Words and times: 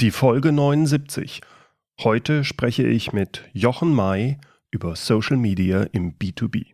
Die 0.00 0.10
Folge 0.10 0.50
79. 0.50 1.40
Heute 2.02 2.42
spreche 2.42 2.82
ich 2.82 3.12
mit 3.12 3.44
Jochen 3.52 3.94
May 3.94 4.38
über 4.72 4.96
Social 4.96 5.36
Media 5.36 5.84
im 5.92 6.18
B2B. 6.18 6.72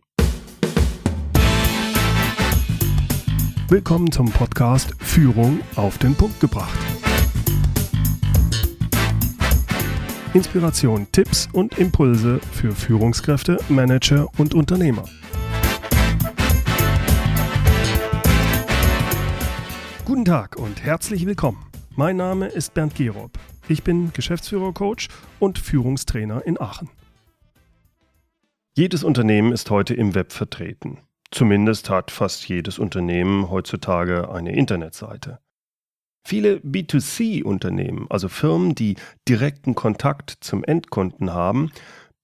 Willkommen 3.69 4.11
zum 4.11 4.31
Podcast 4.31 4.95
Führung 4.97 5.59
auf 5.75 5.99
den 5.99 6.15
Punkt 6.15 6.39
gebracht. 6.39 6.75
Inspiration, 10.33 11.07
Tipps 11.11 11.47
und 11.53 11.77
Impulse 11.77 12.39
für 12.51 12.71
Führungskräfte, 12.71 13.59
Manager 13.69 14.27
und 14.39 14.55
Unternehmer. 14.55 15.05
Guten 20.05 20.25
Tag 20.25 20.55
und 20.55 20.81
herzlich 20.83 21.27
willkommen. 21.27 21.70
Mein 21.97 22.15
Name 22.15 22.47
ist 22.47 22.73
Bernd 22.73 22.95
Gerob. 22.95 23.37
Ich 23.67 23.83
bin 23.83 24.13
Geschäftsführer-Coach 24.13 25.09
und 25.39 25.59
Führungstrainer 25.59 26.45
in 26.45 26.59
Aachen. 26.59 26.89
Jedes 28.73 29.03
Unternehmen 29.03 29.51
ist 29.51 29.69
heute 29.69 29.93
im 29.93 30.15
Web 30.15 30.31
vertreten. 30.31 30.99
Zumindest 31.31 31.89
hat 31.89 32.09
fast 32.09 32.47
jedes 32.47 32.79
Unternehmen 32.79 33.49
heutzutage 33.49 34.31
eine 34.31 34.55
Internetseite. 34.55 35.39
Viele 36.25 36.59
B2C-Unternehmen, 36.59 38.05
also 38.09 38.29
Firmen, 38.29 38.73
die 38.73 38.95
direkten 39.27 39.75
Kontakt 39.75 40.37
zum 40.39 40.63
Endkunden 40.63 41.33
haben, 41.33 41.71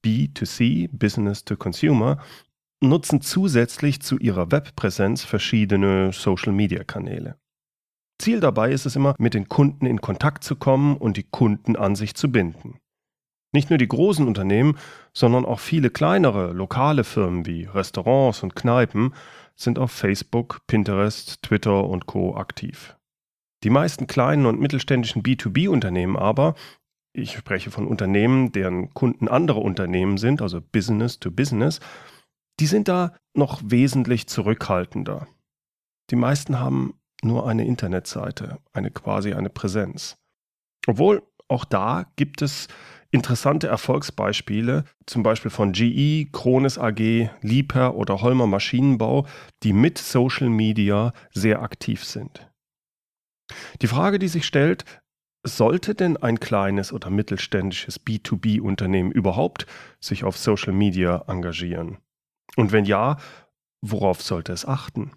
B2C, 0.06 0.88
Business 0.94 1.44
to 1.44 1.58
Consumer, 1.58 2.23
nutzen 2.80 3.20
zusätzlich 3.20 4.02
zu 4.02 4.18
ihrer 4.18 4.50
Webpräsenz 4.50 5.26
verschiedene 5.26 6.14
Social-Media-Kanäle. 6.14 7.36
Ziel 8.20 8.40
dabei 8.40 8.72
ist 8.72 8.86
es 8.86 8.96
immer, 8.96 9.16
mit 9.20 9.34
den 9.34 9.48
Kunden 9.48 9.86
in 9.86 10.02
Kontakt 10.02 10.44
zu 10.44 10.56
kommen 10.56 10.98
und 10.98 11.18
die 11.18 11.24
Kunden 11.24 11.76
an 11.76 11.96
sich 11.96 12.16
zu 12.16 12.32
binden. 12.32 12.80
Nicht 13.54 13.70
nur 13.70 13.78
die 13.78 13.88
großen 13.88 14.28
Unternehmen, 14.28 14.78
sondern 15.14 15.46
auch 15.46 15.59
viele 15.59 15.90
kleinere, 15.90 16.52
lokale 16.52 17.04
Firmen 17.04 17.46
wie 17.46 17.64
Restaurants 17.64 18.44
und 18.44 18.56
Kneipen 18.56 19.14
sind 19.56 19.80
auf 19.80 19.92
Facebook, 19.92 20.62
Pinterest, 20.68 21.42
Twitter 21.42 21.86
und 21.86 22.06
Co 22.06 22.36
aktiv. 22.36 22.96
Die 23.64 23.70
meisten 23.70 24.06
kleinen 24.06 24.46
und 24.46 24.59
mittelständischen 24.59 25.24
B2B-Unternehmen 25.24 26.16
aber, 26.16 26.56
ich 27.14 27.34
spreche 27.34 27.72
von 27.72 27.88
Unternehmen, 27.88 28.52
deren 28.52 28.94
Kunden 28.94 29.28
andere 29.28 29.59
Unternehmen 29.59 30.18
sind, 30.18 30.42
also 30.42 30.62
Business 30.62 31.20
to 31.20 31.31
Business, 31.31 31.80
die 32.59 32.68
sind 32.68 32.88
da 32.88 33.16
noch 33.34 33.62
wesentlich 33.64 34.28
zurückhaltender. 34.28 35.28
Die 36.12 36.16
meisten 36.16 36.59
haben 36.59 36.94
nur 37.23 37.48
eine 37.48 37.66
Internetseite, 37.66 38.60
eine 38.73 38.92
quasi 38.92 39.34
eine 39.34 39.50
Präsenz. 39.50 40.18
Obwohl 40.88 41.24
auch 41.48 41.66
da 41.66 42.06
gibt 42.16 42.42
es 42.42 42.68
interessante 43.12 43.68
Erfolgsbeispiele, 43.68 44.84
zum 45.06 45.24
Beispiel 45.24 45.52
von 45.52 45.72
GE, 45.72 46.26
Krones 46.32 46.78
AG, 46.78 47.30
Liebherr 47.42 47.96
oder 47.96 48.22
Holmer 48.22 48.48
Maschinenbau, 48.48 49.26
die 49.64 49.74
mit 49.74 49.98
Social 49.98 50.50
Media 50.50 51.14
sehr 51.34 51.62
aktiv 51.62 52.04
sind. 52.04 52.50
Die 53.81 53.88
Frage, 53.88 54.20
die 54.20 54.28
sich 54.28 54.46
stellt, 54.46 54.84
sollte 55.44 55.96
denn 55.96 56.18
ein 56.18 56.40
kleines 56.40 56.92
oder 56.92 57.09
mittelständisches 57.09 58.06
B2B-Unternehmen 58.06 59.12
überhaupt 59.12 59.66
sich 60.02 60.26
auf 60.26 60.38
Social 60.38 60.74
Media 60.74 61.24
engagieren? 61.28 62.00
Und 62.58 62.74
wenn 62.74 62.84
ja, 62.84 63.18
worauf 63.81 64.22
sollte 64.22 64.52
es 64.52 64.66
achten? 64.66 65.12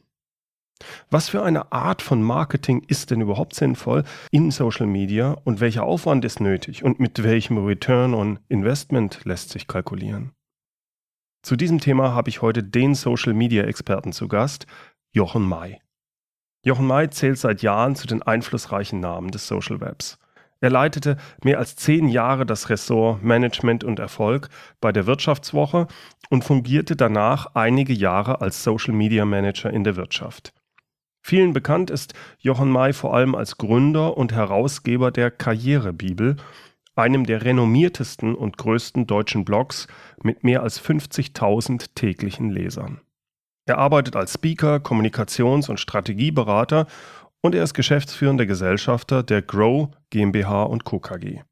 Was 1.10 1.28
für 1.28 1.42
eine 1.42 1.72
Art 1.72 2.02
von 2.02 2.22
Marketing 2.22 2.82
ist 2.86 3.10
denn 3.10 3.20
überhaupt 3.20 3.54
sinnvoll 3.54 4.04
in 4.30 4.50
Social 4.50 4.86
Media 4.86 5.36
und 5.44 5.60
welcher 5.60 5.84
Aufwand 5.84 6.24
ist 6.24 6.40
nötig 6.40 6.84
und 6.84 7.00
mit 7.00 7.22
welchem 7.22 7.58
Return 7.64 8.14
on 8.14 8.38
Investment 8.48 9.20
lässt 9.24 9.50
sich 9.50 9.66
kalkulieren? 9.66 10.32
Zu 11.42 11.56
diesem 11.56 11.80
Thema 11.80 12.14
habe 12.14 12.28
ich 12.28 12.42
heute 12.42 12.62
den 12.62 12.94
Social 12.94 13.32
Media 13.32 13.64
Experten 13.64 14.12
zu 14.12 14.28
Gast, 14.28 14.66
Jochen 15.12 15.42
May. 15.42 15.80
Jochen 16.64 16.86
May 16.86 17.08
zählt 17.08 17.38
seit 17.38 17.62
Jahren 17.62 17.96
zu 17.96 18.06
den 18.06 18.22
einflussreichen 18.22 19.00
Namen 19.00 19.30
des 19.30 19.48
Social 19.48 19.80
Webs. 19.80 20.18
Er 20.60 20.68
leitete 20.68 21.16
mehr 21.42 21.58
als 21.58 21.74
zehn 21.76 22.08
Jahre 22.08 22.44
das 22.44 22.68
Ressort 22.68 23.22
Management 23.22 23.82
und 23.82 23.98
Erfolg 23.98 24.50
bei 24.80 24.92
der 24.92 25.06
Wirtschaftswoche 25.06 25.86
und 26.28 26.44
fungierte 26.44 26.96
danach 26.96 27.54
einige 27.54 27.94
Jahre 27.94 28.42
als 28.42 28.62
Social 28.62 28.92
Media 28.92 29.24
Manager 29.24 29.70
in 29.70 29.84
der 29.84 29.96
Wirtschaft. 29.96 30.52
Vielen 31.22 31.52
bekannt 31.52 31.90
ist 31.90 32.14
Jochen 32.38 32.70
May 32.70 32.92
vor 32.92 33.14
allem 33.14 33.34
als 33.34 33.56
Gründer 33.58 34.16
und 34.16 34.32
Herausgeber 34.32 35.10
der 35.10 35.30
Karrierebibel, 35.30 36.36
einem 36.94 37.24
der 37.24 37.44
renommiertesten 37.44 38.34
und 38.34 38.58
größten 38.58 39.06
deutschen 39.06 39.44
Blogs 39.44 39.86
mit 40.22 40.44
mehr 40.44 40.62
als 40.62 40.82
50.000 40.82 41.94
täglichen 41.94 42.50
Lesern. 42.50 43.00
Er 43.66 43.78
arbeitet 43.78 44.16
als 44.16 44.34
Speaker, 44.34 44.76
Kommunikations- 44.76 45.68
und 45.68 45.78
Strategieberater 45.78 46.86
und 47.40 47.54
er 47.54 47.64
ist 47.64 47.74
geschäftsführender 47.74 48.46
Gesellschafter 48.46 49.22
der 49.22 49.42
Grow 49.42 49.90
GmbH 50.10 50.64
und 50.64 50.84
Co. 50.84 50.98
KG. 50.98 51.42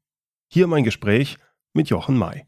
Hier 0.51 0.67
mein 0.67 0.83
Gespräch 0.83 1.37
mit 1.73 1.89
Jochen 1.89 2.17
May. 2.17 2.45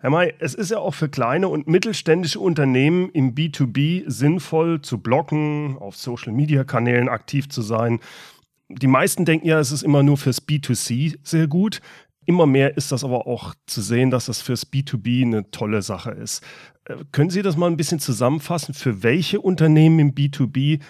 Herr 0.00 0.10
May, 0.10 0.32
es 0.38 0.54
ist 0.54 0.70
ja 0.70 0.78
auch 0.78 0.94
für 0.94 1.08
kleine 1.08 1.48
und 1.48 1.66
mittelständische 1.66 2.38
Unternehmen 2.38 3.10
im 3.10 3.34
B2B 3.34 4.04
sinnvoll 4.08 4.80
zu 4.80 4.98
blocken, 4.98 5.76
auf 5.76 5.96
Social-Media-Kanälen 5.96 7.08
aktiv 7.08 7.48
zu 7.48 7.62
sein. 7.62 7.98
Die 8.68 8.86
meisten 8.86 9.24
denken 9.24 9.48
ja, 9.48 9.58
es 9.58 9.72
ist 9.72 9.82
immer 9.82 10.04
nur 10.04 10.16
fürs 10.16 10.46
B2C 10.46 11.18
sehr 11.24 11.48
gut. 11.48 11.80
Immer 12.26 12.46
mehr 12.46 12.76
ist 12.76 12.92
das 12.92 13.02
aber 13.02 13.26
auch 13.26 13.54
zu 13.66 13.80
sehen, 13.80 14.12
dass 14.12 14.26
das 14.26 14.40
fürs 14.40 14.70
B2B 14.70 15.24
eine 15.24 15.50
tolle 15.50 15.82
Sache 15.82 16.12
ist. 16.12 16.44
Äh, 16.84 16.94
können 17.10 17.30
Sie 17.30 17.42
das 17.42 17.56
mal 17.56 17.66
ein 17.66 17.76
bisschen 17.76 17.98
zusammenfassen? 17.98 18.74
Für 18.74 19.02
welche 19.02 19.40
Unternehmen 19.40 19.98
im 19.98 20.14
B2B 20.14 20.80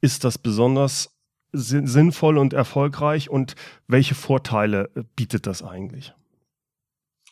ist 0.00 0.22
das 0.22 0.38
besonders 0.38 1.18
sinnvoll 1.52 2.38
und 2.38 2.52
erfolgreich 2.52 3.28
und 3.28 3.56
welche 3.88 4.14
Vorteile 4.14 4.88
bietet 5.16 5.48
das 5.48 5.64
eigentlich? 5.64 6.14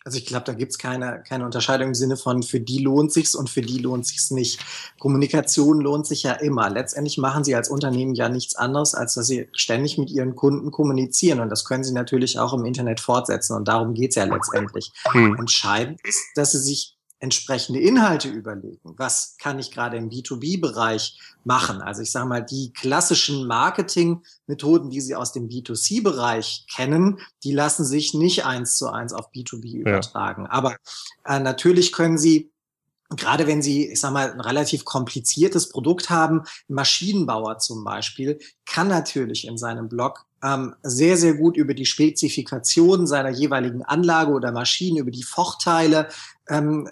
Also 0.04 0.16
ich 0.16 0.24
glaube, 0.24 0.44
da 0.46 0.54
gibt's 0.54 0.78
keine, 0.78 1.22
keine 1.28 1.44
Unterscheidung 1.44 1.88
im 1.88 1.94
Sinne 1.94 2.16
von, 2.16 2.42
für 2.42 2.60
die 2.60 2.78
lohnt 2.78 3.12
sich's 3.12 3.34
und 3.34 3.50
für 3.50 3.60
die 3.60 3.78
lohnt 3.78 4.06
sich's 4.06 4.30
nicht. 4.30 4.58
Kommunikation 4.98 5.80
lohnt 5.80 6.06
sich 6.06 6.22
ja 6.22 6.32
immer. 6.32 6.70
Letztendlich 6.70 7.18
machen 7.18 7.44
Sie 7.44 7.54
als 7.54 7.68
Unternehmen 7.68 8.14
ja 8.14 8.30
nichts 8.30 8.56
anderes, 8.56 8.94
als 8.94 9.14
dass 9.14 9.26
Sie 9.26 9.48
ständig 9.52 9.98
mit 9.98 10.10
Ihren 10.10 10.36
Kunden 10.36 10.70
kommunizieren. 10.70 11.40
Und 11.40 11.50
das 11.50 11.66
können 11.66 11.84
Sie 11.84 11.92
natürlich 11.92 12.38
auch 12.38 12.54
im 12.54 12.64
Internet 12.64 13.00
fortsetzen. 13.00 13.54
Und 13.54 13.68
darum 13.68 13.92
geht's 13.92 14.16
ja 14.16 14.24
letztendlich. 14.24 14.90
Hm. 15.12 15.36
Entscheidend 15.38 16.00
ist, 16.04 16.22
dass 16.34 16.52
Sie 16.52 16.60
sich 16.60 16.96
entsprechende 17.20 17.80
Inhalte 17.80 18.28
überlegen. 18.28 18.94
Was 18.96 19.36
kann 19.38 19.58
ich 19.58 19.70
gerade 19.70 19.96
im 19.98 20.10
B2B-Bereich 20.10 21.18
machen? 21.44 21.82
Also 21.82 22.02
ich 22.02 22.10
sage 22.10 22.26
mal, 22.26 22.40
die 22.40 22.72
klassischen 22.72 23.46
Marketing-Methoden, 23.46 24.90
die 24.90 25.00
Sie 25.00 25.14
aus 25.14 25.32
dem 25.32 25.48
B2C-Bereich 25.48 26.66
kennen, 26.74 27.20
die 27.44 27.52
lassen 27.52 27.84
sich 27.84 28.14
nicht 28.14 28.44
eins 28.46 28.76
zu 28.76 28.88
eins 28.88 29.12
auf 29.12 29.30
B2B 29.32 29.76
übertragen. 29.76 30.44
Ja. 30.44 30.50
Aber 30.50 30.76
äh, 31.24 31.38
natürlich 31.38 31.92
können 31.92 32.18
Sie 32.18 32.50
gerade 33.16 33.46
wenn 33.46 33.60
Sie, 33.60 33.90
ich 33.90 34.00
sag 34.00 34.12
mal, 34.12 34.32
ein 34.32 34.40
relativ 34.40 34.84
kompliziertes 34.84 35.68
Produkt 35.68 36.10
haben, 36.10 36.44
Maschinenbauer 36.68 37.58
zum 37.58 37.84
Beispiel, 37.84 38.38
kann 38.66 38.88
natürlich 38.88 39.46
in 39.46 39.58
seinem 39.58 39.88
Blog 39.88 40.26
ähm, 40.42 40.74
sehr, 40.82 41.16
sehr 41.16 41.34
gut 41.34 41.56
über 41.56 41.74
die 41.74 41.86
Spezifikation 41.86 43.06
seiner 43.06 43.30
jeweiligen 43.30 43.82
Anlage 43.82 44.32
oder 44.32 44.52
Maschine, 44.52 45.00
über 45.00 45.10
die 45.10 45.22
Vorteile 45.22 46.08
ähm, 46.50 46.88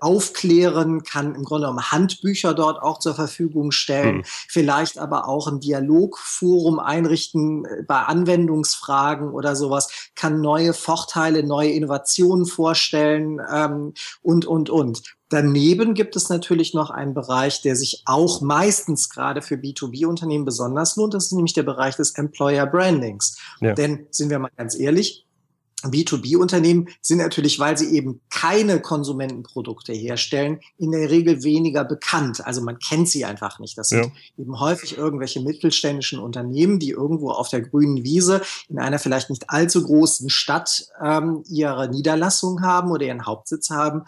aufklären, 0.00 1.02
kann 1.02 1.34
im 1.34 1.44
Grunde 1.44 1.66
genommen 1.66 1.90
Handbücher 1.90 2.54
dort 2.54 2.82
auch 2.82 2.98
zur 2.98 3.14
Verfügung 3.14 3.72
stellen, 3.72 4.18
mhm. 4.18 4.22
vielleicht 4.48 4.98
aber 4.98 5.28
auch 5.28 5.48
ein 5.48 5.60
Dialogforum 5.60 6.78
einrichten 6.78 7.64
äh, 7.64 7.82
bei 7.82 8.00
Anwendungsfragen 8.00 9.30
oder 9.30 9.56
sowas, 9.56 10.10
kann 10.14 10.40
neue 10.40 10.72
Vorteile, 10.72 11.42
neue 11.42 11.70
Innovationen 11.70 12.46
vorstellen 12.46 13.40
ähm, 13.52 13.94
und, 14.22 14.46
und, 14.46 14.70
und. 14.70 15.02
Daneben 15.30 15.94
gibt 15.94 16.14
es 16.14 16.28
natürlich 16.28 16.74
noch 16.74 16.90
einen 16.90 17.12
Bereich, 17.12 17.60
der 17.60 17.74
sich 17.74 18.02
auch 18.04 18.40
meistens 18.40 19.10
gerade 19.10 19.42
für 19.42 19.56
B2B-Unternehmen 19.56 20.44
besonders 20.44 20.94
lohnt. 20.94 21.12
Das 21.14 21.26
ist 21.26 21.32
nämlich 21.32 21.54
der 21.54 21.64
Bereich 21.64 21.96
des 21.96 22.12
Employer 22.12 22.66
Brandings. 22.66 23.36
Ja. 23.60 23.74
Denn 23.74 24.06
sind 24.10 24.30
wir 24.30 24.38
mal 24.38 24.50
ganz 24.56 24.78
ehrlich, 24.78 25.26
B2B-Unternehmen 25.82 26.88
sind 27.00 27.18
natürlich, 27.18 27.58
weil 27.58 27.76
sie 27.76 27.94
eben 27.96 28.20
keine 28.30 28.80
Konsumentenprodukte 28.80 29.92
herstellen, 29.92 30.60
in 30.78 30.92
der 30.92 31.10
Regel 31.10 31.42
weniger 31.42 31.84
bekannt. 31.84 32.44
Also 32.46 32.62
man 32.62 32.78
kennt 32.78 33.08
sie 33.08 33.24
einfach 33.24 33.58
nicht. 33.58 33.76
Das 33.76 33.90
sind 33.90 34.04
ja. 34.04 34.42
eben 34.42 34.58
häufig 34.60 34.96
irgendwelche 34.96 35.40
mittelständischen 35.40 36.18
Unternehmen, 36.18 36.78
die 36.78 36.90
irgendwo 36.90 37.30
auf 37.30 37.48
der 37.48 37.60
grünen 37.60 38.02
Wiese 38.02 38.42
in 38.68 38.78
einer 38.78 38.98
vielleicht 38.98 39.30
nicht 39.30 39.50
allzu 39.50 39.84
großen 39.84 40.30
Stadt 40.30 40.86
ähm, 41.02 41.44
ihre 41.48 41.88
Niederlassung 41.88 42.62
haben 42.62 42.90
oder 42.90 43.06
ihren 43.06 43.26
Hauptsitz 43.26 43.70
haben 43.70 44.04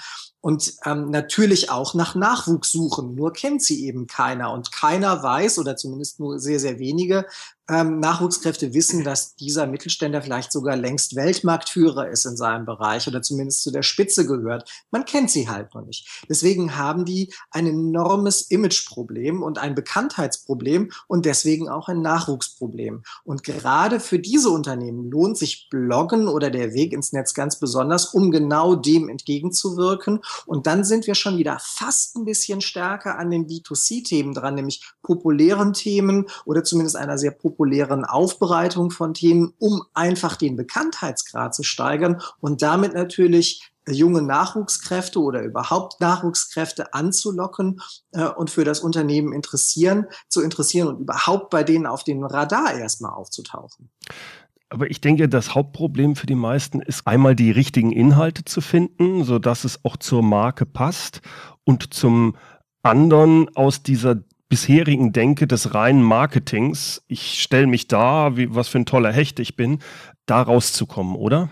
und 0.46 0.74
ähm, 0.84 1.10
natürlich 1.10 1.72
auch 1.72 1.94
nach 1.94 2.14
Nachwuchs 2.14 2.70
suchen. 2.70 3.16
Nur 3.16 3.32
kennt 3.32 3.62
sie 3.62 3.84
eben 3.84 4.06
keiner 4.06 4.52
und 4.52 4.70
keiner 4.70 5.20
weiß 5.20 5.58
oder 5.58 5.74
zumindest 5.76 6.20
nur 6.20 6.38
sehr, 6.38 6.60
sehr 6.60 6.78
wenige, 6.78 7.26
ähm, 7.68 7.98
Nachwuchskräfte 7.98 8.74
wissen, 8.74 9.02
dass 9.02 9.34
dieser 9.34 9.66
Mittelständler 9.66 10.22
vielleicht 10.22 10.52
sogar 10.52 10.76
längst 10.76 11.16
Weltmarktführer 11.16 12.08
ist 12.08 12.24
in 12.24 12.36
seinem 12.36 12.64
Bereich 12.64 13.08
oder 13.08 13.22
zumindest 13.22 13.62
zu 13.62 13.72
der 13.72 13.82
Spitze 13.82 14.26
gehört. 14.26 14.70
Man 14.90 15.04
kennt 15.04 15.30
sie 15.30 15.48
halt 15.48 15.74
noch 15.74 15.84
nicht. 15.84 16.24
Deswegen 16.28 16.76
haben 16.76 17.04
die 17.04 17.32
ein 17.50 17.66
enormes 17.66 18.42
Imageproblem 18.42 19.42
und 19.42 19.58
ein 19.58 19.74
Bekanntheitsproblem 19.74 20.92
und 21.08 21.26
deswegen 21.26 21.68
auch 21.68 21.88
ein 21.88 22.02
Nachwuchsproblem. 22.02 23.02
Und 23.24 23.42
gerade 23.42 23.98
für 23.98 24.20
diese 24.20 24.50
Unternehmen 24.50 25.10
lohnt 25.10 25.36
sich 25.36 25.68
Bloggen 25.68 26.28
oder 26.28 26.50
der 26.50 26.72
Weg 26.72 26.92
ins 26.92 27.12
Netz 27.12 27.34
ganz 27.34 27.58
besonders, 27.58 28.14
um 28.14 28.30
genau 28.30 28.76
dem 28.76 29.08
entgegenzuwirken. 29.08 30.20
Und 30.44 30.66
dann 30.66 30.84
sind 30.84 31.06
wir 31.06 31.14
schon 31.14 31.38
wieder 31.38 31.58
fast 31.60 32.16
ein 32.16 32.24
bisschen 32.24 32.60
stärker 32.60 33.18
an 33.18 33.30
den 33.30 33.46
B2C-Themen 33.46 34.34
dran, 34.34 34.54
nämlich 34.54 34.84
populären 35.02 35.72
Themen 35.72 36.26
oder 36.44 36.64
zumindest 36.64 36.96
einer 36.96 37.18
sehr 37.18 37.30
populären 37.30 38.04
Aufbereitung 38.04 38.90
von 38.90 39.14
Themen, 39.14 39.54
um 39.58 39.82
einfach 39.94 40.36
den 40.36 40.56
Bekanntheitsgrad 40.56 41.54
zu 41.54 41.62
steigern 41.62 42.20
und 42.40 42.62
damit 42.62 42.94
natürlich 42.94 43.72
junge 43.88 44.22
Nachwuchskräfte 44.22 45.20
oder 45.20 45.42
überhaupt 45.42 46.00
Nachwuchskräfte 46.00 46.92
anzulocken 46.92 47.80
äh, 48.12 48.24
und 48.24 48.50
für 48.50 48.64
das 48.64 48.80
Unternehmen 48.80 49.32
interessieren, 49.32 50.06
zu 50.28 50.42
interessieren 50.42 50.88
und 50.88 51.00
überhaupt 51.00 51.50
bei 51.50 51.62
denen 51.62 51.86
auf 51.86 52.04
dem 52.04 52.24
Radar 52.24 52.74
erstmal 52.74 53.12
aufzutauchen. 53.12 53.90
Aber 54.68 54.90
ich 54.90 55.00
denke, 55.00 55.28
das 55.28 55.54
Hauptproblem 55.54 56.16
für 56.16 56.26
die 56.26 56.34
meisten 56.34 56.80
ist 56.80 57.06
einmal 57.06 57.36
die 57.36 57.52
richtigen 57.52 57.92
Inhalte 57.92 58.44
zu 58.44 58.60
finden, 58.60 59.22
sodass 59.24 59.64
es 59.64 59.84
auch 59.84 59.96
zur 59.96 60.22
Marke 60.22 60.66
passt 60.66 61.20
und 61.64 61.94
zum 61.94 62.36
anderen 62.82 63.54
aus 63.56 63.82
dieser 63.82 64.16
bisherigen 64.48 65.12
Denke 65.12 65.46
des 65.46 65.74
reinen 65.74 66.02
Marketings, 66.02 67.02
ich 67.08 67.42
stelle 67.42 67.66
mich 67.66 67.88
da, 67.88 68.36
wie, 68.36 68.54
was 68.54 68.68
für 68.68 68.78
ein 68.78 68.86
toller 68.86 69.12
Hecht 69.12 69.40
ich 69.40 69.56
bin, 69.56 69.80
da 70.26 70.42
rauszukommen, 70.42 71.16
oder? 71.16 71.50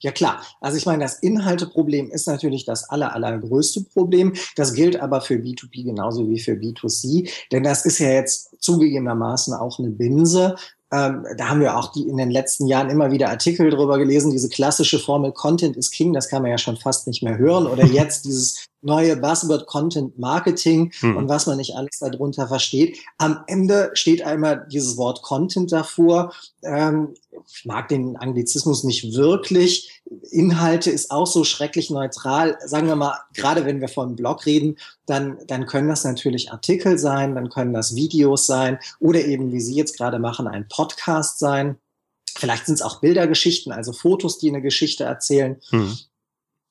Ja 0.00 0.10
klar, 0.10 0.42
also 0.60 0.78
ich 0.78 0.86
meine, 0.86 1.02
das 1.02 1.18
Inhalteproblem 1.18 2.10
ist 2.10 2.26
natürlich 2.26 2.64
das 2.64 2.88
aller, 2.88 3.14
allergrößte 3.14 3.82
Problem. 3.84 4.32
Das 4.56 4.72
gilt 4.72 4.98
aber 4.98 5.20
für 5.20 5.34
B2B 5.34 5.84
genauso 5.84 6.30
wie 6.30 6.40
für 6.40 6.52
B2C, 6.52 7.30
denn 7.52 7.62
das 7.62 7.84
ist 7.84 7.98
ja 7.98 8.08
jetzt 8.08 8.56
zugegebenermaßen 8.62 9.52
auch 9.52 9.78
eine 9.78 9.90
Binse. 9.90 10.56
Ähm, 10.92 11.26
da 11.36 11.48
haben 11.48 11.60
wir 11.60 11.76
auch 11.76 11.90
die 11.92 12.08
in 12.08 12.16
den 12.16 12.30
letzten 12.30 12.66
Jahren 12.66 12.90
immer 12.90 13.10
wieder 13.10 13.28
Artikel 13.28 13.70
drüber 13.70 13.98
gelesen, 13.98 14.30
diese 14.30 14.48
klassische 14.48 15.00
Formel 15.00 15.32
Content 15.32 15.76
is 15.76 15.90
King, 15.90 16.12
das 16.12 16.28
kann 16.28 16.42
man 16.42 16.52
ja 16.52 16.58
schon 16.58 16.76
fast 16.76 17.08
nicht 17.08 17.22
mehr 17.22 17.38
hören. 17.38 17.66
Oder 17.66 17.84
jetzt 17.86 18.24
dieses 18.24 18.66
neue 18.82 19.16
Buzzword 19.16 19.66
Content 19.66 20.16
Marketing 20.18 20.92
hm. 21.00 21.16
und 21.16 21.28
was 21.28 21.46
man 21.46 21.56
nicht 21.56 21.74
alles 21.74 21.98
darunter 21.98 22.46
versteht. 22.46 22.98
Am 23.18 23.40
Ende 23.48 23.90
steht 23.94 24.22
einmal 24.22 24.66
dieses 24.70 24.96
Wort 24.96 25.22
Content 25.22 25.72
davor. 25.72 26.32
Ähm, 26.62 27.14
ich 27.46 27.64
mag 27.64 27.88
den 27.88 28.16
Anglizismus 28.16 28.84
nicht 28.84 29.14
wirklich. 29.14 30.02
Inhalte 30.36 30.90
ist 30.90 31.10
auch 31.10 31.26
so 31.26 31.44
schrecklich 31.44 31.90
neutral. 31.90 32.58
Sagen 32.64 32.86
wir 32.86 32.96
mal, 32.96 33.18
gerade 33.34 33.64
wenn 33.64 33.80
wir 33.80 33.88
von 33.88 34.16
Blog 34.16 34.46
reden, 34.46 34.76
dann, 35.06 35.38
dann 35.46 35.66
können 35.66 35.88
das 35.88 36.04
natürlich 36.04 36.52
Artikel 36.52 36.98
sein, 36.98 37.34
dann 37.34 37.48
können 37.48 37.72
das 37.72 37.94
Videos 37.94 38.46
sein 38.46 38.78
oder 39.00 39.24
eben, 39.24 39.52
wie 39.52 39.60
Sie 39.60 39.74
jetzt 39.74 39.96
gerade 39.96 40.18
machen, 40.18 40.46
ein 40.46 40.68
Podcast 40.68 41.38
sein. 41.38 41.76
Vielleicht 42.36 42.66
sind 42.66 42.74
es 42.74 42.82
auch 42.82 43.00
Bildergeschichten, 43.00 43.72
also 43.72 43.92
Fotos, 43.92 44.38
die 44.38 44.48
eine 44.50 44.62
Geschichte 44.62 45.04
erzählen. 45.04 45.56
Hm. 45.70 45.96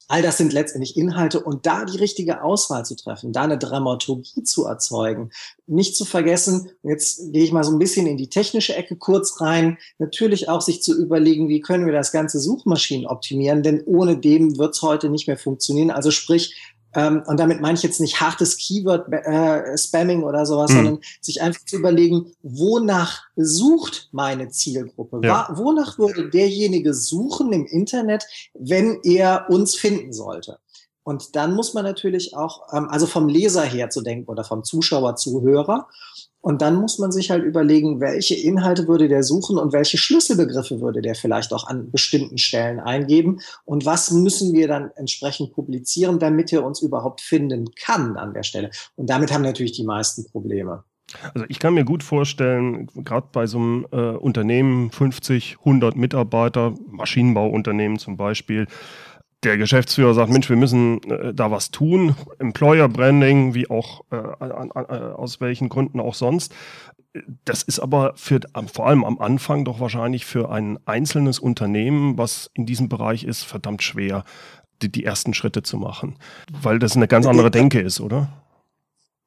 All 0.08 0.22
das 0.22 0.38
sind 0.38 0.54
letztendlich 0.54 0.98
Inhalte 0.98 1.40
und 1.40 1.66
da 1.66 1.84
die 1.86 1.98
richtige 1.98 2.44
Auswahl 2.44 2.86
zu 2.86 2.96
treffen, 2.96 3.34
da 3.34 3.44
eine 3.44 3.58
Dramaturgie 3.58 4.44
zu 4.44 4.66
erzeugen. 4.66 5.32
Nicht 5.66 5.96
zu 5.96 6.06
vergessen, 6.06 6.70
jetzt 6.84 7.34
gehe 7.34 7.44
ich 7.44 7.52
mal 7.52 7.64
so 7.64 7.72
ein 7.72 7.80
bisschen 7.80 8.06
in 8.06 8.18
die 8.18 8.30
technische 8.30 8.76
Ecke 8.76 8.96
kurz 8.98 9.42
rein, 9.42 9.78
natürlich 9.98 10.48
auch 10.48 10.62
sich 10.62 10.84
zu 10.84 10.96
überlegen, 10.96 11.50
wie 11.50 11.60
können 11.60 11.88
wir 11.88 11.94
das 11.94 12.12
ganze 12.12 12.40
Suchmaschinen 12.40 13.08
optimieren, 13.08 13.64
denn 13.64 13.82
ohne 13.86 14.18
dem 14.18 14.58
wird 14.58 14.76
es 14.76 14.82
heute 14.84 15.10
nicht 15.10 15.28
mehr 15.28 15.38
funktionieren. 15.38 15.90
Also 15.90 16.12
sprich, 16.12 16.56
ähm, 16.96 17.24
und 17.26 17.40
damit 17.40 17.62
meine 17.62 17.78
ich 17.78 17.84
jetzt 17.84 18.00
nicht 18.00 18.22
hartes 18.22 18.58
Keyword-Spamming 18.58 20.22
äh, 20.22 20.26
oder 20.26 20.46
sowas, 20.46 20.72
mhm. 20.72 20.76
sondern 20.76 21.00
sich 21.22 21.42
einfach 21.42 21.64
zu 21.66 21.78
überlegen, 21.78 22.32
wonach 22.42 23.24
sucht 23.36 24.10
meine 24.12 24.50
Zielgruppe? 24.50 25.22
Ja. 25.24 25.50
Wonach 25.54 26.00
würde 26.00 26.30
derjenige 26.30 26.94
suchen 26.94 27.52
im 27.52 27.66
Internet, 27.66 28.26
wenn 28.54 29.00
er 29.04 29.50
uns 29.50 29.76
finden 29.76 30.14
sollte? 30.14 30.60
Und 31.06 31.36
dann 31.36 31.54
muss 31.54 31.76
man 31.76 31.84
natürlich 31.86 32.36
auch, 32.36 32.74
ähm, 32.74 32.90
also 32.90 33.06
vom 33.06 33.30
Leser 33.30 33.62
her 33.62 33.92
zu 33.92 34.02
denken 34.02 34.30
oder 34.30 34.44
vom 34.44 34.64
Zuschauer, 34.64 35.16
Zuhörer. 35.16 35.88
Und 36.42 36.62
dann 36.64 36.76
muss 36.76 36.98
man 36.98 37.12
sich 37.12 37.30
halt 37.30 37.44
überlegen, 37.44 38.02
welche 38.02 38.36
Inhalte 38.36 38.88
würde 38.88 39.08
der 39.08 39.22
suchen 39.22 39.58
und 39.58 39.72
welche 39.72 39.98
Schlüsselbegriffe 39.98 40.82
würde 40.82 41.02
der 41.02 41.16
vielleicht 41.16 41.54
auch 41.54 41.68
an 41.68 41.92
bestimmten 41.92 42.38
Stellen 42.38 42.80
eingeben 42.80 43.40
und 43.66 43.86
was 43.86 44.12
müssen 44.12 44.54
wir 44.54 44.68
dann 44.68 44.92
entsprechend 44.96 45.54
publizieren, 45.54 46.20
damit 46.20 46.52
er 46.52 46.64
uns 46.64 46.82
überhaupt 46.82 47.22
finden 47.22 47.74
kann 47.76 48.18
an 48.18 48.34
der 48.34 48.44
Stelle. 48.44 48.70
Und 48.96 49.10
damit 49.10 49.32
haben 49.32 49.42
natürlich 49.42 49.74
die 49.74 49.86
meisten 49.86 50.26
Probleme. 50.26 50.84
Also 51.34 51.46
ich 51.50 51.60
kann 51.60 51.76
mir 51.76 51.86
gut 51.86 52.04
vorstellen, 52.04 52.88
gerade 52.96 53.28
bei 53.32 53.48
so 53.48 53.58
einem 53.58 53.88
äh, 53.92 54.12
Unternehmen, 54.12 54.92
50, 54.92 55.58
100 55.60 55.96
Mitarbeiter, 55.96 56.74
Maschinenbauunternehmen 56.88 58.00
zum 58.00 58.18
Beispiel, 58.18 58.68
der 59.46 59.58
Geschäftsführer 59.58 60.14
sagt, 60.14 60.32
Mensch, 60.32 60.50
wir 60.50 60.56
müssen 60.56 61.02
äh, 61.04 61.34
da 61.34 61.52
was 61.52 61.72
tun, 61.72 62.16
Employer 62.40 62.90
Branding, 62.90 63.54
wie 63.54 63.70
auch 63.70 64.02
äh, 64.12 64.16
an, 64.16 64.72
an, 64.72 64.86
äh, 64.90 65.14
aus 65.14 65.40
welchen 65.40 65.70
Gründen 65.70 66.00
auch 66.00 66.16
sonst. 66.16 66.54
Das 67.46 67.64
ist 67.64 67.80
aber 67.80 68.14
für, 68.18 68.42
vor 68.74 68.88
allem 68.88 69.06
am 69.06 69.20
Anfang 69.20 69.64
doch 69.64 69.80
wahrscheinlich 69.80 70.26
für 70.26 70.52
ein 70.52 70.78
einzelnes 70.86 71.40
Unternehmen, 71.40 72.18
was 72.18 72.52
in 72.54 72.66
diesem 72.66 72.90
Bereich 72.90 73.24
ist, 73.24 73.44
verdammt 73.44 73.84
schwer, 73.84 74.26
die, 74.82 74.92
die 74.92 75.06
ersten 75.06 75.34
Schritte 75.34 75.64
zu 75.64 75.78
machen, 75.78 76.18
weil 76.62 76.80
das 76.80 76.98
eine 76.98 77.08
ganz 77.08 77.26
andere 77.26 77.52
Denke 77.52 77.80
ist, 77.80 78.02
oder? 78.02 78.28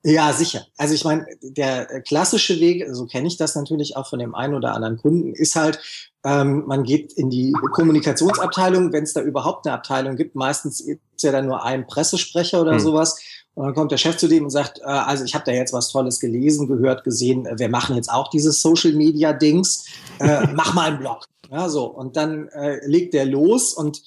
Ja, 0.04 0.32
sicher. 0.32 0.66
Also 0.76 0.94
ich 0.94 1.04
meine, 1.04 1.26
der 1.42 2.02
klassische 2.02 2.60
Weg, 2.60 2.86
so 2.90 3.06
kenne 3.06 3.26
ich 3.26 3.36
das 3.36 3.54
natürlich 3.56 3.96
auch 3.96 4.08
von 4.08 4.18
dem 4.18 4.34
einen 4.34 4.54
oder 4.54 4.74
anderen 4.74 4.96
Kunden, 4.96 5.34
ist 5.34 5.56
halt, 5.56 6.07
ähm, 6.24 6.64
man 6.66 6.82
geht 6.82 7.12
in 7.12 7.30
die 7.30 7.52
Kommunikationsabteilung, 7.72 8.92
wenn 8.92 9.04
es 9.04 9.12
da 9.12 9.20
überhaupt 9.20 9.66
eine 9.66 9.74
Abteilung 9.74 10.16
gibt. 10.16 10.34
Meistens 10.34 10.80
ist 10.80 11.00
ja 11.20 11.32
dann 11.32 11.46
nur 11.46 11.64
ein 11.64 11.86
Pressesprecher 11.86 12.60
oder 12.60 12.74
mhm. 12.74 12.80
sowas. 12.80 13.20
Und 13.54 13.66
dann 13.66 13.74
kommt 13.74 13.92
der 13.92 13.98
Chef 13.98 14.16
zu 14.16 14.28
dem 14.28 14.44
und 14.44 14.50
sagt, 14.50 14.80
äh, 14.80 14.84
also 14.84 15.24
ich 15.24 15.34
habe 15.34 15.44
da 15.44 15.52
jetzt 15.52 15.72
was 15.72 15.90
Tolles 15.90 16.20
gelesen, 16.20 16.66
gehört, 16.66 17.04
gesehen, 17.04 17.48
wir 17.56 17.68
machen 17.68 17.96
jetzt 17.96 18.10
auch 18.10 18.30
dieses 18.30 18.60
Social 18.60 18.92
Media 18.92 19.32
Dings, 19.32 19.84
äh, 20.18 20.46
mach 20.54 20.74
mal 20.74 20.88
einen 20.88 20.98
Blog. 20.98 21.24
Ja, 21.50 21.68
so. 21.68 21.86
Und 21.86 22.16
dann 22.16 22.48
äh, 22.48 22.84
legt 22.86 23.14
der 23.14 23.24
los 23.24 23.72
und 23.72 24.02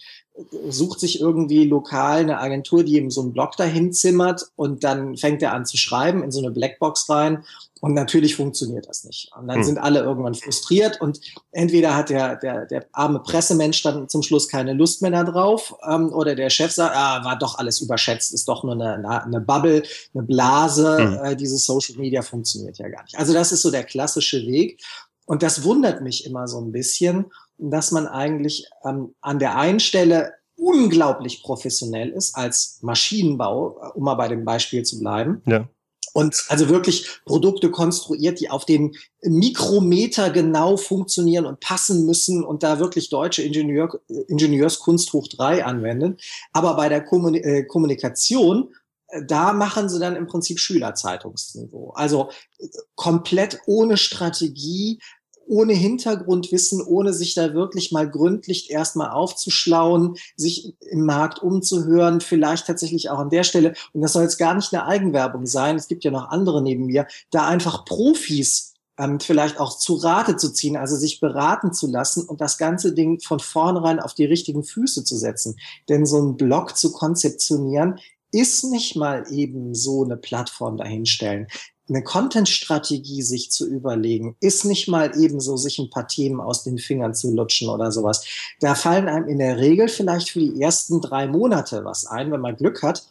sucht 0.69 0.99
sich 0.99 1.19
irgendwie 1.19 1.65
lokal 1.65 2.19
eine 2.19 2.39
Agentur, 2.39 2.83
die 2.83 2.97
ihm 2.97 3.11
so 3.11 3.21
einen 3.21 3.33
Blog 3.33 3.57
dahin 3.57 3.93
zimmert 3.93 4.51
und 4.55 4.83
dann 4.83 5.17
fängt 5.17 5.41
er 5.41 5.53
an 5.53 5.65
zu 5.65 5.77
schreiben 5.77 6.23
in 6.23 6.31
so 6.31 6.39
eine 6.39 6.51
Blackbox 6.51 7.09
rein 7.09 7.43
und 7.81 7.93
natürlich 7.93 8.37
funktioniert 8.37 8.87
das 8.87 9.03
nicht. 9.03 9.31
Und 9.37 9.47
dann 9.47 9.57
hm. 9.57 9.63
sind 9.63 9.77
alle 9.77 9.99
irgendwann 9.99 10.35
frustriert 10.35 11.01
und 11.01 11.19
entweder 11.51 11.95
hat 11.95 12.09
der, 12.09 12.37
der, 12.37 12.65
der 12.65 12.85
arme 12.93 13.19
Pressemensch 13.19 13.83
dann 13.83 14.07
zum 14.07 14.23
Schluss 14.23 14.47
keine 14.47 14.73
Lust 14.73 15.01
mehr 15.01 15.11
darauf 15.11 15.75
ähm, 15.89 16.13
oder 16.13 16.35
der 16.35 16.49
Chef 16.49 16.71
sagt, 16.71 16.95
ah, 16.95 17.25
war 17.25 17.37
doch 17.37 17.57
alles 17.57 17.81
überschätzt, 17.81 18.33
ist 18.33 18.47
doch 18.47 18.63
nur 18.63 18.73
eine, 18.73 19.23
eine 19.23 19.41
Bubble, 19.41 19.83
eine 20.13 20.23
Blase, 20.23 20.97
hm. 20.97 21.25
äh, 21.25 21.35
dieses 21.35 21.65
Social 21.65 21.97
Media 21.97 22.21
funktioniert 22.21 22.77
ja 22.77 22.87
gar 22.87 23.03
nicht. 23.03 23.17
Also 23.17 23.33
das 23.33 23.51
ist 23.51 23.61
so 23.61 23.71
der 23.71 23.83
klassische 23.83 24.45
Weg 24.45 24.81
und 25.25 25.43
das 25.43 25.63
wundert 25.63 26.01
mich 26.01 26.25
immer 26.25 26.47
so 26.47 26.61
ein 26.61 26.71
bisschen 26.71 27.25
dass 27.61 27.91
man 27.91 28.07
eigentlich 28.07 28.65
ähm, 28.83 29.13
an 29.21 29.37
der 29.37 29.55
einen 29.55 29.79
Stelle 29.79 30.33
unglaublich 30.55 31.43
professionell 31.43 32.09
ist 32.09 32.35
als 32.35 32.79
Maschinenbau, 32.81 33.79
äh, 33.81 33.87
um 33.93 34.03
mal 34.03 34.15
bei 34.15 34.27
dem 34.27 34.45
Beispiel 34.45 34.83
zu 34.83 34.99
bleiben. 34.99 35.41
Ja. 35.45 35.67
Und 36.13 36.45
also 36.49 36.69
wirklich 36.69 37.21
Produkte 37.25 37.71
konstruiert, 37.71 38.39
die 38.39 38.49
auf 38.49 38.65
den 38.65 38.95
Mikrometer 39.21 40.29
genau 40.29 40.77
funktionieren 40.77 41.45
und 41.45 41.59
passen 41.59 42.05
müssen 42.05 42.43
und 42.43 42.63
da 42.63 42.79
wirklich 42.79 43.09
deutsche 43.09 43.43
Ingenieur, 43.43 43.99
Ingenieurskunst 44.27 45.13
hoch 45.13 45.27
drei 45.27 45.63
anwenden. 45.63 46.17
Aber 46.51 46.75
bei 46.75 46.89
der 46.89 47.05
äh, 47.05 47.63
Kommunikation 47.63 48.73
äh, 49.07 49.23
da 49.25 49.53
machen 49.53 49.89
sie 49.89 49.99
dann 49.99 50.15
im 50.15 50.27
Prinzip 50.27 50.59
Schülerzeitungsniveau. 50.59 51.91
Also 51.91 52.29
komplett 52.95 53.59
ohne 53.65 53.97
Strategie, 53.97 54.99
ohne 55.51 55.73
Hintergrundwissen, 55.73 56.81
ohne 56.81 57.13
sich 57.13 57.35
da 57.35 57.53
wirklich 57.53 57.91
mal 57.91 58.09
gründlich 58.09 58.71
erstmal 58.71 59.09
aufzuschlauen, 59.09 60.15
sich 60.37 60.77
im 60.79 61.05
Markt 61.05 61.43
umzuhören, 61.43 62.21
vielleicht 62.21 62.67
tatsächlich 62.67 63.09
auch 63.09 63.19
an 63.19 63.29
der 63.29 63.43
Stelle, 63.43 63.73
und 63.91 63.99
das 63.99 64.13
soll 64.13 64.23
jetzt 64.23 64.37
gar 64.37 64.53
nicht 64.53 64.73
eine 64.73 64.85
Eigenwerbung 64.85 65.45
sein, 65.45 65.75
es 65.75 65.89
gibt 65.89 66.05
ja 66.05 66.11
noch 66.11 66.29
andere 66.29 66.61
neben 66.61 66.85
mir, 66.85 67.05
da 67.31 67.49
einfach 67.49 67.83
Profis 67.83 68.75
ähm, 68.97 69.19
vielleicht 69.19 69.59
auch 69.59 69.77
zu 69.77 69.95
Rate 69.95 70.37
zu 70.37 70.53
ziehen, 70.53 70.77
also 70.77 70.95
sich 70.95 71.19
beraten 71.19 71.73
zu 71.73 71.87
lassen 71.87 72.25
und 72.29 72.39
das 72.39 72.57
ganze 72.57 72.93
Ding 72.93 73.19
von 73.19 73.41
vornherein 73.41 73.99
auf 73.99 74.13
die 74.13 74.25
richtigen 74.25 74.63
Füße 74.63 75.03
zu 75.03 75.17
setzen. 75.17 75.57
Denn 75.89 76.05
so 76.05 76.17
ein 76.21 76.37
Blog 76.37 76.77
zu 76.77 76.93
konzeptionieren, 76.93 77.99
ist 78.31 78.63
nicht 78.63 78.95
mal 78.95 79.25
eben 79.29 79.75
so 79.75 80.05
eine 80.05 80.15
Plattform 80.15 80.77
dahinstellen 80.77 81.47
eine 81.91 82.03
Content-Strategie 82.03 83.21
sich 83.21 83.51
zu 83.51 83.67
überlegen, 83.67 84.35
ist 84.39 84.65
nicht 84.65 84.87
mal 84.87 85.11
ebenso, 85.19 85.57
sich 85.57 85.77
ein 85.79 85.89
paar 85.89 86.07
Themen 86.07 86.39
aus 86.39 86.63
den 86.63 86.77
Fingern 86.77 87.13
zu 87.13 87.33
lutschen 87.33 87.69
oder 87.69 87.91
sowas. 87.91 88.25
Da 88.61 88.75
fallen 88.75 89.09
einem 89.09 89.27
in 89.27 89.39
der 89.39 89.57
Regel 89.57 89.89
vielleicht 89.89 90.29
für 90.29 90.39
die 90.39 90.61
ersten 90.61 91.01
drei 91.01 91.27
Monate 91.27 91.83
was 91.83 92.05
ein, 92.05 92.31
wenn 92.31 92.41
man 92.41 92.55
Glück 92.55 92.81
hat. 92.81 93.05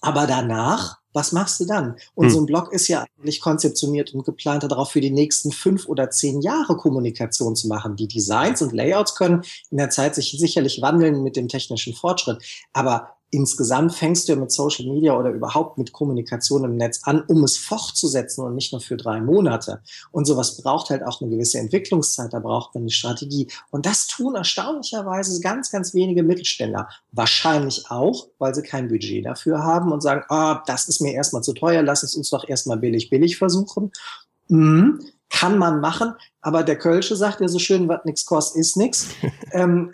Aber 0.00 0.26
danach, 0.26 0.98
was 1.12 1.32
machst 1.32 1.60
du 1.60 1.66
dann? 1.66 1.96
Und 2.14 2.26
hm. 2.26 2.32
so 2.32 2.40
ein 2.40 2.46
Blog 2.46 2.72
ist 2.72 2.88
ja 2.88 3.04
eigentlich 3.18 3.40
konzeptioniert 3.40 4.14
und 4.14 4.24
geplant 4.24 4.62
darauf, 4.62 4.92
für 4.92 5.00
die 5.00 5.10
nächsten 5.10 5.50
fünf 5.50 5.86
oder 5.86 6.10
zehn 6.10 6.40
Jahre 6.40 6.76
Kommunikation 6.76 7.56
zu 7.56 7.68
machen. 7.68 7.96
Die 7.96 8.08
Designs 8.08 8.62
und 8.62 8.72
Layouts 8.72 9.16
können 9.16 9.42
in 9.70 9.78
der 9.78 9.90
Zeit 9.90 10.14
sich 10.14 10.30
sicherlich 10.38 10.80
wandeln 10.80 11.22
mit 11.22 11.36
dem 11.36 11.48
technischen 11.48 11.94
Fortschritt. 11.94 12.42
Aber 12.72 13.16
insgesamt 13.30 13.94
fängst 13.94 14.28
du 14.28 14.32
ja 14.32 14.38
mit 14.38 14.50
Social 14.50 14.86
Media 14.86 15.16
oder 15.16 15.30
überhaupt 15.30 15.78
mit 15.78 15.92
Kommunikation 15.92 16.64
im 16.64 16.76
Netz 16.76 17.00
an, 17.04 17.22
um 17.22 17.44
es 17.44 17.56
fortzusetzen 17.56 18.44
und 18.44 18.54
nicht 18.54 18.72
nur 18.72 18.80
für 18.80 18.96
drei 18.96 19.20
Monate. 19.20 19.82
Und 20.10 20.26
sowas 20.26 20.60
braucht 20.60 20.90
halt 20.90 21.04
auch 21.04 21.20
eine 21.20 21.30
gewisse 21.30 21.58
Entwicklungszeit, 21.58 22.32
da 22.32 22.40
braucht 22.40 22.74
man 22.74 22.82
eine 22.82 22.90
Strategie. 22.90 23.48
Und 23.70 23.86
das 23.86 24.06
tun 24.06 24.34
erstaunlicherweise 24.34 25.40
ganz, 25.40 25.70
ganz 25.70 25.94
wenige 25.94 26.22
Mittelständler. 26.22 26.88
Wahrscheinlich 27.12 27.90
auch, 27.90 28.28
weil 28.38 28.54
sie 28.54 28.62
kein 28.62 28.88
Budget 28.88 29.24
dafür 29.24 29.62
haben 29.62 29.92
und 29.92 30.00
sagen, 30.00 30.24
ah, 30.28 30.62
das 30.66 30.88
ist 30.88 31.00
mir 31.00 31.12
erstmal 31.12 31.42
zu 31.42 31.52
teuer, 31.52 31.82
lass 31.82 32.02
es 32.02 32.16
uns 32.16 32.30
doch 32.30 32.48
erstmal 32.48 32.78
billig, 32.78 33.10
billig 33.10 33.38
versuchen. 33.38 33.92
Mhm 34.48 35.00
kann 35.32 35.58
man 35.58 35.80
machen, 35.80 36.14
aber 36.40 36.64
der 36.64 36.76
Kölsche 36.76 37.14
sagt 37.16 37.40
ja 37.40 37.48
so 37.48 37.60
schön, 37.60 37.88
was 37.88 38.04
nichts 38.04 38.26
kostet, 38.26 38.60
ist 38.60 38.76
nichts. 38.76 39.08
Ähm, 39.52 39.92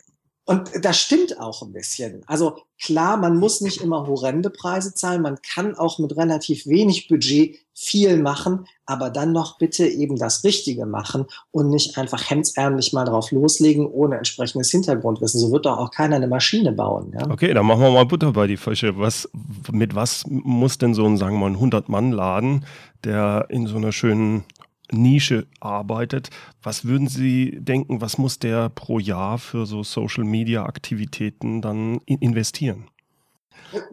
und 0.48 0.70
das 0.80 1.00
stimmt 1.00 1.40
auch 1.40 1.62
ein 1.62 1.72
bisschen. 1.72 2.22
Also 2.28 2.58
klar, 2.80 3.16
man 3.16 3.36
muss 3.36 3.60
nicht 3.60 3.80
immer 3.80 4.06
horrende 4.06 4.48
Preise 4.48 4.94
zahlen. 4.94 5.22
Man 5.22 5.38
kann 5.42 5.74
auch 5.74 5.98
mit 5.98 6.16
relativ 6.16 6.66
wenig 6.66 7.08
Budget 7.08 7.58
viel 7.74 8.16
machen, 8.22 8.68
aber 8.86 9.10
dann 9.10 9.32
noch 9.32 9.58
bitte 9.58 9.88
eben 9.88 10.16
das 10.16 10.44
Richtige 10.44 10.86
machen 10.86 11.26
und 11.50 11.70
nicht 11.70 11.98
einfach 11.98 12.30
hemdsärmlich 12.30 12.92
mal 12.92 13.04
drauf 13.04 13.32
loslegen 13.32 13.86
ohne 13.86 14.18
entsprechendes 14.18 14.70
Hintergrundwissen. 14.70 15.40
So 15.40 15.50
wird 15.50 15.66
doch 15.66 15.78
auch 15.78 15.90
keiner 15.90 16.14
eine 16.14 16.28
Maschine 16.28 16.70
bauen. 16.70 17.12
Ja? 17.12 17.28
Okay, 17.28 17.52
dann 17.52 17.66
machen 17.66 17.80
wir 17.80 17.90
mal 17.90 18.06
Butter 18.06 18.30
bei 18.30 18.46
die 18.46 18.56
Fische. 18.56 18.96
Was, 18.96 19.28
mit 19.72 19.96
was 19.96 20.22
muss 20.28 20.78
denn 20.78 20.94
so 20.94 21.04
ein, 21.06 21.16
sagen 21.16 21.40
wir 21.40 21.50
mal, 21.50 21.58
ein 21.58 21.72
100-Mann-Laden, 21.72 22.64
der 23.02 23.46
in 23.48 23.66
so 23.66 23.78
einer 23.78 23.90
schönen 23.90 24.44
Nische 24.92 25.46
arbeitet. 25.60 26.30
Was 26.62 26.84
würden 26.84 27.08
Sie 27.08 27.58
denken, 27.60 28.00
was 28.00 28.18
muss 28.18 28.38
der 28.38 28.68
pro 28.68 28.98
Jahr 28.98 29.38
für 29.38 29.66
so 29.66 29.82
Social-Media-Aktivitäten 29.82 31.62
dann 31.62 31.98
investieren? 32.06 32.88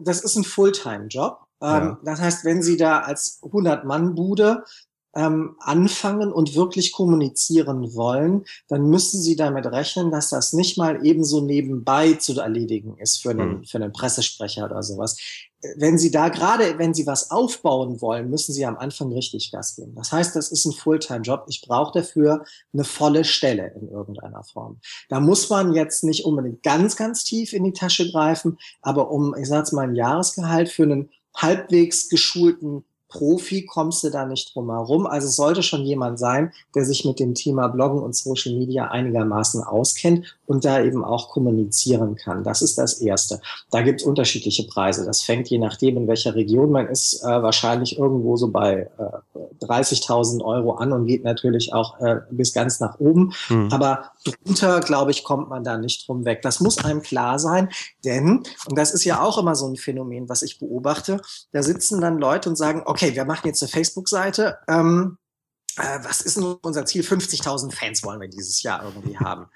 Das 0.00 0.20
ist 0.22 0.36
ein 0.36 0.44
Fulltime-Job. 0.44 1.40
Ja. 1.60 1.82
Ähm, 1.82 1.96
das 2.04 2.20
heißt, 2.20 2.44
wenn 2.44 2.62
Sie 2.62 2.76
da 2.76 3.00
als 3.00 3.40
100-Mann-Bude 3.42 4.64
ähm, 5.14 5.56
anfangen 5.60 6.32
und 6.32 6.54
wirklich 6.54 6.92
kommunizieren 6.92 7.94
wollen, 7.94 8.44
dann 8.68 8.88
müssen 8.88 9.20
Sie 9.20 9.36
damit 9.36 9.66
rechnen, 9.66 10.10
dass 10.10 10.30
das 10.30 10.52
nicht 10.52 10.76
mal 10.76 11.04
ebenso 11.04 11.40
nebenbei 11.40 12.14
zu 12.14 12.38
erledigen 12.38 12.96
ist 12.98 13.22
für 13.22 13.30
einen, 13.30 13.58
mhm. 13.58 13.64
für 13.64 13.78
einen 13.78 13.92
Pressesprecher 13.92 14.64
oder 14.64 14.82
sowas. 14.82 15.16
Wenn 15.76 15.96
Sie 15.96 16.10
da 16.10 16.28
gerade, 16.28 16.78
wenn 16.78 16.92
Sie 16.92 17.06
was 17.06 17.30
aufbauen 17.30 18.02
wollen, 18.02 18.28
müssen 18.28 18.52
Sie 18.52 18.66
am 18.66 18.76
Anfang 18.76 19.12
richtig 19.12 19.50
Gas 19.50 19.76
geben. 19.76 19.94
Das 19.94 20.12
heißt, 20.12 20.36
das 20.36 20.52
ist 20.52 20.66
ein 20.66 20.72
Fulltime-Job. 20.72 21.46
Ich 21.48 21.62
brauche 21.62 21.98
dafür 21.98 22.44
eine 22.74 22.84
volle 22.84 23.24
Stelle 23.24 23.72
in 23.80 23.88
irgendeiner 23.88 24.44
Form. 24.44 24.80
Da 25.08 25.20
muss 25.20 25.48
man 25.48 25.72
jetzt 25.72 26.04
nicht 26.04 26.26
unbedingt 26.26 26.62
ganz, 26.62 26.96
ganz 26.96 27.24
tief 27.24 27.54
in 27.54 27.64
die 27.64 27.72
Tasche 27.72 28.10
greifen, 28.10 28.58
aber 28.82 29.10
um, 29.10 29.34
ich 29.36 29.48
sage 29.48 29.74
mal, 29.74 29.88
ein 29.88 29.94
Jahresgehalt 29.94 30.68
für 30.68 30.82
einen 30.82 31.10
halbwegs 31.34 32.10
geschulten 32.10 32.84
Profi 33.14 33.64
kommst 33.64 34.02
du 34.02 34.10
da 34.10 34.26
nicht 34.26 34.54
drum 34.54 34.70
herum. 34.70 35.06
Also 35.06 35.28
es 35.28 35.36
sollte 35.36 35.62
schon 35.62 35.84
jemand 35.84 36.18
sein, 36.18 36.52
der 36.74 36.84
sich 36.84 37.04
mit 37.04 37.20
dem 37.20 37.34
Thema 37.34 37.68
Bloggen 37.68 38.02
und 38.02 38.16
Social 38.16 38.54
Media 38.54 38.88
einigermaßen 38.88 39.62
auskennt 39.62 40.36
und 40.46 40.64
da 40.64 40.82
eben 40.82 41.04
auch 41.04 41.28
kommunizieren 41.28 42.16
kann. 42.16 42.42
Das 42.42 42.60
ist 42.60 42.76
das 42.76 42.94
Erste. 42.94 43.40
Da 43.70 43.82
gibt 43.82 44.00
es 44.00 44.06
unterschiedliche 44.06 44.64
Preise. 44.64 45.06
Das 45.06 45.22
fängt 45.22 45.48
je 45.48 45.58
nachdem, 45.58 45.96
in 45.96 46.08
welcher 46.08 46.34
Region 46.34 46.72
man 46.72 46.88
ist, 46.88 47.22
äh, 47.22 47.26
wahrscheinlich 47.26 47.98
irgendwo 47.98 48.36
so 48.36 48.48
bei 48.48 48.90
äh, 48.98 49.64
30.000 49.64 50.42
Euro 50.44 50.72
an 50.72 50.92
und 50.92 51.06
geht 51.06 51.22
natürlich 51.22 51.72
auch 51.72 52.00
äh, 52.00 52.16
bis 52.30 52.52
ganz 52.52 52.80
nach 52.80 52.98
oben. 52.98 53.32
Mhm. 53.48 53.68
Aber 53.70 54.10
drunter, 54.24 54.80
glaube 54.80 55.12
ich, 55.12 55.22
kommt 55.22 55.48
man 55.48 55.62
da 55.62 55.78
nicht 55.78 56.08
drum 56.08 56.24
weg. 56.24 56.42
Das 56.42 56.58
muss 56.58 56.84
einem 56.84 57.02
klar 57.02 57.38
sein, 57.38 57.68
denn, 58.04 58.42
und 58.68 58.76
das 58.76 58.92
ist 58.92 59.04
ja 59.04 59.22
auch 59.22 59.38
immer 59.38 59.54
so 59.54 59.68
ein 59.68 59.76
Phänomen, 59.76 60.28
was 60.28 60.42
ich 60.42 60.58
beobachte, 60.58 61.20
da 61.52 61.62
sitzen 61.62 62.00
dann 62.00 62.18
Leute 62.18 62.48
und 62.48 62.56
sagen, 62.56 62.82
okay, 62.84 63.03
okay, 63.04 63.16
wir 63.16 63.24
machen 63.24 63.46
jetzt 63.46 63.62
eine 63.62 63.70
Facebook-Seite. 63.70 64.58
Ähm, 64.68 65.18
äh, 65.76 65.98
was 66.02 66.20
ist 66.20 66.36
denn 66.36 66.44
unser 66.62 66.86
Ziel? 66.86 67.02
50.000 67.02 67.72
Fans 67.72 68.02
wollen 68.02 68.20
wir 68.20 68.28
dieses 68.28 68.62
Jahr 68.62 68.84
irgendwie 68.84 69.18
haben. 69.18 69.46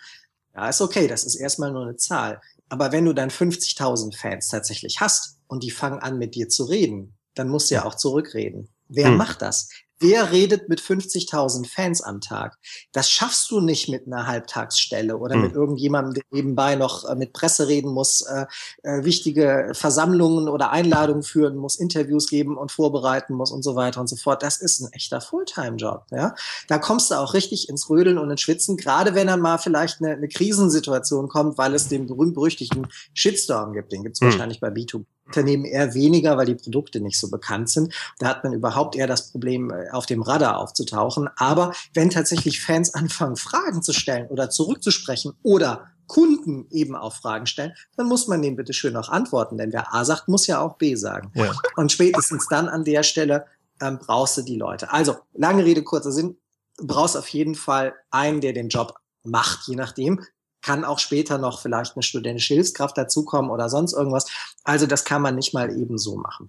Ja, 0.54 0.68
ist 0.68 0.80
okay, 0.80 1.06
das 1.06 1.24
ist 1.24 1.36
erstmal 1.36 1.72
nur 1.72 1.82
eine 1.82 1.96
Zahl. 1.96 2.40
Aber 2.68 2.92
wenn 2.92 3.04
du 3.04 3.12
dann 3.12 3.30
50.000 3.30 4.16
Fans 4.16 4.48
tatsächlich 4.48 5.00
hast 5.00 5.38
und 5.46 5.62
die 5.62 5.70
fangen 5.70 6.00
an, 6.00 6.18
mit 6.18 6.34
dir 6.34 6.48
zu 6.48 6.64
reden, 6.64 7.16
dann 7.34 7.48
musst 7.48 7.70
du 7.70 7.76
ja 7.76 7.84
auch 7.84 7.94
zurückreden. 7.94 8.68
Wer 8.88 9.08
hm. 9.08 9.16
macht 9.16 9.42
das? 9.42 9.68
Wer 10.00 10.30
redet 10.30 10.68
mit 10.68 10.80
50.000 10.80 11.66
Fans 11.66 12.02
am 12.02 12.20
Tag? 12.20 12.56
Das 12.92 13.10
schaffst 13.10 13.50
du 13.50 13.60
nicht 13.60 13.88
mit 13.88 14.06
einer 14.06 14.26
Halbtagsstelle 14.26 15.16
oder 15.16 15.36
mhm. 15.36 15.42
mit 15.42 15.54
irgendjemandem, 15.54 16.14
der 16.14 16.22
nebenbei 16.30 16.76
noch 16.76 17.08
äh, 17.08 17.16
mit 17.16 17.32
Presse 17.32 17.68
reden 17.68 17.92
muss, 17.92 18.22
äh, 18.22 18.46
äh, 18.82 19.04
wichtige 19.04 19.72
Versammlungen 19.72 20.48
oder 20.48 20.70
Einladungen 20.70 21.22
führen 21.22 21.56
muss, 21.56 21.76
Interviews 21.76 22.28
geben 22.28 22.56
und 22.56 22.70
vorbereiten 22.70 23.34
muss 23.34 23.50
und 23.50 23.62
so 23.62 23.74
weiter 23.74 24.00
und 24.00 24.06
so 24.08 24.16
fort. 24.16 24.42
Das 24.42 24.58
ist 24.58 24.80
ein 24.80 24.92
echter 24.92 25.20
Fulltime-Job. 25.20 26.06
Ja? 26.12 26.34
Da 26.68 26.78
kommst 26.78 27.10
du 27.10 27.16
auch 27.16 27.34
richtig 27.34 27.68
ins 27.68 27.90
Rödeln 27.90 28.18
und 28.18 28.30
ins 28.30 28.40
Schwitzen, 28.40 28.76
gerade 28.76 29.14
wenn 29.14 29.26
dann 29.26 29.40
mal 29.40 29.58
vielleicht 29.58 30.00
eine, 30.00 30.12
eine 30.12 30.28
Krisensituation 30.28 31.28
kommt, 31.28 31.58
weil 31.58 31.74
es 31.74 31.88
den 31.88 32.06
berühmt-berüchtigten 32.06 32.86
Shitstorm 33.14 33.72
gibt. 33.72 33.92
Den 33.92 34.04
gibt 34.04 34.16
es 34.16 34.20
mhm. 34.20 34.26
wahrscheinlich 34.26 34.60
bei 34.60 34.68
B2B. 34.68 35.04
Unternehmen 35.28 35.64
eher 35.64 35.94
weniger, 35.94 36.36
weil 36.36 36.46
die 36.46 36.54
Produkte 36.54 37.00
nicht 37.00 37.18
so 37.18 37.30
bekannt 37.30 37.70
sind. 37.70 37.94
Da 38.18 38.28
hat 38.28 38.44
man 38.44 38.52
überhaupt 38.52 38.96
eher 38.96 39.06
das 39.06 39.30
Problem, 39.30 39.70
äh, 39.70 39.90
auf 39.90 40.06
dem 40.06 40.22
Radar 40.22 40.58
aufzutauchen. 40.58 41.28
Aber 41.36 41.72
wenn 41.94 42.10
tatsächlich 42.10 42.60
Fans 42.60 42.94
anfangen, 42.94 43.36
Fragen 43.36 43.82
zu 43.82 43.92
stellen 43.92 44.26
oder 44.28 44.50
zurückzusprechen 44.50 45.34
oder 45.42 45.88
Kunden 46.06 46.66
eben 46.70 46.96
auch 46.96 47.14
Fragen 47.14 47.46
stellen, 47.46 47.74
dann 47.96 48.06
muss 48.06 48.28
man 48.28 48.40
denen 48.40 48.56
bitte 48.56 48.72
schön 48.72 48.96
auch 48.96 49.10
antworten. 49.10 49.58
Denn 49.58 49.72
wer 49.72 49.94
A 49.94 50.04
sagt, 50.04 50.28
muss 50.28 50.46
ja 50.46 50.60
auch 50.60 50.76
B 50.76 50.94
sagen. 50.94 51.30
Ja. 51.34 51.52
Und 51.76 51.92
spätestens 51.92 52.48
dann 52.48 52.68
an 52.68 52.84
der 52.84 53.02
Stelle 53.02 53.44
ähm, 53.82 53.98
brauchst 53.98 54.38
du 54.38 54.42
die 54.42 54.56
Leute. 54.56 54.90
Also, 54.90 55.16
lange 55.34 55.64
Rede, 55.64 55.82
kurzer 55.84 56.10
Sinn, 56.10 56.38
brauchst 56.78 57.16
auf 57.16 57.28
jeden 57.28 57.54
Fall 57.54 57.94
einen, 58.10 58.40
der 58.40 58.54
den 58.54 58.70
Job 58.70 58.94
macht, 59.22 59.68
je 59.68 59.76
nachdem 59.76 60.20
kann 60.62 60.84
auch 60.84 60.98
später 60.98 61.38
noch 61.38 61.60
vielleicht 61.60 61.96
eine 61.96 62.02
studentische 62.02 62.54
Hilfskraft 62.54 62.96
dazukommen 62.96 63.50
oder 63.50 63.68
sonst 63.68 63.92
irgendwas. 63.92 64.26
Also 64.64 64.86
das 64.86 65.04
kann 65.04 65.22
man 65.22 65.34
nicht 65.34 65.54
mal 65.54 65.76
eben 65.76 65.98
so 65.98 66.16
machen. 66.16 66.48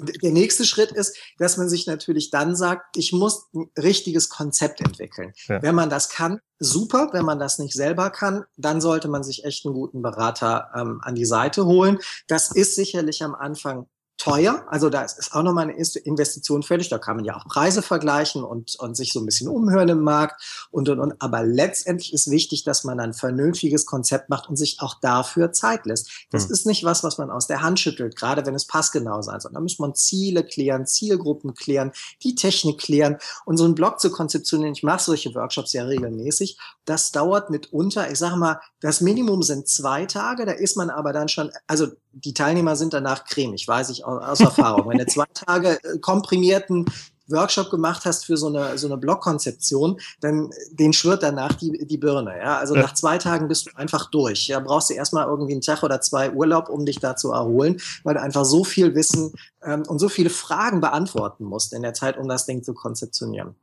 Der 0.00 0.30
nächste 0.30 0.64
Schritt 0.64 0.92
ist, 0.92 1.16
dass 1.38 1.56
man 1.56 1.68
sich 1.68 1.88
natürlich 1.88 2.30
dann 2.30 2.54
sagt, 2.54 2.96
ich 2.96 3.12
muss 3.12 3.48
ein 3.52 3.68
richtiges 3.76 4.28
Konzept 4.28 4.80
entwickeln. 4.80 5.32
Ja. 5.48 5.60
Wenn 5.60 5.74
man 5.74 5.90
das 5.90 6.08
kann, 6.08 6.40
super. 6.60 7.08
Wenn 7.12 7.24
man 7.24 7.40
das 7.40 7.58
nicht 7.58 7.74
selber 7.74 8.10
kann, 8.10 8.44
dann 8.56 8.80
sollte 8.80 9.08
man 9.08 9.24
sich 9.24 9.44
echt 9.44 9.66
einen 9.66 9.74
guten 9.74 10.00
Berater 10.00 10.70
ähm, 10.76 11.00
an 11.02 11.16
die 11.16 11.24
Seite 11.24 11.66
holen. 11.66 11.98
Das 12.28 12.52
ist 12.52 12.76
sicherlich 12.76 13.24
am 13.24 13.34
Anfang 13.34 13.88
teuer. 14.18 14.66
Also 14.68 14.90
da 14.90 15.02
ist 15.02 15.32
auch 15.32 15.42
nochmal 15.42 15.64
eine 15.64 15.74
Investition 15.74 16.62
fällig. 16.62 16.88
Da 16.88 16.98
kann 16.98 17.16
man 17.16 17.24
ja 17.24 17.36
auch 17.36 17.46
Preise 17.46 17.82
vergleichen 17.82 18.42
und, 18.44 18.74
und 18.78 18.96
sich 18.96 19.12
so 19.12 19.20
ein 19.20 19.26
bisschen 19.26 19.48
umhören 19.48 19.88
im 19.88 20.02
Markt 20.02 20.68
und, 20.70 20.88
und, 20.88 20.98
und. 20.98 21.14
Aber 21.20 21.44
letztendlich 21.44 22.12
ist 22.12 22.30
wichtig, 22.30 22.64
dass 22.64 22.82
man 22.82 22.98
ein 22.98 23.14
vernünftiges 23.14 23.86
Konzept 23.86 24.28
macht 24.28 24.48
und 24.48 24.56
sich 24.56 24.78
auch 24.80 24.96
dafür 25.00 25.52
Zeit 25.52 25.86
lässt. 25.86 26.10
Das 26.30 26.44
hm. 26.44 26.52
ist 26.52 26.66
nicht 26.66 26.84
was, 26.84 27.04
was 27.04 27.16
man 27.18 27.30
aus 27.30 27.46
der 27.46 27.62
Hand 27.62 27.78
schüttelt, 27.78 28.16
gerade 28.16 28.44
wenn 28.44 28.56
es 28.56 28.66
passgenau 28.66 29.22
sein 29.22 29.40
soll. 29.40 29.52
Da 29.52 29.60
muss 29.60 29.78
man 29.78 29.94
Ziele 29.94 30.44
klären, 30.44 30.86
Zielgruppen 30.86 31.54
klären, 31.54 31.92
die 32.24 32.34
Technik 32.34 32.78
klären 32.78 33.18
und 33.44 33.56
so 33.56 33.64
einen 33.64 33.76
Blog 33.76 34.00
zu 34.00 34.10
konzeptionieren. 34.10 34.74
Ich 34.74 34.82
mache 34.82 35.02
solche 35.02 35.32
Workshops 35.34 35.72
ja 35.72 35.84
regelmäßig. 35.84 36.58
Das 36.88 37.12
dauert 37.12 37.50
mitunter, 37.50 38.10
ich 38.10 38.18
sage 38.18 38.36
mal, 38.36 38.60
das 38.80 39.02
Minimum 39.02 39.42
sind 39.42 39.68
zwei 39.68 40.06
Tage. 40.06 40.46
Da 40.46 40.52
ist 40.52 40.74
man 40.74 40.88
aber 40.88 41.12
dann 41.12 41.28
schon, 41.28 41.50
also 41.66 41.88
die 42.12 42.32
Teilnehmer 42.32 42.76
sind 42.76 42.94
danach 42.94 43.26
cremig, 43.26 43.68
weiß 43.68 43.90
ich 43.90 44.06
aus 44.06 44.40
Erfahrung. 44.40 44.88
Wenn 44.88 44.96
du 44.96 45.06
zwei 45.08 45.26
Tage 45.34 45.78
äh, 45.84 45.98
komprimierten 45.98 46.86
Workshop 47.26 47.68
gemacht 47.68 48.06
hast 48.06 48.24
für 48.24 48.38
so 48.38 48.46
eine, 48.46 48.78
so 48.78 48.86
eine 48.86 48.96
Blogkonzeption, 48.96 50.00
dann 50.22 50.48
den 50.72 50.94
schwirrt 50.94 51.22
danach 51.22 51.52
die, 51.52 51.86
die 51.86 51.98
Birne. 51.98 52.38
Ja? 52.38 52.56
Also 52.56 52.74
ja. 52.74 52.80
nach 52.80 52.94
zwei 52.94 53.18
Tagen 53.18 53.48
bist 53.48 53.66
du 53.66 53.76
einfach 53.76 54.10
durch. 54.10 54.48
Ja, 54.48 54.58
brauchst 54.60 54.88
du 54.88 54.94
erstmal 54.94 55.26
irgendwie 55.26 55.52
einen 55.52 55.60
Tag 55.60 55.82
oder 55.82 56.00
zwei 56.00 56.32
Urlaub, 56.32 56.70
um 56.70 56.86
dich 56.86 57.00
da 57.00 57.16
zu 57.16 57.32
erholen, 57.32 57.82
weil 58.02 58.14
du 58.14 58.22
einfach 58.22 58.46
so 58.46 58.64
viel 58.64 58.94
Wissen 58.94 59.34
ähm, 59.62 59.82
und 59.88 59.98
so 59.98 60.08
viele 60.08 60.30
Fragen 60.30 60.80
beantworten 60.80 61.44
musst 61.44 61.74
in 61.74 61.82
der 61.82 61.92
Zeit, 61.92 62.16
um 62.16 62.28
das 62.28 62.46
Ding 62.46 62.62
zu 62.62 62.72
konzeptionieren. 62.72 63.56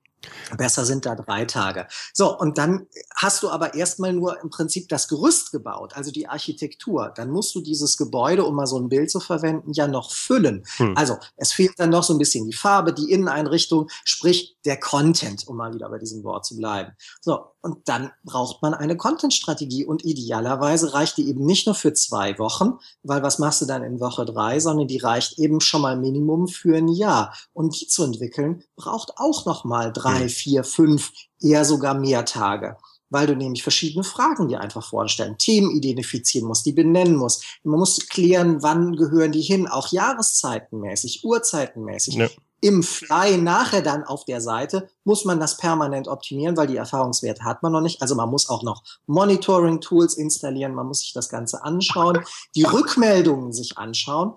Besser 0.57 0.85
sind 0.85 1.05
da 1.05 1.15
drei 1.15 1.45
Tage. 1.45 1.87
So, 2.13 2.37
und 2.37 2.57
dann 2.57 2.87
hast 3.15 3.43
du 3.43 3.49
aber 3.49 3.73
erstmal 3.73 4.13
nur 4.13 4.41
im 4.41 4.49
Prinzip 4.49 4.89
das 4.89 5.07
Gerüst 5.07 5.51
gebaut, 5.51 5.93
also 5.95 6.11
die 6.11 6.27
Architektur. 6.27 7.11
Dann 7.15 7.31
musst 7.31 7.53
du 7.55 7.61
dieses 7.61 7.97
Gebäude, 7.97 8.45
um 8.45 8.55
mal 8.55 8.67
so 8.67 8.79
ein 8.79 8.89
Bild 8.89 9.11
zu 9.11 9.19
verwenden, 9.19 9.73
ja 9.73 9.87
noch 9.87 10.13
füllen. 10.13 10.65
Hm. 10.77 10.95
Also 10.95 11.17
es 11.37 11.51
fehlt 11.51 11.79
dann 11.79 11.89
noch 11.89 12.03
so 12.03 12.13
ein 12.13 12.19
bisschen 12.19 12.45
die 12.45 12.53
Farbe, 12.53 12.93
die 12.93 13.11
Inneneinrichtung, 13.11 13.89
sprich 14.03 14.57
der 14.65 14.79
Content, 14.79 15.47
um 15.47 15.57
mal 15.57 15.73
wieder 15.73 15.89
bei 15.89 15.97
diesem 15.97 16.23
Wort 16.23 16.45
zu 16.45 16.55
bleiben. 16.57 16.93
So, 17.21 17.45
und 17.61 17.87
dann 17.87 18.11
braucht 18.23 18.61
man 18.61 18.73
eine 18.73 18.95
Content-Strategie 18.95 19.85
und 19.85 20.05
idealerweise 20.05 20.93
reicht 20.93 21.17
die 21.17 21.27
eben 21.27 21.45
nicht 21.45 21.65
nur 21.65 21.75
für 21.75 21.93
zwei 21.93 22.37
Wochen, 22.37 22.73
weil 23.03 23.23
was 23.23 23.39
machst 23.39 23.61
du 23.61 23.65
dann 23.65 23.83
in 23.83 23.99
Woche 23.99 24.25
drei, 24.25 24.59
sondern 24.59 24.87
die 24.87 24.97
reicht 24.97 25.39
eben 25.39 25.59
schon 25.61 25.81
mal 25.81 25.97
Minimum 25.97 26.47
für 26.47 26.77
ein 26.77 26.87
Jahr. 26.87 27.35
Und 27.53 27.79
die 27.79 27.87
zu 27.87 28.03
entwickeln 28.03 28.63
braucht 28.75 29.13
auch 29.17 29.45
noch 29.45 29.65
mal 29.65 29.91
drei, 29.91 30.14
hm. 30.23 30.29
vier, 30.29 30.63
fünf, 30.63 31.11
eher 31.41 31.65
sogar 31.65 31.93
mehr 31.93 32.25
Tage 32.25 32.77
weil 33.09 33.27
du 33.27 33.35
nämlich 33.35 33.63
verschiedene 33.63 34.03
Fragen 34.03 34.47
dir 34.47 34.61
einfach 34.61 34.85
vorstellen, 34.85 35.37
Themen 35.37 35.71
identifizieren 35.71 36.47
musst, 36.47 36.65
die 36.65 36.73
benennen 36.73 37.15
musst. 37.15 37.45
Man 37.63 37.79
muss 37.79 38.07
klären, 38.09 38.61
wann 38.61 38.95
gehören 38.95 39.31
die 39.31 39.41
hin, 39.41 39.67
auch 39.67 39.91
jahreszeitenmäßig, 39.91 41.23
uhrzeitenmäßig. 41.23 42.15
Ja. 42.15 42.27
Im 42.61 42.81
Fly 42.81 43.37
nachher 43.37 43.81
dann 43.81 44.03
auf 44.03 44.25
der 44.25 44.41
Seite 44.41 44.89
muss 45.03 45.23
man 45.23 45.39
das 45.39 45.57
permanent 45.57 46.07
optimieren, 46.07 46.57
weil 46.57 46.67
die 46.67 46.77
Erfahrungswerte 46.77 47.43
hat 47.43 47.61
man 47.61 47.71
noch 47.71 47.81
nicht. 47.81 48.01
Also 48.01 48.15
man 48.15 48.29
muss 48.29 48.49
auch 48.49 48.63
noch 48.63 48.83
Monitoring-Tools 49.05 50.15
installieren, 50.15 50.73
man 50.73 50.87
muss 50.87 51.01
sich 51.01 51.13
das 51.13 51.29
Ganze 51.29 51.63
anschauen, 51.63 52.19
die 52.55 52.63
Rückmeldungen 52.63 53.53
sich 53.53 53.77
anschauen 53.77 54.33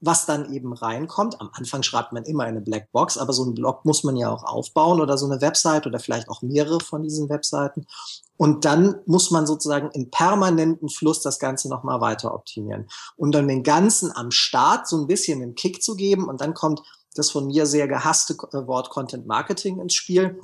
was 0.00 0.26
dann 0.26 0.52
eben 0.52 0.72
reinkommt. 0.72 1.40
Am 1.40 1.50
Anfang 1.52 1.82
schreibt 1.82 2.12
man 2.12 2.24
immer 2.24 2.44
eine 2.44 2.60
Blackbox, 2.60 3.18
aber 3.18 3.32
so 3.32 3.44
ein 3.44 3.54
Blog 3.54 3.84
muss 3.84 4.04
man 4.04 4.16
ja 4.16 4.30
auch 4.30 4.44
aufbauen 4.44 5.00
oder 5.00 5.18
so 5.18 5.26
eine 5.26 5.40
Website 5.40 5.86
oder 5.86 5.98
vielleicht 5.98 6.28
auch 6.28 6.42
mehrere 6.42 6.80
von 6.80 7.02
diesen 7.02 7.28
Webseiten. 7.28 7.86
Und 8.36 8.64
dann 8.64 9.00
muss 9.06 9.32
man 9.32 9.46
sozusagen 9.46 9.90
im 9.90 10.10
permanenten 10.10 10.88
Fluss 10.88 11.20
das 11.22 11.40
Ganze 11.40 11.68
nochmal 11.68 12.00
weiter 12.00 12.32
optimieren. 12.32 12.88
Und 13.16 13.32
dann 13.32 13.48
den 13.48 13.64
Ganzen 13.64 14.14
am 14.14 14.30
Start 14.30 14.86
so 14.86 14.96
ein 14.96 15.08
bisschen 15.08 15.42
einen 15.42 15.56
Kick 15.56 15.82
zu 15.82 15.96
geben. 15.96 16.28
Und 16.28 16.40
dann 16.40 16.54
kommt 16.54 16.82
das 17.16 17.30
von 17.32 17.46
mir 17.46 17.66
sehr 17.66 17.88
gehasste 17.88 18.34
äh, 18.52 18.66
Wort 18.68 18.90
Content 18.90 19.26
Marketing 19.26 19.80
ins 19.80 19.94
Spiel. 19.94 20.40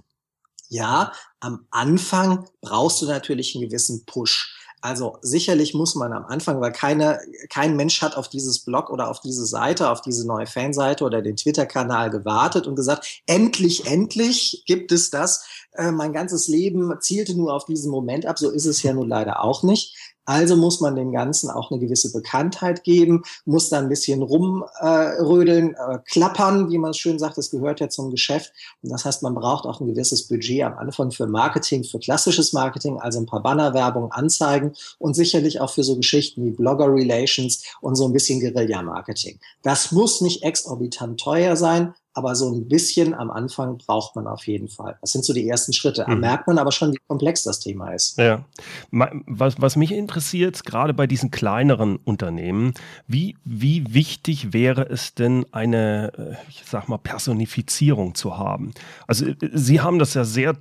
Ja, 0.68 1.12
am 1.38 1.66
Anfang 1.70 2.48
brauchst 2.60 3.00
du 3.00 3.06
natürlich 3.06 3.54
einen 3.54 3.68
gewissen 3.68 4.04
Push. 4.06 4.56
Also 4.84 5.16
sicherlich 5.22 5.72
muss 5.72 5.94
man 5.94 6.12
am 6.12 6.26
Anfang, 6.26 6.60
weil 6.60 6.70
keine, 6.70 7.18
kein 7.48 7.74
Mensch 7.74 8.02
hat 8.02 8.18
auf 8.18 8.28
dieses 8.28 8.58
Blog 8.58 8.90
oder 8.90 9.08
auf 9.08 9.18
diese 9.18 9.46
Seite, 9.46 9.88
auf 9.88 10.02
diese 10.02 10.26
neue 10.26 10.46
Fanseite 10.46 11.04
oder 11.04 11.22
den 11.22 11.36
Twitter-Kanal 11.36 12.10
gewartet 12.10 12.66
und 12.66 12.76
gesagt, 12.76 13.22
endlich, 13.24 13.86
endlich 13.86 14.62
gibt 14.66 14.92
es 14.92 15.08
das. 15.08 15.46
Äh, 15.72 15.90
mein 15.90 16.12
ganzes 16.12 16.48
Leben 16.48 16.92
zielte 17.00 17.34
nur 17.34 17.54
auf 17.54 17.64
diesen 17.64 17.90
Moment 17.90 18.26
ab. 18.26 18.38
So 18.38 18.50
ist 18.50 18.66
es 18.66 18.82
ja 18.82 18.92
nun 18.92 19.08
leider 19.08 19.42
auch 19.42 19.62
nicht. 19.62 19.93
Also 20.24 20.56
muss 20.56 20.80
man 20.80 20.96
dem 20.96 21.12
Ganzen 21.12 21.50
auch 21.50 21.70
eine 21.70 21.80
gewisse 21.80 22.12
Bekanntheit 22.12 22.84
geben, 22.84 23.22
muss 23.44 23.68
da 23.68 23.78
ein 23.78 23.88
bisschen 23.88 24.22
rumrödeln, 24.22 25.74
äh, 25.74 25.94
äh, 25.94 25.98
klappern, 26.06 26.70
wie 26.70 26.78
man 26.78 26.90
es 26.90 26.98
schön 26.98 27.18
sagt. 27.18 27.38
Das 27.38 27.50
gehört 27.50 27.80
ja 27.80 27.88
zum 27.88 28.10
Geschäft. 28.10 28.52
Und 28.82 28.90
das 28.90 29.04
heißt, 29.04 29.22
man 29.22 29.34
braucht 29.34 29.66
auch 29.66 29.80
ein 29.80 29.86
gewisses 29.86 30.28
Budget 30.28 30.62
am 30.62 30.78
Anfang 30.78 31.10
für 31.10 31.26
Marketing, 31.26 31.84
für 31.84 31.98
klassisches 31.98 32.52
Marketing, 32.52 32.98
also 32.98 33.20
ein 33.20 33.26
paar 33.26 33.42
Bannerwerbung, 33.42 34.12
Anzeigen 34.12 34.72
und 34.98 35.14
sicherlich 35.14 35.60
auch 35.60 35.70
für 35.70 35.84
so 35.84 35.96
Geschichten 35.96 36.44
wie 36.44 36.50
Blogger 36.50 36.92
Relations 36.92 37.62
und 37.80 37.96
so 37.96 38.06
ein 38.06 38.12
bisschen 38.12 38.40
Guerilla-Marketing. 38.40 39.38
Das 39.62 39.92
muss 39.92 40.20
nicht 40.20 40.42
exorbitant 40.42 41.20
teuer 41.20 41.56
sein, 41.56 41.94
aber 42.14 42.36
so 42.36 42.52
ein 42.52 42.68
bisschen 42.68 43.12
am 43.12 43.30
Anfang 43.30 43.78
braucht 43.78 44.14
man 44.14 44.28
auf 44.28 44.46
jeden 44.46 44.68
Fall. 44.68 44.96
Das 45.00 45.12
sind 45.12 45.24
so 45.24 45.32
die 45.32 45.48
ersten 45.48 45.72
Schritte. 45.72 46.04
Da 46.06 46.14
mhm. 46.14 46.20
merkt 46.20 46.46
man 46.46 46.58
aber 46.58 46.70
schon, 46.70 46.92
wie 46.92 46.98
komplex 47.08 47.42
das 47.42 47.58
Thema 47.58 47.90
ist. 47.90 48.16
Ja. 48.18 48.44
Was, 48.90 49.60
was 49.60 49.76
mich 49.76 49.90
interessiert, 49.92 50.64
gerade 50.64 50.94
bei 50.94 51.08
diesen 51.08 51.32
kleineren 51.32 51.96
Unternehmen, 51.96 52.74
wie, 53.08 53.36
wie 53.44 53.92
wichtig 53.92 54.52
wäre 54.52 54.88
es 54.88 55.14
denn, 55.14 55.44
eine, 55.52 56.12
äh, 56.16 56.48
ich 56.48 56.62
sag 56.64 56.88
mal, 56.88 56.98
Personifizierung 56.98 58.14
zu 58.14 58.38
haben? 58.38 58.72
Also, 59.08 59.26
äh, 59.26 59.34
Sie 59.52 59.80
haben 59.80 59.98
das 59.98 60.14
ja 60.14 60.24
sehr 60.24 60.56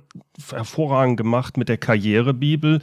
hervorragend 0.50 1.16
gemacht 1.16 1.56
mit 1.56 1.68
der 1.68 1.78
Karrierebibel. 1.78 2.80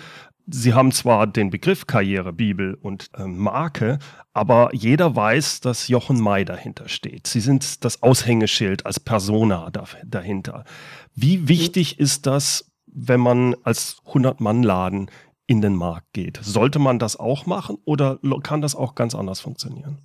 Sie 0.53 0.73
haben 0.73 0.91
zwar 0.91 1.27
den 1.27 1.49
Begriff 1.49 1.87
Karrierebibel 1.87 2.75
und 2.75 3.09
äh, 3.17 3.25
Marke, 3.25 3.99
aber 4.33 4.73
jeder 4.73 5.15
weiß, 5.15 5.61
dass 5.61 5.87
Jochen 5.87 6.19
May 6.19 6.45
dahinter 6.45 6.89
steht. 6.89 7.27
Sie 7.27 7.39
sind 7.39 7.83
das 7.85 8.03
Aushängeschild 8.03 8.85
als 8.85 8.99
Persona 8.99 9.69
da, 9.71 9.85
dahinter. 10.05 10.65
Wie 11.15 11.47
wichtig 11.47 11.99
ist 11.99 12.25
das, 12.25 12.71
wenn 12.85 13.19
man 13.19 13.55
als 13.63 13.97
100-Mann-Laden 14.05 15.09
in 15.47 15.61
den 15.61 15.75
Markt 15.75 16.13
geht? 16.13 16.39
Sollte 16.41 16.79
man 16.79 16.99
das 16.99 17.17
auch 17.17 17.45
machen 17.45 17.77
oder 17.85 18.19
kann 18.43 18.61
das 18.61 18.75
auch 18.75 18.95
ganz 18.95 19.15
anders 19.15 19.39
funktionieren? 19.39 19.99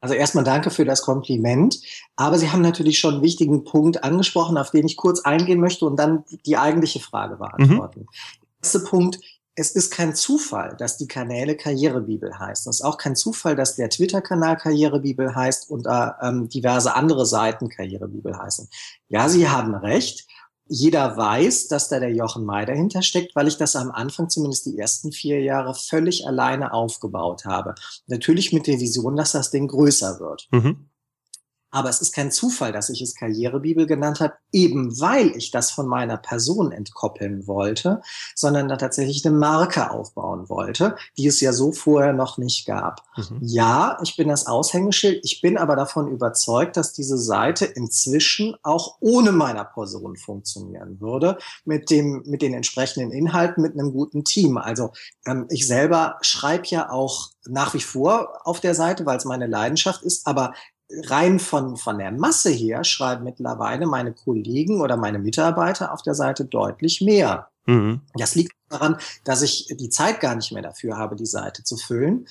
Also 0.00 0.14
erstmal 0.14 0.44
danke 0.44 0.70
für 0.70 0.84
das 0.84 1.02
Kompliment. 1.02 1.80
Aber 2.16 2.38
Sie 2.38 2.50
haben 2.50 2.62
natürlich 2.62 2.98
schon 2.98 3.14
einen 3.14 3.22
wichtigen 3.22 3.64
Punkt 3.64 4.04
angesprochen, 4.04 4.56
auf 4.58 4.70
den 4.70 4.86
ich 4.86 4.96
kurz 4.96 5.20
eingehen 5.20 5.60
möchte 5.60 5.86
und 5.86 5.96
dann 5.96 6.24
die 6.44 6.56
eigentliche 6.56 7.00
Frage 7.00 7.36
beantworten. 7.36 8.00
Mhm. 8.00 8.06
Der 8.06 8.62
erste 8.62 8.80
Punkt, 8.80 9.18
es 9.58 9.70
ist 9.70 9.90
kein 9.90 10.14
Zufall, 10.14 10.76
dass 10.78 10.98
die 10.98 11.08
Kanäle 11.08 11.56
Karrierebibel 11.56 12.38
heißen. 12.38 12.68
Es 12.68 12.80
ist 12.80 12.84
auch 12.84 12.98
kein 12.98 13.16
Zufall, 13.16 13.56
dass 13.56 13.74
der 13.74 13.88
Twitter-Kanal 13.88 14.58
Karrierebibel 14.58 15.34
heißt 15.34 15.70
und 15.70 15.86
äh, 15.86 16.10
ähm, 16.20 16.48
diverse 16.50 16.94
andere 16.94 17.24
Seiten 17.24 17.70
Karrierebibel 17.70 18.38
heißen. 18.38 18.68
Ja, 19.08 19.28
Sie 19.30 19.48
haben 19.48 19.74
recht. 19.74 20.26
Jeder 20.68 21.16
weiß, 21.16 21.68
dass 21.68 21.88
da 21.88 22.00
der 22.00 22.12
Jochen 22.12 22.44
May 22.44 22.66
dahinter 22.66 23.00
steckt, 23.00 23.34
weil 23.34 23.48
ich 23.48 23.56
das 23.56 23.76
am 23.76 23.90
Anfang 23.90 24.28
zumindest 24.28 24.66
die 24.66 24.78
ersten 24.78 25.10
vier 25.10 25.40
Jahre 25.40 25.74
völlig 25.74 26.26
alleine 26.26 26.72
aufgebaut 26.72 27.44
habe. 27.46 27.74
Natürlich 28.08 28.52
mit 28.52 28.66
der 28.66 28.78
Vision, 28.78 29.16
dass 29.16 29.32
das 29.32 29.50
Ding 29.50 29.68
größer 29.68 30.20
wird. 30.20 30.48
Mhm. 30.50 30.90
Aber 31.76 31.90
es 31.90 32.00
ist 32.00 32.14
kein 32.14 32.30
Zufall, 32.30 32.72
dass 32.72 32.88
ich 32.88 33.02
es 33.02 33.14
Karrierebibel 33.14 33.86
genannt 33.86 34.20
habe, 34.20 34.32
eben 34.50 34.98
weil 34.98 35.36
ich 35.36 35.50
das 35.50 35.70
von 35.70 35.86
meiner 35.86 36.16
Person 36.16 36.72
entkoppeln 36.72 37.46
wollte, 37.46 38.00
sondern 38.34 38.66
da 38.66 38.78
tatsächlich 38.78 39.26
eine 39.26 39.36
Marke 39.36 39.90
aufbauen 39.90 40.48
wollte, 40.48 40.96
die 41.18 41.26
es 41.26 41.38
ja 41.42 41.52
so 41.52 41.72
vorher 41.72 42.14
noch 42.14 42.38
nicht 42.38 42.66
gab. 42.66 43.02
Mhm. 43.18 43.40
Ja, 43.42 43.98
ich 44.02 44.16
bin 44.16 44.28
das 44.28 44.46
Aushängeschild. 44.46 45.20
Ich 45.22 45.42
bin 45.42 45.58
aber 45.58 45.76
davon 45.76 46.08
überzeugt, 46.08 46.78
dass 46.78 46.94
diese 46.94 47.18
Seite 47.18 47.66
inzwischen 47.66 48.56
auch 48.62 48.96
ohne 49.00 49.32
meiner 49.32 49.66
Person 49.66 50.16
funktionieren 50.16 50.98
würde, 50.98 51.36
mit 51.66 51.90
dem, 51.90 52.22
mit 52.24 52.40
den 52.40 52.54
entsprechenden 52.54 53.10
Inhalten, 53.10 53.62
mit 53.62 53.74
einem 53.74 53.92
guten 53.92 54.24
Team. 54.24 54.56
Also 54.56 54.92
ähm, 55.26 55.44
ich 55.50 55.66
selber 55.66 56.16
schreibe 56.22 56.68
ja 56.68 56.88
auch 56.88 57.32
nach 57.44 57.74
wie 57.74 57.82
vor 57.82 58.40
auf 58.44 58.60
der 58.60 58.74
Seite, 58.74 59.04
weil 59.04 59.18
es 59.18 59.26
meine 59.26 59.46
Leidenschaft 59.46 60.02
ist, 60.02 60.26
aber 60.26 60.54
rein 60.90 61.38
von, 61.38 61.76
von 61.76 61.98
der 61.98 62.12
Masse 62.12 62.50
her 62.50 62.84
schreiben 62.84 63.24
mittlerweile 63.24 63.86
meine 63.86 64.12
Kollegen 64.12 64.80
oder 64.80 64.96
meine 64.96 65.18
Mitarbeiter 65.18 65.92
auf 65.92 66.02
der 66.02 66.14
Seite 66.14 66.44
deutlich 66.44 67.00
mehr. 67.00 67.48
Mhm. 67.66 68.02
Das 68.14 68.34
liegt 68.34 68.52
daran, 68.68 68.96
dass 69.24 69.42
ich 69.42 69.68
die 69.78 69.90
Zeit 69.90 70.20
gar 70.20 70.34
nicht 70.36 70.52
mehr 70.52 70.62
dafür 70.62 70.96
habe, 70.96 71.16
die 71.16 71.26
Seite 71.26 71.64
zu 71.64 71.76
füllen. 71.76 72.26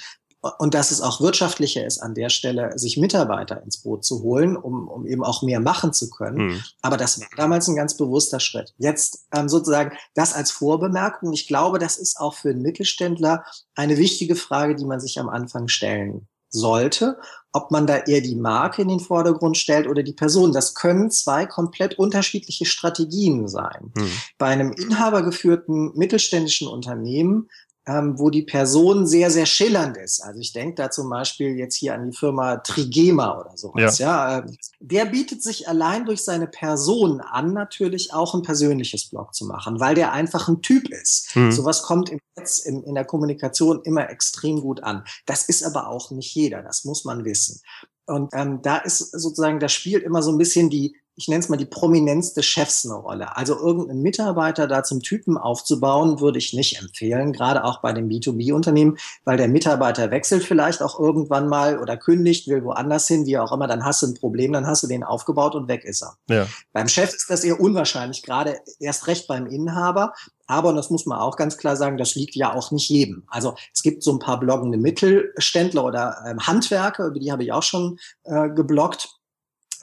Und 0.60 0.76
dass 0.76 0.92
es 0.92 1.02
auch 1.02 1.22
wirtschaftlicher 1.22 1.84
ist, 1.84 1.98
an 1.98 2.14
der 2.14 2.30
Stelle 2.30 2.78
sich 2.78 2.98
Mitarbeiter 2.98 3.64
ins 3.64 3.78
Boot 3.78 4.06
zu 4.06 4.22
holen, 4.22 4.56
um, 4.56 4.88
um 4.88 5.08
eben 5.08 5.24
auch 5.24 5.42
mehr 5.42 5.60
machen 5.60 5.92
zu 5.92 6.12
können. 6.12 6.50
Mhm. 6.50 6.64
Aber 6.84 6.98
das 6.98 7.20
war 7.20 7.28
damals 7.36 7.68
ein 7.68 7.76
ganz 7.76 7.98
bewusster 7.98 8.40
Schritt. 8.40 8.76
Jetzt 8.78 9.26
ähm, 9.34 9.50
sozusagen 9.50 9.98
das 10.14 10.34
als 10.34 10.52
Vorbemerkung. 10.52 11.34
Ich 11.34 11.48
glaube, 11.48 11.80
das 11.80 11.98
ist 11.98 12.20
auch 12.20 12.36
für 12.36 12.52
einen 12.52 12.62
Mittelständler 12.62 13.44
eine 13.74 13.98
wichtige 13.98 14.36
Frage, 14.36 14.76
die 14.76 14.86
man 14.86 15.00
sich 15.00 15.20
am 15.20 15.30
Anfang 15.30 15.68
stellen 15.68 16.28
sollte, 16.56 17.18
ob 17.52 17.72
man 17.72 17.88
da 17.88 17.98
eher 18.00 18.22
die 18.22 18.36
Marke 18.36 18.82
in 18.82 18.90
den 18.90 19.00
Vordergrund 19.00 19.58
stellt 19.58 19.88
oder 19.88 20.04
die 20.04 20.14
Person. 20.14 20.52
Das 20.52 20.76
können 20.76 21.10
zwei 21.12 21.46
komplett 21.46 21.98
unterschiedliche 21.98 22.66
Strategien 22.66 23.48
sein. 23.48 23.94
Hm. 23.98 24.12
Bei 24.38 24.48
einem 24.48 24.74
inhabergeführten 24.74 25.92
mittelständischen 25.96 26.68
Unternehmen 26.68 27.50
ähm, 27.88 28.18
wo 28.18 28.30
die 28.30 28.42
Person 28.42 29.06
sehr, 29.06 29.30
sehr 29.30 29.46
schillernd 29.46 29.98
ist. 29.98 30.22
Also 30.22 30.40
ich 30.40 30.54
denke 30.54 30.76
da 30.76 30.90
zum 30.90 31.10
Beispiel 31.10 31.56
jetzt 31.56 31.76
hier 31.76 31.94
an 31.94 32.10
die 32.10 32.18
Firma 32.18 32.58
Trigema 32.58 33.40
oder 33.40 33.56
sowas. 33.56 34.00
Ja. 34.00 34.30
ja. 34.30 34.40
Ähm, 34.40 34.58
der 34.80 35.06
bietet 35.06 35.44
sich 35.44 35.68
allein 35.68 36.06
durch 36.06 36.24
seine 36.24 36.48
Person 36.48 37.22
an, 37.22 37.54
natürlich 37.54 38.14
auch 38.14 38.34
ein 38.34 38.42
persönliches 38.42 39.10
Blog 39.10 39.36
zu 39.36 39.46
machen, 39.46 39.80
weil 39.80 39.96
der 39.96 40.14
einfach 40.14 40.48
ein 40.48 40.62
Typ 40.62 40.90
ist. 40.90 41.36
Mhm. 41.36 41.52
Sowas 41.52 41.84
kommt 41.84 42.10
im 42.10 42.20
Netz, 42.36 42.58
in, 42.58 42.84
in 42.84 42.96
der 42.96 43.06
Kommunikation 43.06 43.82
immer 43.84 44.10
extrem 44.10 44.62
gut 44.62 44.82
an. 44.84 45.04
Das 45.26 45.44
ist 45.44 45.64
aber 45.64 45.88
auch 45.88 46.12
nicht 46.12 46.34
jeder, 46.34 46.64
das 46.64 46.86
muss 46.86 47.06
man 47.06 47.24
wissen. 47.24 47.62
Und 48.08 48.34
ähm, 48.34 48.62
da 48.62 48.78
ist 48.78 49.00
sozusagen, 49.00 49.60
da 49.60 49.68
spielt 49.68 50.04
immer 50.04 50.22
so 50.22 50.32
ein 50.32 50.38
bisschen 50.38 50.70
die, 50.70 50.96
ich 51.16 51.28
nenne 51.28 51.40
es 51.40 51.50
mal 51.50 51.58
die 51.58 51.66
Prominenz 51.66 52.34
des 52.34 52.46
Chefs 52.46 52.86
eine 52.86 52.96
Rolle. 52.96 53.38
Also 53.38 53.58
irgendeinen 53.58 54.02
Mitarbeiter 54.02 54.68
da 54.68 54.84
zum 54.84 55.02
Typen 55.02 55.38
aufzubauen, 55.38 56.20
würde 56.20 56.40
ich 56.40 56.54
nicht 56.54 56.80
empfehlen, 56.80 57.32
gerade 57.32 57.64
auch 57.64 57.82
bei 57.82 57.94
dem 57.94 58.10
B2B-Unternehmen, 58.10 58.98
weil 59.24 59.38
der 59.38 59.48
Mitarbeiter 59.48 60.12
wechselt 60.12 60.44
vielleicht 60.44 60.82
auch 60.82 61.00
irgendwann 61.00 61.48
mal 61.48 61.80
oder 61.80 61.96
kündigt, 61.96 62.48
will 62.48 62.64
woanders 62.64 63.08
hin, 63.08 63.26
wie 63.26 63.38
auch 63.38 63.52
immer, 63.52 63.68
dann 63.68 63.86
hast 63.86 64.02
du 64.02 64.08
ein 64.08 64.14
Problem, 64.16 64.52
dann 64.52 64.68
hast 64.68 64.84
du 64.84 64.88
den 64.88 65.04
aufgebaut 65.04 65.56
und 65.56 65.68
weg 65.68 65.86
ist 65.86 66.04
er. 66.04 66.18
Ja. 66.30 66.48
Beim 66.74 66.88
Chef 66.88 67.14
ist 67.14 67.30
das 67.30 67.44
eher 67.44 67.60
unwahrscheinlich, 67.60 68.22
gerade 68.22 68.60
erst 68.80 69.08
recht 69.08 69.28
beim 69.28 69.48
Inhaber. 69.48 70.14
Aber, 70.48 70.70
und 70.70 70.76
das 70.76 70.92
muss 70.92 71.08
man 71.08 71.18
auch 71.18 71.38
ganz 71.38 71.58
klar 71.58 71.76
sagen, 71.76 71.98
das 71.98 72.14
liegt 72.14 72.36
ja 72.36 72.54
auch 72.54 72.70
nicht 72.72 72.90
jedem. 72.90 73.24
Also 73.28 73.56
es 73.74 73.82
gibt 73.82 74.04
so 74.04 74.12
ein 74.12 74.20
paar 74.20 74.40
bloggende 74.40 74.78
Mittelständler 74.78 75.84
oder 75.84 76.18
ähm, 76.28 76.46
Handwerker, 76.46 77.08
über 77.08 77.20
die 77.20 77.32
habe 77.32 77.44
ich 77.44 77.52
auch 77.52 77.64
schon 77.64 77.98
äh, 78.26 78.50
gebloggt 78.50 79.16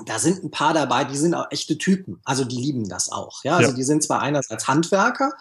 da 0.06 0.18
sind 0.18 0.42
ein 0.42 0.50
paar 0.50 0.74
dabei, 0.74 1.04
die 1.04 1.16
sind 1.16 1.34
auch 1.34 1.50
echte 1.50 1.78
Typen. 1.78 2.20
Also 2.24 2.44
die 2.44 2.56
lieben 2.56 2.88
das 2.88 3.10
auch. 3.10 3.44
Ja, 3.44 3.56
also 3.56 3.70
ja. 3.70 3.76
die 3.76 3.82
sind 3.82 4.02
zwar 4.02 4.20
einerseits 4.20 4.68
Handwerker, 4.68 5.32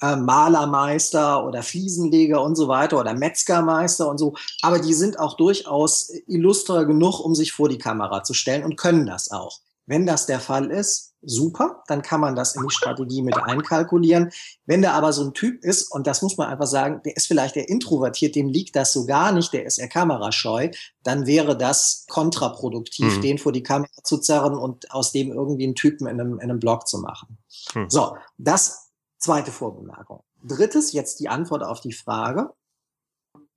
äh, 0.00 0.16
Malermeister 0.16 1.44
oder 1.44 1.62
Fliesenleger 1.62 2.42
und 2.42 2.56
so 2.56 2.68
weiter 2.68 2.98
oder 2.98 3.14
Metzgermeister 3.14 4.08
und 4.08 4.18
so, 4.18 4.34
aber 4.62 4.78
die 4.78 4.94
sind 4.94 5.18
auch 5.18 5.36
durchaus 5.36 6.10
illustre 6.26 6.86
genug, 6.86 7.20
um 7.20 7.34
sich 7.34 7.52
vor 7.52 7.68
die 7.68 7.78
Kamera 7.78 8.22
zu 8.22 8.34
stellen 8.34 8.64
und 8.64 8.76
können 8.76 9.06
das 9.06 9.30
auch. 9.30 9.60
Wenn 9.88 10.06
das 10.06 10.26
der 10.26 10.38
Fall 10.38 10.70
ist, 10.70 11.14
super, 11.22 11.82
dann 11.86 12.02
kann 12.02 12.20
man 12.20 12.36
das 12.36 12.54
in 12.54 12.62
die 12.62 12.74
Strategie 12.74 13.22
mit 13.22 13.36
einkalkulieren. 13.36 14.30
Wenn 14.66 14.82
der 14.82 14.92
aber 14.92 15.14
so 15.14 15.24
ein 15.24 15.32
Typ 15.32 15.64
ist, 15.64 15.90
und 15.90 16.06
das 16.06 16.20
muss 16.20 16.36
man 16.36 16.48
einfach 16.48 16.66
sagen, 16.66 17.00
der 17.06 17.16
ist 17.16 17.26
vielleicht 17.26 17.56
der 17.56 17.70
introvertiert, 17.70 18.36
dem 18.36 18.48
liegt 18.48 18.76
das 18.76 18.92
so 18.92 19.06
gar 19.06 19.32
nicht, 19.32 19.52
der 19.54 19.64
ist 19.64 19.78
eher 19.78 19.88
kamerascheu, 19.88 20.70
dann 21.02 21.26
wäre 21.26 21.56
das 21.56 22.04
kontraproduktiv, 22.08 23.16
mhm. 23.16 23.22
den 23.22 23.38
vor 23.38 23.52
die 23.52 23.62
Kamera 23.62 23.90
zu 24.04 24.18
zerren 24.18 24.58
und 24.58 24.92
aus 24.92 25.10
dem 25.10 25.32
irgendwie 25.32 25.64
einen 25.64 25.74
Typen 25.74 26.06
in 26.06 26.20
einem, 26.20 26.34
in 26.34 26.50
einem 26.50 26.60
Blog 26.60 26.86
zu 26.86 26.98
machen. 26.98 27.38
Mhm. 27.74 27.88
So, 27.88 28.14
das 28.36 28.90
zweite 29.18 29.50
Vorbemerkung. 29.50 30.22
Drittes, 30.44 30.92
jetzt 30.92 31.18
die 31.18 31.28
Antwort 31.28 31.64
auf 31.64 31.80
die 31.80 31.92
Frage 31.92 32.50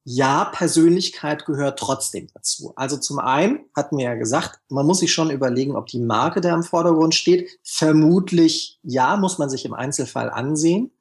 ja, 0.04 0.46
Persönlichkeit 0.46 1.46
gehört 1.46 1.78
trotzdem 1.78 2.28
dazu. 2.34 2.74
Also 2.76 2.98
zum 2.98 3.20
einen 3.20 3.66
hatten 3.76 3.98
wir 3.98 4.06
ja 4.06 4.16
gesagt, 4.16 4.60
man 4.70 4.86
muss 4.86 5.00
sich 5.00 5.14
schon 5.14 5.30
überlegen, 5.30 5.76
ob 5.76 5.88
die 5.88 6.00
Marke 6.00 6.42
da 6.42 6.54
im 6.54 6.64
Vordergrund 6.64 7.14
steht. 7.14 7.60
Vermutlich 7.64 8.80
ja, 8.82 9.16
muss 9.18 9.38
man 9.38 9.50
sich 9.50 9.64
im 9.66 9.74
Einzelfall 9.74 10.32
ansehen. 10.32 10.92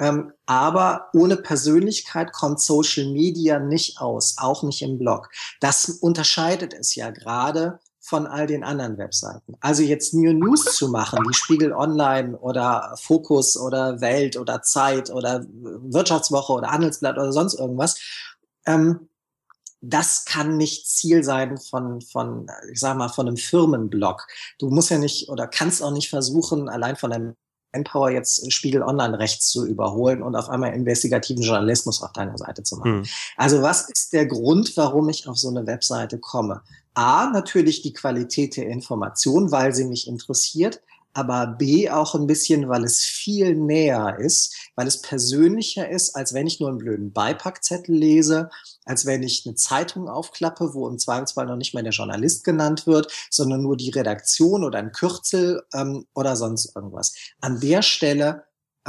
Ähm, 0.00 0.32
aber 0.46 1.08
ohne 1.12 1.36
Persönlichkeit 1.36 2.32
kommt 2.32 2.60
Social 2.60 3.06
Media 3.06 3.58
nicht 3.58 4.00
aus, 4.00 4.36
auch 4.38 4.62
nicht 4.62 4.82
im 4.82 4.98
Blog. 4.98 5.28
Das 5.60 5.88
unterscheidet 5.88 6.72
es 6.72 6.94
ja 6.94 7.10
gerade 7.10 7.80
von 8.08 8.26
all 8.26 8.46
den 8.46 8.64
anderen 8.64 8.96
Webseiten. 8.96 9.54
Also 9.60 9.82
jetzt 9.82 10.14
New 10.14 10.32
News 10.32 10.64
zu 10.64 10.88
machen, 10.88 11.18
wie 11.28 11.34
Spiegel 11.34 11.72
Online 11.74 12.38
oder 12.38 12.94
Fokus 12.98 13.58
oder 13.58 14.00
Welt 14.00 14.38
oder 14.38 14.62
Zeit 14.62 15.10
oder 15.10 15.44
Wirtschaftswoche 15.50 16.54
oder 16.54 16.70
Handelsblatt 16.70 17.18
oder 17.18 17.32
sonst 17.32 17.54
irgendwas, 17.54 17.98
ähm, 18.64 19.08
das 19.80 20.24
kann 20.24 20.56
nicht 20.56 20.88
Ziel 20.88 21.22
sein 21.22 21.58
von, 21.58 22.00
von, 22.00 22.50
ich 22.72 22.80
sag 22.80 22.96
mal, 22.96 23.08
von 23.08 23.28
einem 23.28 23.36
Firmenblog. 23.36 24.26
Du 24.58 24.70
musst 24.70 24.90
ja 24.90 24.98
nicht 24.98 25.28
oder 25.28 25.46
kannst 25.46 25.82
auch 25.82 25.92
nicht 25.92 26.08
versuchen, 26.08 26.68
allein 26.68 26.96
von 26.96 27.12
einem 27.12 27.34
Empower 27.72 28.10
jetzt 28.10 28.50
Spiegel 28.50 28.82
Online 28.82 29.18
rechts 29.18 29.50
zu 29.50 29.66
überholen 29.66 30.22
und 30.22 30.34
auf 30.34 30.48
einmal 30.48 30.72
investigativen 30.72 31.42
Journalismus 31.42 32.02
auf 32.02 32.12
deiner 32.12 32.38
Seite 32.38 32.62
zu 32.62 32.76
machen. 32.76 33.00
Mhm. 33.00 33.06
Also 33.36 33.60
was 33.60 33.88
ist 33.90 34.14
der 34.14 34.26
Grund, 34.26 34.74
warum 34.78 35.10
ich 35.10 35.28
auf 35.28 35.36
so 35.36 35.48
eine 35.48 35.66
Webseite 35.66 36.18
komme? 36.18 36.62
A, 36.98 37.30
natürlich 37.30 37.82
die 37.82 37.92
Qualität 37.92 38.56
der 38.56 38.66
Information, 38.66 39.52
weil 39.52 39.72
sie 39.72 39.84
mich 39.84 40.08
interessiert 40.08 40.80
aber 41.18 41.48
B 41.48 41.90
auch 41.90 42.14
ein 42.14 42.28
bisschen, 42.28 42.68
weil 42.68 42.84
es 42.84 43.00
viel 43.00 43.56
näher 43.56 44.18
ist, 44.20 44.54
weil 44.76 44.86
es 44.86 45.02
persönlicher 45.02 45.88
ist, 45.88 46.14
als 46.14 46.32
wenn 46.32 46.46
ich 46.46 46.60
nur 46.60 46.68
einen 46.68 46.78
blöden 46.78 47.12
Beipackzettel 47.12 47.94
lese, 47.94 48.50
als 48.84 49.04
wenn 49.04 49.24
ich 49.24 49.44
eine 49.44 49.56
Zeitung 49.56 50.08
aufklappe, 50.08 50.74
wo 50.74 50.88
im 50.88 50.98
Zweifelsfall 50.98 51.46
noch 51.46 51.56
nicht 51.56 51.74
mal 51.74 51.82
der 51.82 51.92
Journalist 51.92 52.44
genannt 52.44 52.86
wird, 52.86 53.12
sondern 53.30 53.62
nur 53.62 53.76
die 53.76 53.90
Redaktion 53.90 54.62
oder 54.62 54.78
ein 54.78 54.92
Kürzel 54.92 55.64
ähm, 55.74 56.06
oder 56.14 56.36
sonst 56.36 56.76
irgendwas. 56.76 57.14
An 57.40 57.58
der 57.58 57.82
Stelle 57.82 58.44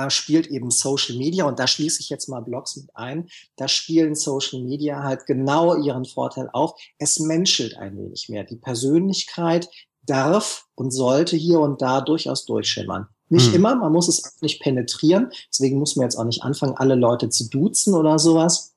äh, 0.05 0.09
spielt 0.09 0.47
eben 0.47 0.71
Social 0.71 1.17
Media, 1.17 1.45
und 1.45 1.59
da 1.59 1.67
schließe 1.67 2.01
ich 2.01 2.09
jetzt 2.09 2.27
mal 2.27 2.41
Blogs 2.41 2.75
mit 2.77 2.89
ein, 2.95 3.27
da 3.55 3.67
spielen 3.67 4.15
Social 4.15 4.61
Media 4.61 5.03
halt 5.03 5.25
genau 5.25 5.75
ihren 5.75 6.05
Vorteil 6.05 6.49
auf. 6.53 6.79
Es 6.97 7.19
menschelt 7.19 7.77
ein 7.77 7.97
wenig 7.97 8.29
mehr. 8.29 8.43
Die 8.43 8.57
Persönlichkeit, 8.57 9.69
darf 10.09 10.65
und 10.75 10.91
sollte 10.91 11.35
hier 11.35 11.59
und 11.59 11.81
da 11.81 12.01
durchaus 12.01 12.45
durchschimmern. 12.45 13.07
Nicht 13.29 13.47
hm. 13.47 13.55
immer, 13.55 13.75
man 13.75 13.91
muss 13.91 14.07
es 14.07 14.37
nicht 14.41 14.61
penetrieren. 14.61 15.31
Deswegen 15.51 15.77
muss 15.77 15.95
man 15.95 16.05
jetzt 16.05 16.15
auch 16.15 16.25
nicht 16.25 16.43
anfangen, 16.43 16.75
alle 16.77 16.95
Leute 16.95 17.29
zu 17.29 17.47
duzen 17.47 17.93
oder 17.93 18.17
sowas. 18.17 18.73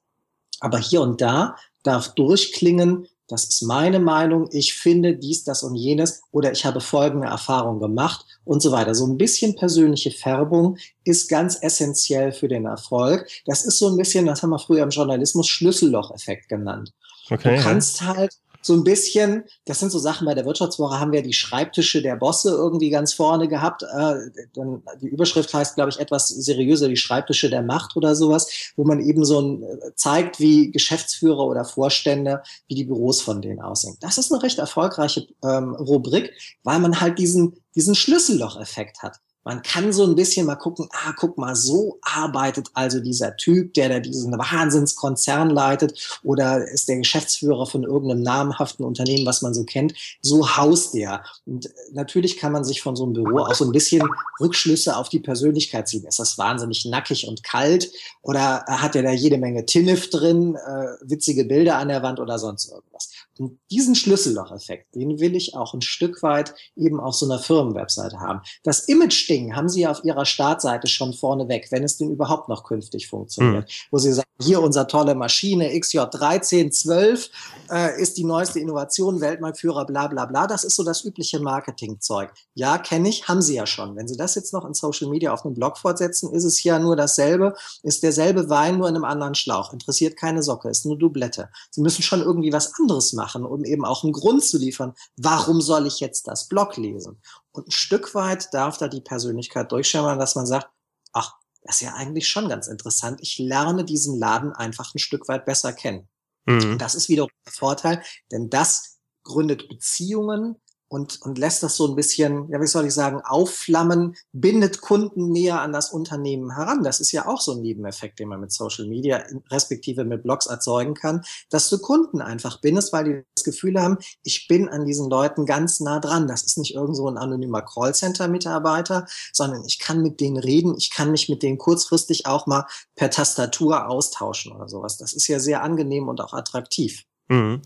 Aber 0.60 0.78
hier 0.78 1.00
und 1.00 1.20
da 1.20 1.56
darf 1.82 2.14
durchklingen, 2.14 3.06
das 3.32 3.44
ist 3.44 3.62
meine 3.62 3.98
Meinung, 3.98 4.48
ich 4.52 4.74
finde 4.74 5.16
dies, 5.16 5.42
das 5.44 5.62
und 5.62 5.74
jenes 5.74 6.22
oder 6.32 6.52
ich 6.52 6.66
habe 6.66 6.80
folgende 6.80 7.28
Erfahrung 7.28 7.80
gemacht 7.80 8.26
und 8.44 8.60
so 8.60 8.70
weiter. 8.72 8.94
So 8.94 9.06
ein 9.06 9.16
bisschen 9.16 9.56
persönliche 9.56 10.10
Färbung 10.10 10.76
ist 11.04 11.28
ganz 11.28 11.58
essentiell 11.62 12.32
für 12.32 12.48
den 12.48 12.66
Erfolg. 12.66 13.26
Das 13.46 13.64
ist 13.64 13.78
so 13.78 13.88
ein 13.88 13.96
bisschen, 13.96 14.26
das 14.26 14.42
haben 14.42 14.50
wir 14.50 14.58
früher 14.58 14.82
im 14.82 14.90
Journalismus 14.90 15.48
Schlüssellocheffekt 15.48 16.48
genannt. 16.48 16.92
Okay, 17.30 17.56
du 17.56 17.62
kannst 17.62 18.02
ja. 18.02 18.08
halt 18.08 18.36
so 18.62 18.74
ein 18.74 18.84
bisschen, 18.84 19.44
das 19.64 19.80
sind 19.80 19.90
so 19.90 19.98
Sachen 19.98 20.24
bei 20.24 20.34
der 20.34 20.46
Wirtschaftswoche, 20.46 20.98
haben 20.98 21.12
wir 21.12 21.22
die 21.22 21.32
Schreibtische 21.32 22.00
der 22.00 22.16
Bosse 22.16 22.50
irgendwie 22.50 22.90
ganz 22.90 23.12
vorne 23.12 23.48
gehabt. 23.48 23.82
Äh, 23.82 24.30
dann, 24.54 24.82
die 25.00 25.08
Überschrift 25.08 25.52
heißt, 25.52 25.74
glaube 25.74 25.90
ich, 25.90 25.98
etwas 25.98 26.28
seriöser, 26.28 26.88
die 26.88 26.96
Schreibtische 26.96 27.50
der 27.50 27.62
Macht 27.62 27.96
oder 27.96 28.14
sowas, 28.14 28.48
wo 28.76 28.84
man 28.84 29.00
eben 29.00 29.24
so 29.24 29.40
ein, 29.40 29.62
äh, 29.62 29.94
zeigt, 29.96 30.38
wie 30.40 30.70
Geschäftsführer 30.70 31.46
oder 31.46 31.64
Vorstände, 31.64 32.42
wie 32.68 32.76
die 32.76 32.84
Büros 32.84 33.20
von 33.20 33.42
denen 33.42 33.60
aussehen. 33.60 33.96
Das 34.00 34.16
ist 34.16 34.32
eine 34.32 34.42
recht 34.42 34.58
erfolgreiche 34.58 35.26
ähm, 35.44 35.74
Rubrik, 35.74 36.32
weil 36.62 36.78
man 36.78 37.00
halt 37.00 37.18
diesen, 37.18 37.56
diesen 37.74 37.94
Schlüsselloch-Effekt 37.94 39.02
hat. 39.02 39.18
Man 39.44 39.62
kann 39.62 39.92
so 39.92 40.04
ein 40.04 40.14
bisschen 40.14 40.46
mal 40.46 40.56
gucken, 40.56 40.88
ah, 40.92 41.12
guck 41.16 41.36
mal, 41.36 41.56
so 41.56 41.98
arbeitet 42.02 42.68
also 42.74 43.00
dieser 43.00 43.36
Typ, 43.36 43.74
der 43.74 43.88
da 43.88 43.98
diesen 44.00 44.32
Wahnsinnskonzern 44.38 45.50
leitet 45.50 46.20
oder 46.22 46.66
ist 46.68 46.88
der 46.88 46.98
Geschäftsführer 46.98 47.66
von 47.66 47.82
irgendeinem 47.82 48.22
namhaften 48.22 48.84
Unternehmen, 48.84 49.26
was 49.26 49.42
man 49.42 49.54
so 49.54 49.64
kennt. 49.64 49.94
So 50.20 50.56
haust 50.56 50.94
der. 50.94 51.24
Und 51.46 51.70
natürlich 51.92 52.36
kann 52.36 52.52
man 52.52 52.64
sich 52.64 52.82
von 52.82 52.94
so 52.94 53.04
einem 53.04 53.14
Büro 53.14 53.38
auch 53.40 53.54
so 53.54 53.64
ein 53.64 53.72
bisschen 53.72 54.02
Rückschlüsse 54.40 54.96
auf 54.96 55.08
die 55.08 55.20
Persönlichkeit 55.20 55.88
ziehen. 55.88 56.04
Ist 56.04 56.18
das 56.18 56.38
wahnsinnig 56.38 56.84
nackig 56.84 57.26
und 57.26 57.42
kalt 57.42 57.90
oder 58.22 58.64
hat 58.66 58.96
er 58.96 59.02
da 59.02 59.10
jede 59.10 59.38
Menge 59.38 59.66
Tinnef 59.66 60.10
drin, 60.10 60.56
äh, 60.56 60.86
witzige 61.02 61.44
Bilder 61.44 61.78
an 61.78 61.88
der 61.88 62.02
Wand 62.02 62.20
oder 62.20 62.38
sonst 62.38 62.70
irgendwas? 62.70 63.11
Und 63.38 63.58
diesen 63.70 63.94
Schlüssellocheffekt, 63.94 64.94
den 64.94 65.18
will 65.18 65.34
ich 65.34 65.56
auch 65.56 65.74
ein 65.74 65.82
Stück 65.82 66.22
weit 66.22 66.54
eben 66.76 67.00
auf 67.00 67.14
so 67.14 67.26
einer 67.26 67.38
Firmenwebseite 67.38 68.20
haben. 68.20 68.40
Das 68.62 68.88
Image-Ding 68.88 69.56
haben 69.56 69.68
Sie 69.68 69.86
auf 69.86 70.04
Ihrer 70.04 70.26
Startseite 70.26 70.86
schon 70.86 71.14
vorneweg, 71.14 71.68
wenn 71.70 71.82
es 71.82 71.96
denn 71.96 72.10
überhaupt 72.10 72.48
noch 72.48 72.64
künftig 72.64 73.08
funktioniert. 73.08 73.68
Mhm. 73.68 73.72
Wo 73.90 73.98
Sie 73.98 74.12
sagen, 74.12 74.28
hier 74.40 74.60
unser 74.60 74.86
tolle 74.86 75.14
Maschine 75.14 75.70
XJ1312 75.70 77.30
äh, 77.70 78.00
ist 78.00 78.18
die 78.18 78.24
neueste 78.24 78.58
Innovation, 78.58 79.20
Weltmarktführer, 79.20 79.86
bla 79.86 80.08
bla 80.08 80.26
bla. 80.26 80.46
Das 80.46 80.64
ist 80.64 80.76
so 80.76 80.84
das 80.84 81.04
übliche 81.04 81.40
Marketingzeug. 81.40 82.32
Ja, 82.54 82.78
kenne 82.78 83.08
ich, 83.08 83.28
haben 83.28 83.40
Sie 83.40 83.54
ja 83.54 83.66
schon. 83.66 83.96
Wenn 83.96 84.08
Sie 84.08 84.16
das 84.16 84.34
jetzt 84.34 84.52
noch 84.52 84.64
in 84.64 84.74
Social 84.74 85.08
Media 85.08 85.32
auf 85.32 85.44
einem 85.44 85.54
Blog 85.54 85.78
fortsetzen, 85.78 86.32
ist 86.32 86.44
es 86.44 86.62
ja 86.62 86.78
nur 86.78 86.96
dasselbe, 86.96 87.54
ist 87.82 88.02
derselbe 88.02 88.50
Wein 88.50 88.78
nur 88.78 88.88
in 88.88 88.96
einem 88.96 89.04
anderen 89.04 89.34
Schlauch. 89.34 89.72
Interessiert 89.72 90.16
keine 90.16 90.42
Socke, 90.42 90.68
ist 90.68 90.84
nur 90.84 90.98
Doublette. 90.98 91.48
Sie 91.70 91.80
müssen 91.80 92.02
schon 92.02 92.20
irgendwie 92.20 92.52
was 92.52 92.74
anderes 92.78 93.12
machen 93.12 93.21
machen, 93.22 93.44
um 93.44 93.64
eben 93.64 93.84
auch 93.84 94.02
einen 94.02 94.12
Grund 94.12 94.44
zu 94.44 94.58
liefern, 94.58 94.94
warum 95.16 95.60
soll 95.60 95.86
ich 95.86 96.00
jetzt 96.00 96.26
das 96.26 96.48
Blog 96.48 96.76
lesen? 96.76 97.22
Und 97.52 97.68
ein 97.68 97.70
Stück 97.70 98.16
weit 98.16 98.52
darf 98.52 98.78
da 98.78 98.88
die 98.88 99.00
Persönlichkeit 99.00 99.70
durchschimmern, 99.70 100.18
dass 100.18 100.34
man 100.34 100.44
sagt, 100.44 100.68
ach, 101.12 101.34
das 101.62 101.76
ist 101.76 101.82
ja 101.82 101.94
eigentlich 101.94 102.28
schon 102.28 102.48
ganz 102.48 102.66
interessant. 102.66 103.20
Ich 103.22 103.38
lerne 103.38 103.84
diesen 103.84 104.18
Laden 104.18 104.52
einfach 104.52 104.92
ein 104.92 104.98
Stück 104.98 105.28
weit 105.28 105.44
besser 105.44 105.72
kennen. 105.72 106.08
Mhm. 106.46 106.78
Das 106.78 106.96
ist 106.96 107.08
wiederum 107.08 107.30
der 107.46 107.52
Vorteil, 107.52 108.02
denn 108.32 108.50
das 108.50 108.98
gründet 109.22 109.68
Beziehungen, 109.68 110.56
und, 110.92 111.22
und 111.22 111.38
lässt 111.38 111.62
das 111.62 111.74
so 111.76 111.86
ein 111.86 111.96
bisschen, 111.96 112.50
ja, 112.50 112.60
wie 112.60 112.66
soll 112.66 112.84
ich 112.84 112.92
sagen, 112.92 113.22
aufflammen, 113.24 114.14
bindet 114.32 114.82
Kunden 114.82 115.32
näher 115.32 115.62
an 115.62 115.72
das 115.72 115.90
Unternehmen 115.90 116.54
heran. 116.54 116.84
Das 116.84 117.00
ist 117.00 117.12
ja 117.12 117.26
auch 117.26 117.40
so 117.40 117.52
ein 117.52 117.62
Nebeneffekt, 117.62 118.18
den 118.18 118.28
man 118.28 118.40
mit 118.40 118.52
Social 118.52 118.86
Media 118.86 119.22
respektive 119.50 120.04
mit 120.04 120.22
Blogs 120.22 120.44
erzeugen 120.44 120.92
kann, 120.92 121.22
dass 121.48 121.70
du 121.70 121.78
Kunden 121.78 122.20
einfach 122.20 122.60
bindest, 122.60 122.92
weil 122.92 123.04
die 123.04 123.22
das 123.34 123.44
Gefühl 123.44 123.80
haben, 123.80 123.96
ich 124.22 124.46
bin 124.48 124.68
an 124.68 124.84
diesen 124.84 125.08
Leuten 125.08 125.46
ganz 125.46 125.80
nah 125.80 125.98
dran. 125.98 126.28
Das 126.28 126.42
ist 126.42 126.58
nicht 126.58 126.74
irgend 126.74 126.94
so 126.94 127.08
ein 127.08 127.16
anonymer 127.16 127.62
Callcenter-Mitarbeiter, 127.62 129.06
sondern 129.32 129.64
ich 129.64 129.78
kann 129.78 130.02
mit 130.02 130.20
denen 130.20 130.36
reden, 130.36 130.74
ich 130.76 130.90
kann 130.90 131.10
mich 131.10 131.30
mit 131.30 131.42
denen 131.42 131.56
kurzfristig 131.56 132.26
auch 132.26 132.46
mal 132.46 132.66
per 132.96 133.08
Tastatur 133.08 133.88
austauschen 133.88 134.52
oder 134.52 134.68
sowas. 134.68 134.98
Das 134.98 135.14
ist 135.14 135.26
ja 135.26 135.40
sehr 135.40 135.62
angenehm 135.62 136.08
und 136.08 136.20
auch 136.20 136.34
attraktiv. 136.34 137.06
Mhm. 137.28 137.62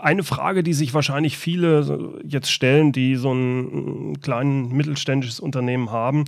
Eine 0.00 0.22
Frage, 0.22 0.62
die 0.62 0.74
sich 0.74 0.94
wahrscheinlich 0.94 1.38
viele 1.38 2.20
jetzt 2.24 2.50
stellen, 2.50 2.92
die 2.92 3.16
so 3.16 3.32
ein 3.32 4.20
kleines 4.20 4.72
mittelständisches 4.72 5.40
Unternehmen 5.40 5.90
haben, 5.90 6.24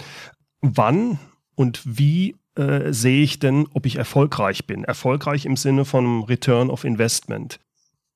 wann 0.61 1.19
und 1.55 1.83
wie 1.85 2.37
äh, 2.57 2.93
sehe 2.93 3.23
ich 3.23 3.39
denn, 3.39 3.67
ob 3.75 3.87
ich 3.87 3.97
erfolgreich 3.97 4.67
bin? 4.67 4.85
Erfolgreich 4.85 5.47
im 5.47 5.57
Sinne 5.57 5.85
von 5.85 6.25
Return 6.25 6.71
of 6.71 6.85
Investment. 6.85 7.61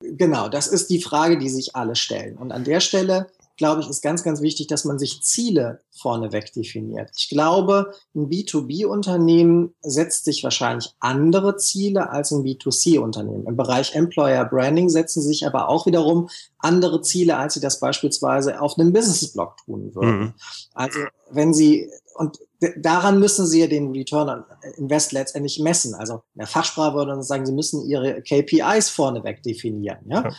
Genau, 0.00 0.48
das 0.48 0.66
ist 0.66 0.90
die 0.90 1.00
Frage, 1.00 1.38
die 1.38 1.48
sich 1.48 1.76
alle 1.76 1.94
stellen. 1.94 2.36
Und 2.36 2.50
an 2.50 2.64
der 2.64 2.80
Stelle 2.80 3.28
glaube 3.56 3.80
ich, 3.80 3.88
ist 3.88 4.02
ganz, 4.02 4.22
ganz 4.22 4.40
wichtig, 4.40 4.66
dass 4.66 4.84
man 4.84 4.98
sich 4.98 5.22
Ziele 5.22 5.80
vorneweg 5.90 6.52
definiert. 6.52 7.10
Ich 7.16 7.28
glaube, 7.28 7.92
ein 8.14 8.28
B2B-Unternehmen 8.28 9.74
setzt 9.82 10.24
sich 10.24 10.42
wahrscheinlich 10.42 10.94
andere 11.00 11.56
Ziele 11.56 12.10
als 12.10 12.30
ein 12.32 12.42
B2C-Unternehmen. 12.42 13.46
Im 13.46 13.56
Bereich 13.56 13.94
Employer 13.94 14.44
Branding 14.44 14.88
setzen 14.88 15.22
sich 15.22 15.46
aber 15.46 15.68
auch 15.68 15.86
wiederum 15.86 16.28
andere 16.58 17.02
Ziele, 17.02 17.36
als 17.36 17.54
sie 17.54 17.60
das 17.60 17.80
beispielsweise 17.80 18.60
auf 18.60 18.78
einem 18.78 18.92
Business-Blog 18.92 19.56
tun 19.64 19.94
würden. 19.94 20.20
Mhm. 20.20 20.34
Also 20.74 21.00
wenn 21.30 21.52
Sie, 21.52 21.90
und 22.14 22.38
daran 22.76 23.18
müssen 23.18 23.46
Sie 23.46 23.60
ja 23.60 23.66
den 23.66 23.92
Return 23.92 24.28
on 24.28 24.44
Invest 24.76 25.12
letztendlich 25.12 25.58
messen. 25.58 25.94
Also 25.94 26.22
in 26.34 26.40
der 26.40 26.46
Fachsprache 26.46 26.94
würde 26.94 27.12
man 27.12 27.22
sagen, 27.22 27.46
Sie 27.46 27.52
müssen 27.52 27.84
Ihre 27.86 28.22
KPIs 28.22 28.88
vorneweg 28.88 29.42
definieren. 29.42 29.98
Ja? 30.06 30.22
ja. 30.22 30.32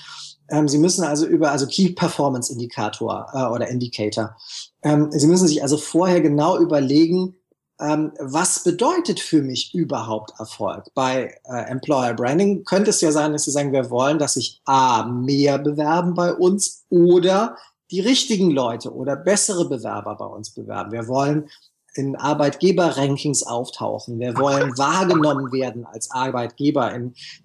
Ähm, 0.49 0.67
Sie 0.67 0.77
müssen 0.77 1.03
also 1.03 1.25
über, 1.25 1.51
also 1.51 1.67
Key 1.67 1.89
Performance 1.93 2.51
Indikator 2.51 3.27
äh, 3.33 3.45
oder 3.53 3.67
Indicator. 3.67 4.35
Ähm, 4.81 5.09
Sie 5.11 5.27
müssen 5.27 5.47
sich 5.47 5.61
also 5.61 5.77
vorher 5.77 6.21
genau 6.21 6.57
überlegen, 6.57 7.35
ähm, 7.79 8.11
was 8.19 8.63
bedeutet 8.63 9.19
für 9.19 9.41
mich 9.41 9.73
überhaupt 9.73 10.33
Erfolg? 10.39 10.85
Bei 10.93 11.35
äh, 11.45 11.69
Employer 11.69 12.13
Branding 12.13 12.63
könnte 12.63 12.91
es 12.91 13.01
ja 13.01 13.11
sein, 13.11 13.33
dass 13.33 13.45
Sie 13.45 13.51
sagen, 13.51 13.73
wir 13.73 13.89
wollen, 13.89 14.19
dass 14.19 14.35
sich 14.35 14.61
A, 14.65 15.05
mehr 15.05 15.57
bewerben 15.57 16.13
bei 16.13 16.33
uns 16.33 16.85
oder 16.89 17.57
die 17.91 17.99
richtigen 17.99 18.51
Leute 18.51 18.93
oder 18.93 19.15
bessere 19.15 19.67
Bewerber 19.67 20.15
bei 20.15 20.25
uns 20.25 20.51
bewerben. 20.51 20.91
Wir 20.91 21.07
wollen 21.07 21.49
in 21.95 22.15
Arbeitgeber-Rankings 22.15 23.43
auftauchen. 23.43 24.19
Wir 24.19 24.37
wollen 24.37 24.71
wahrgenommen 24.77 25.51
werden 25.51 25.85
als 25.85 26.11
Arbeitgeber. 26.11 26.91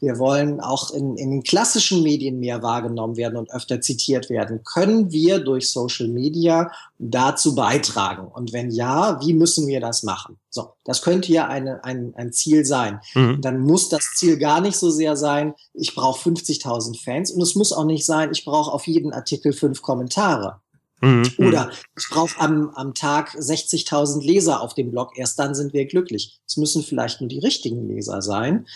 Wir 0.01 0.19
wollen 0.19 0.61
auch 0.61 0.91
in, 0.91 1.17
in 1.17 1.31
den 1.31 1.43
klassischen 1.43 2.03
Medien 2.03 2.41
mehr 2.41 2.63
wahrgenommen 2.63 3.17
werden 3.17 3.37
und 3.37 3.53
öfter 3.53 3.81
zitiert 3.81 4.31
werden. 4.31 4.63
Können 4.65 5.11
wir 5.13 5.41
durch 5.41 5.71
Social 5.71 6.09
Media 6.09 6.71
dazu 6.99 7.55
beitragen? 7.55 8.27
Und 8.27 8.53
wenn 8.53 8.71
ja, 8.71 9.21
wie 9.21 9.35
müssen 9.35 9.67
wir 9.67 9.81
das 9.81 10.03
machen? 10.03 10.39
So, 10.51 10.73
das 10.85 11.03
könnte 11.03 11.31
ja 11.31 11.47
eine, 11.47 11.85
ein, 11.85 12.15
ein 12.17 12.33
Ziel 12.33 12.65
sein. 12.65 13.01
Mhm. 13.15 13.41
Dann 13.43 13.61
muss 13.61 13.89
das 13.89 14.15
Ziel 14.17 14.39
gar 14.39 14.61
nicht 14.61 14.77
so 14.77 14.91
sehr 14.91 15.17
sein, 15.17 15.55
ich 15.75 15.95
brauche 15.95 16.29
50.000 16.29 17.03
Fans 17.03 17.31
und 17.31 17.43
es 17.43 17.55
muss 17.55 17.73
auch 17.73 17.85
nicht 17.85 18.07
sein, 18.07 18.31
ich 18.33 18.45
brauche 18.45 18.73
auf 18.73 18.87
jeden 18.87 19.13
Artikel 19.13 19.53
fünf 19.53 19.83
Kommentare. 19.83 20.61
Mhm. 21.01 21.31
Oder 21.39 21.71
ich 21.97 22.09
brauche 22.11 22.39
am, 22.41 22.71
am 22.71 22.95
Tag 22.95 23.35
60.000 23.35 24.23
Leser 24.25 24.61
auf 24.61 24.75
dem 24.75 24.91
Blog, 24.91 25.17
erst 25.17 25.39
dann 25.39 25.55
sind 25.55 25.73
wir 25.73 25.87
glücklich. 25.87 26.41
Es 26.47 26.57
müssen 26.57 26.83
vielleicht 26.83 27.21
nur 27.21 27.29
die 27.29 27.39
richtigen 27.39 27.89
Leser 27.89 28.21
sein 28.23 28.67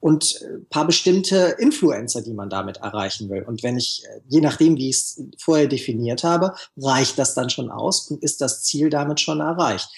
und 0.00 0.40
ein 0.42 0.66
paar 0.68 0.86
bestimmte 0.86 1.56
Influencer, 1.58 2.22
die 2.22 2.32
man 2.32 2.50
damit 2.50 2.78
erreichen 2.78 3.28
will. 3.30 3.42
Und 3.42 3.62
wenn 3.62 3.76
ich, 3.76 4.04
je 4.28 4.40
nachdem, 4.40 4.76
wie 4.76 4.90
ich 4.90 4.96
es 4.96 5.22
vorher 5.38 5.66
definiert 5.66 6.24
habe, 6.24 6.54
reicht 6.76 7.18
das 7.18 7.34
dann 7.34 7.50
schon 7.50 7.70
aus 7.70 8.10
und 8.10 8.22
ist 8.22 8.40
das 8.40 8.62
Ziel 8.62 8.90
damit 8.90 9.20
schon 9.20 9.40
erreicht. 9.40 9.88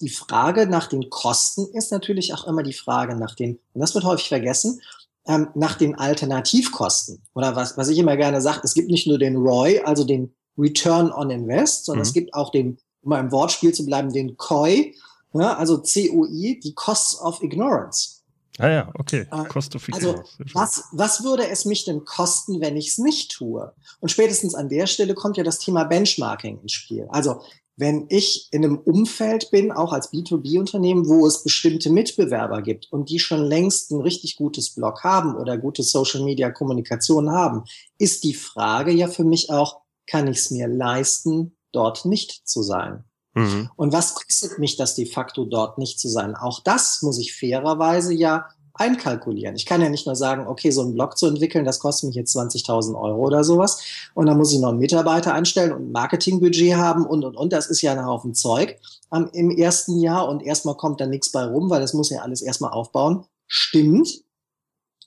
Die 0.00 0.10
Frage 0.10 0.66
nach 0.66 0.88
den 0.88 1.08
Kosten 1.08 1.66
ist 1.72 1.90
natürlich 1.90 2.34
auch 2.34 2.46
immer 2.46 2.62
die 2.62 2.74
Frage 2.74 3.16
nach 3.16 3.34
den, 3.34 3.58
und 3.72 3.80
das 3.80 3.94
wird 3.94 4.04
häufig 4.04 4.28
vergessen, 4.28 4.80
ähm, 5.26 5.48
nach 5.54 5.76
den 5.76 5.94
Alternativkosten. 5.94 7.22
Oder 7.34 7.56
was, 7.56 7.78
was 7.78 7.88
ich 7.88 7.98
immer 7.98 8.16
gerne 8.16 8.42
sage, 8.42 8.60
es 8.62 8.74
gibt 8.74 8.90
nicht 8.90 9.06
nur 9.06 9.18
den 9.18 9.36
ROI, 9.36 9.82
also 9.84 10.04
den 10.04 10.34
Return 10.58 11.12
on 11.12 11.30
Invest, 11.30 11.84
sondern 11.84 12.00
mhm. 12.00 12.08
es 12.08 12.12
gibt 12.12 12.34
auch 12.34 12.50
den, 12.50 12.78
um 13.02 13.10
mal 13.10 13.20
im 13.20 13.32
Wortspiel 13.32 13.72
zu 13.72 13.84
bleiben, 13.84 14.12
den 14.12 14.36
COI, 14.36 14.94
ja, 15.32 15.54
also 15.56 15.78
COI, 15.78 16.60
die 16.62 16.74
Costs 16.74 17.20
of 17.20 17.42
Ignorance. 17.42 18.16
Ah 18.58 18.70
ja, 18.70 18.90
okay. 18.94 19.26
Äh, 19.30 19.44
Cost 19.48 19.76
of 19.76 19.86
also, 19.92 20.10
Ignorance. 20.10 20.32
Also 20.38 20.54
was, 20.54 20.84
was 20.92 21.24
würde 21.24 21.48
es 21.48 21.66
mich 21.66 21.84
denn 21.84 22.04
kosten, 22.04 22.60
wenn 22.60 22.76
ich 22.76 22.88
es 22.88 22.98
nicht 22.98 23.32
tue? 23.32 23.72
Und 24.00 24.10
spätestens 24.10 24.54
an 24.54 24.68
der 24.68 24.86
Stelle 24.86 25.14
kommt 25.14 25.36
ja 25.36 25.44
das 25.44 25.58
Thema 25.58 25.84
Benchmarking 25.84 26.60
ins 26.62 26.72
Spiel. 26.72 27.06
Also 27.10 27.42
wenn 27.76 28.06
ich 28.08 28.48
in 28.52 28.64
einem 28.64 28.78
Umfeld 28.78 29.50
bin, 29.50 29.70
auch 29.70 29.92
als 29.92 30.10
B2B-Unternehmen, 30.10 31.06
wo 31.06 31.26
es 31.26 31.42
bestimmte 31.42 31.90
Mitbewerber 31.90 32.62
gibt 32.62 32.90
und 32.90 33.10
die 33.10 33.18
schon 33.18 33.42
längst 33.42 33.90
ein 33.90 34.00
richtig 34.00 34.36
gutes 34.36 34.70
Blog 34.70 35.04
haben 35.04 35.36
oder 35.36 35.58
gute 35.58 35.82
Social-Media-Kommunikation 35.82 37.30
haben, 37.30 37.64
ist 37.98 38.24
die 38.24 38.32
Frage 38.32 38.92
ja 38.92 39.08
für 39.08 39.24
mich 39.24 39.50
auch, 39.50 39.82
kann 40.06 40.26
ich 40.26 40.38
es 40.38 40.50
mir 40.50 40.68
leisten, 40.68 41.56
dort 41.72 42.04
nicht 42.04 42.48
zu 42.48 42.62
sein? 42.62 43.04
Mhm. 43.34 43.70
Und 43.76 43.92
was 43.92 44.14
kostet 44.14 44.58
mich 44.58 44.76
das 44.76 44.94
de 44.94 45.06
facto, 45.06 45.44
dort 45.44 45.78
nicht 45.78 46.00
zu 46.00 46.08
sein? 46.08 46.34
Auch 46.34 46.60
das 46.60 47.02
muss 47.02 47.18
ich 47.18 47.34
fairerweise 47.34 48.14
ja 48.14 48.46
einkalkulieren. 48.78 49.56
Ich 49.56 49.66
kann 49.66 49.80
ja 49.80 49.88
nicht 49.88 50.06
nur 50.06 50.16
sagen, 50.16 50.46
okay, 50.46 50.70
so 50.70 50.82
einen 50.82 50.94
Blog 50.94 51.16
zu 51.16 51.26
entwickeln, 51.26 51.64
das 51.64 51.78
kostet 51.78 52.08
mich 52.08 52.16
jetzt 52.16 52.36
20.000 52.36 52.94
Euro 52.94 53.26
oder 53.26 53.44
sowas. 53.44 53.82
Und 54.14 54.26
dann 54.26 54.36
muss 54.36 54.52
ich 54.52 54.60
noch 54.60 54.70
einen 54.70 54.78
Mitarbeiter 54.78 55.34
einstellen 55.34 55.72
und 55.72 55.88
ein 55.88 55.92
Marketingbudget 55.92 56.76
haben 56.76 57.06
und, 57.06 57.24
und, 57.24 57.36
und. 57.36 57.52
Das 57.52 57.66
ist 57.66 57.82
ja 57.82 57.92
ein 57.92 58.04
Haufen 58.04 58.34
Zeug 58.34 58.78
ähm, 59.12 59.28
im 59.32 59.50
ersten 59.50 59.98
Jahr 59.98 60.28
und 60.28 60.42
erstmal 60.42 60.76
kommt 60.76 61.00
da 61.00 61.06
nichts 61.06 61.32
bei 61.32 61.44
rum, 61.44 61.70
weil 61.70 61.80
das 61.80 61.94
muss 61.94 62.10
ja 62.10 62.20
alles 62.20 62.42
erstmal 62.42 62.72
aufbauen. 62.72 63.24
Stimmt. 63.46 64.25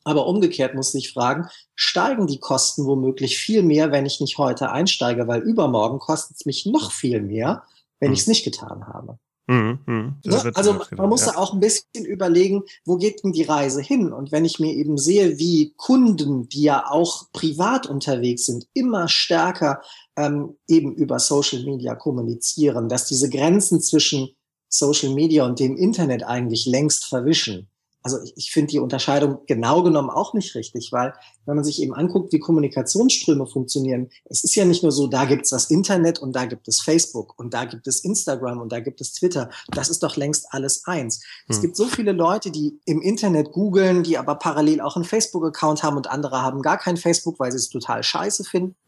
Aber 0.09 0.25
umgekehrt 0.25 0.73
muss 0.73 0.93
ich 0.95 1.13
fragen, 1.13 1.47
steigen 1.75 2.25
die 2.25 2.39
Kosten 2.39 2.85
womöglich 2.85 3.37
viel 3.37 3.61
mehr, 3.61 3.91
wenn 3.91 4.07
ich 4.07 4.19
nicht 4.19 4.39
heute 4.39 4.71
einsteige, 4.71 5.27
weil 5.27 5.41
übermorgen 5.41 5.99
kostet 5.99 6.37
es 6.37 6.45
mich 6.47 6.65
noch 6.65 6.91
viel 6.91 7.21
mehr, 7.21 7.63
wenn 7.99 8.07
hm. 8.07 8.13
ich 8.13 8.21
es 8.21 8.27
nicht 8.27 8.43
getan 8.43 8.87
habe. 8.87 9.19
Mhm, 9.49 9.79
mh. 9.85 10.15
Ne? 10.25 10.51
Also 10.53 10.75
man 10.95 11.09
muss 11.09 11.25
ja. 11.25 11.31
da 11.31 11.39
auch 11.39 11.53
ein 11.53 11.59
bisschen 11.59 12.05
überlegen, 12.05 12.61
wo 12.85 12.97
geht 12.97 13.23
denn 13.23 13.31
die 13.31 13.43
Reise 13.43 13.81
hin? 13.81 14.13
Und 14.13 14.31
wenn 14.31 14.45
ich 14.45 14.59
mir 14.59 14.73
eben 14.73 14.99
sehe, 14.99 15.39
wie 15.39 15.73
Kunden, 15.75 16.49
die 16.49 16.61
ja 16.63 16.85
auch 16.87 17.31
privat 17.33 17.87
unterwegs 17.87 18.45
sind, 18.45 18.67
immer 18.73 19.07
stärker 19.07 19.81
ähm, 20.15 20.55
eben 20.67 20.93
über 20.93 21.19
Social 21.19 21.63
Media 21.63 21.95
kommunizieren, 21.95 22.89
dass 22.89 23.05
diese 23.05 23.29
Grenzen 23.29 23.81
zwischen 23.81 24.29
Social 24.69 25.13
Media 25.15 25.45
und 25.45 25.59
dem 25.59 25.77
Internet 25.77 26.23
eigentlich 26.23 26.67
längst 26.67 27.05
verwischen, 27.05 27.69
also 28.01 28.17
ich, 28.23 28.33
ich 28.37 28.51
finde 28.51 28.71
die 28.71 28.79
Unterscheidung 28.79 29.39
genau 29.45 29.83
genommen 29.83 30.09
auch 30.09 30.33
nicht 30.33 30.55
richtig, 30.55 30.91
weil 30.91 31.13
wenn 31.45 31.55
man 31.55 31.65
sich 31.65 31.81
eben 31.81 31.93
anguckt, 31.93 32.31
wie 32.31 32.39
Kommunikationsströme 32.39 33.45
funktionieren, 33.45 34.09
es 34.25 34.43
ist 34.43 34.55
ja 34.55 34.65
nicht 34.65 34.83
nur 34.83 34.91
so, 34.91 35.07
da 35.07 35.25
gibt 35.25 35.43
es 35.43 35.49
das 35.49 35.69
Internet 35.69 36.19
und 36.19 36.33
da 36.35 36.45
gibt 36.45 36.67
es 36.67 36.79
Facebook 36.79 37.37
und 37.37 37.53
da 37.53 37.65
gibt 37.65 37.87
es 37.87 38.03
Instagram 38.03 38.61
und 38.61 38.71
da 38.71 38.79
gibt 38.79 39.01
es 39.01 39.13
Twitter. 39.13 39.49
Das 39.71 39.89
ist 39.89 40.01
doch 40.03 40.15
längst 40.15 40.47
alles 40.51 40.85
eins. 40.85 41.17
Hm. 41.17 41.23
Es 41.49 41.61
gibt 41.61 41.75
so 41.75 41.85
viele 41.85 42.13
Leute, 42.13 42.51
die 42.51 42.79
im 42.85 43.01
Internet 43.01 43.51
googeln, 43.51 44.03
die 44.03 44.17
aber 44.17 44.35
parallel 44.35 44.79
auch 44.79 44.95
einen 44.95 45.05
Facebook-Account 45.05 45.83
haben 45.83 45.97
und 45.97 46.07
andere 46.07 46.41
haben 46.41 46.61
gar 46.61 46.77
kein 46.77 46.97
Facebook, 46.97 47.39
weil 47.39 47.51
sie 47.51 47.57
es 47.57 47.69
total 47.69 48.03
scheiße 48.03 48.43
finden 48.43 48.85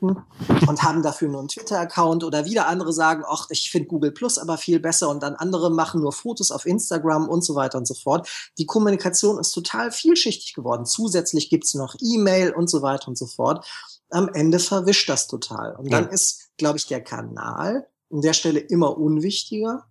und 0.68 0.84
haben 0.84 1.04
dafür 1.04 1.28
nur 1.28 1.40
einen 1.40 1.50
Twitter-Account 1.50 2.24
oder 2.24 2.46
wieder 2.46 2.68
andere 2.68 2.94
sagen, 2.94 3.24
ach, 3.28 3.48
ich 3.50 3.72
finde 3.72 3.88
Google 3.88 4.12
Plus 4.12 4.38
aber 4.38 4.58
viel 4.58 4.80
besser 4.80 5.10
und 5.10 5.22
dann 5.22 5.36
andere 5.36 5.70
machen 5.70 6.02
nur 6.02 6.14
Fotos 6.14 6.52
auf 6.52 6.66
Instagram 6.66 7.28
und 7.28 7.44
so 7.44 7.56
weiter 7.56 7.78
und 7.78 7.88
so 7.88 7.94
fort. 7.94 8.30
Die 8.58 8.66
Kommunikation 8.66 9.01
ist 9.40 9.52
total 9.52 9.92
vielschichtig 9.92 10.54
geworden. 10.54 10.86
Zusätzlich 10.86 11.50
gibt 11.50 11.66
es 11.66 11.74
noch 11.74 11.96
E-Mail, 12.02 12.52
und 12.54 12.70
so 12.70 12.82
weiter 12.82 13.08
und 13.08 13.18
so 13.18 13.28
fort. 13.28 13.66
Am 14.10 14.30
Ende 14.34 14.60
verwischt 14.60 15.10
das 15.10 15.28
total. 15.28 15.76
Und 15.76 15.92
dann 15.92 16.06
ja. 16.06 16.10
ist, 16.10 16.50
glaube 16.58 16.78
ich, 16.78 16.88
der 16.88 17.02
Kanal 17.04 17.88
an 18.12 18.22
der 18.22 18.34
Stelle 18.34 18.60
immer 18.60 18.98
unwichtiger, 18.98 19.86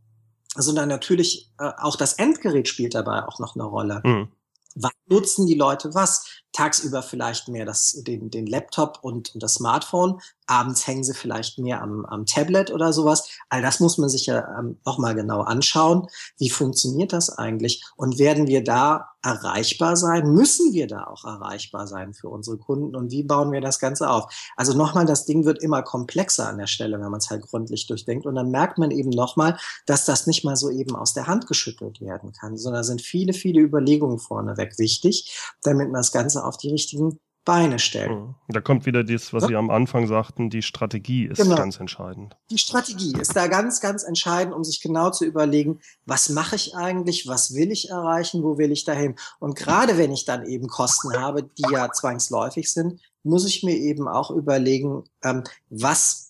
sondern 0.56 0.88
natürlich 0.88 1.52
äh, 1.58 1.70
auch 1.78 1.96
das 1.96 2.14
Endgerät 2.14 2.68
spielt 2.68 2.94
dabei 2.94 3.26
auch 3.26 3.38
noch 3.38 3.54
eine 3.54 3.64
Rolle. 3.64 4.00
Mhm. 4.04 4.28
Wann 4.76 4.92
nutzen 5.08 5.46
die 5.46 5.54
Leute 5.54 5.94
was? 5.94 6.24
Tagsüber 6.52 7.02
vielleicht 7.02 7.48
mehr 7.48 7.64
das, 7.64 8.02
den, 8.06 8.30
den 8.30 8.46
Laptop 8.46 8.98
und, 9.02 9.34
und 9.34 9.42
das 9.42 9.54
Smartphone. 9.54 10.20
Abends 10.50 10.86
hängen 10.86 11.04
sie 11.04 11.14
vielleicht 11.14 11.58
mehr 11.58 11.80
am, 11.80 12.04
am 12.06 12.26
Tablet 12.26 12.72
oder 12.72 12.92
sowas. 12.92 13.28
All 13.48 13.62
das 13.62 13.78
muss 13.78 13.98
man 13.98 14.08
sich 14.08 14.26
ja 14.26 14.58
ähm, 14.58 14.78
mal 14.98 15.14
genau 15.14 15.42
anschauen. 15.42 16.08
Wie 16.38 16.50
funktioniert 16.50 17.12
das 17.12 17.30
eigentlich? 17.30 17.84
Und 17.96 18.18
werden 18.18 18.48
wir 18.48 18.64
da 18.64 19.10
erreichbar 19.22 19.96
sein? 19.96 20.32
Müssen 20.32 20.72
wir 20.72 20.86
da 20.86 21.04
auch 21.04 21.24
erreichbar 21.24 21.86
sein 21.86 22.14
für 22.14 22.28
unsere 22.28 22.58
Kunden? 22.58 22.96
Und 22.96 23.10
wie 23.12 23.22
bauen 23.22 23.52
wir 23.52 23.60
das 23.60 23.78
Ganze 23.78 24.10
auf? 24.10 24.32
Also 24.56 24.76
nochmal, 24.76 25.06
das 25.06 25.24
Ding 25.24 25.44
wird 25.44 25.62
immer 25.62 25.82
komplexer 25.82 26.48
an 26.48 26.58
der 26.58 26.66
Stelle, 26.66 27.00
wenn 27.00 27.10
man 27.10 27.18
es 27.18 27.30
halt 27.30 27.42
gründlich 27.42 27.86
durchdenkt. 27.86 28.26
Und 28.26 28.34
dann 28.34 28.50
merkt 28.50 28.78
man 28.78 28.90
eben 28.90 29.10
nochmal, 29.10 29.56
dass 29.86 30.04
das 30.04 30.26
nicht 30.26 30.44
mal 30.44 30.56
so 30.56 30.68
eben 30.70 30.96
aus 30.96 31.14
der 31.14 31.26
Hand 31.26 31.46
geschüttelt 31.46 32.00
werden 32.00 32.32
kann, 32.32 32.56
sondern 32.56 32.82
sind 32.82 33.02
viele, 33.02 33.32
viele 33.34 33.60
Überlegungen 33.60 34.18
vorneweg 34.18 34.78
wichtig, 34.78 35.38
damit 35.62 35.92
man 35.92 36.00
das 36.00 36.12
Ganze 36.12 36.44
auf 36.44 36.56
die 36.56 36.70
richtigen 36.70 37.20
Beine 37.44 37.78
stellen. 37.78 38.10
Hm. 38.10 38.34
Da 38.48 38.60
kommt 38.60 38.86
wieder 38.86 39.02
das, 39.02 39.32
was 39.32 39.44
ja. 39.44 39.48
Sie 39.48 39.56
am 39.56 39.70
Anfang 39.70 40.06
sagten, 40.06 40.50
die 40.50 40.62
Strategie 40.62 41.26
ist 41.26 41.40
genau. 41.40 41.56
ganz 41.56 41.80
entscheidend. 41.80 42.36
Die 42.50 42.58
Strategie 42.58 43.14
ist 43.18 43.34
da 43.34 43.46
ganz, 43.46 43.80
ganz 43.80 44.02
entscheidend, 44.02 44.54
um 44.54 44.62
sich 44.62 44.80
genau 44.80 45.10
zu 45.10 45.24
überlegen, 45.24 45.80
was 46.04 46.28
mache 46.28 46.56
ich 46.56 46.76
eigentlich, 46.76 47.26
was 47.26 47.54
will 47.54 47.72
ich 47.72 47.90
erreichen, 47.90 48.42
wo 48.42 48.58
will 48.58 48.72
ich 48.72 48.84
dahin. 48.84 49.14
Und 49.38 49.56
gerade 49.56 49.96
wenn 49.96 50.12
ich 50.12 50.26
dann 50.26 50.44
eben 50.44 50.68
Kosten 50.68 51.16
habe, 51.18 51.44
die 51.44 51.72
ja 51.72 51.90
zwangsläufig 51.90 52.70
sind, 52.70 53.00
muss 53.22 53.46
ich 53.46 53.62
mir 53.62 53.76
eben 53.76 54.08
auch 54.08 54.30
überlegen, 54.30 55.04
ähm, 55.22 55.44
was 55.68 56.29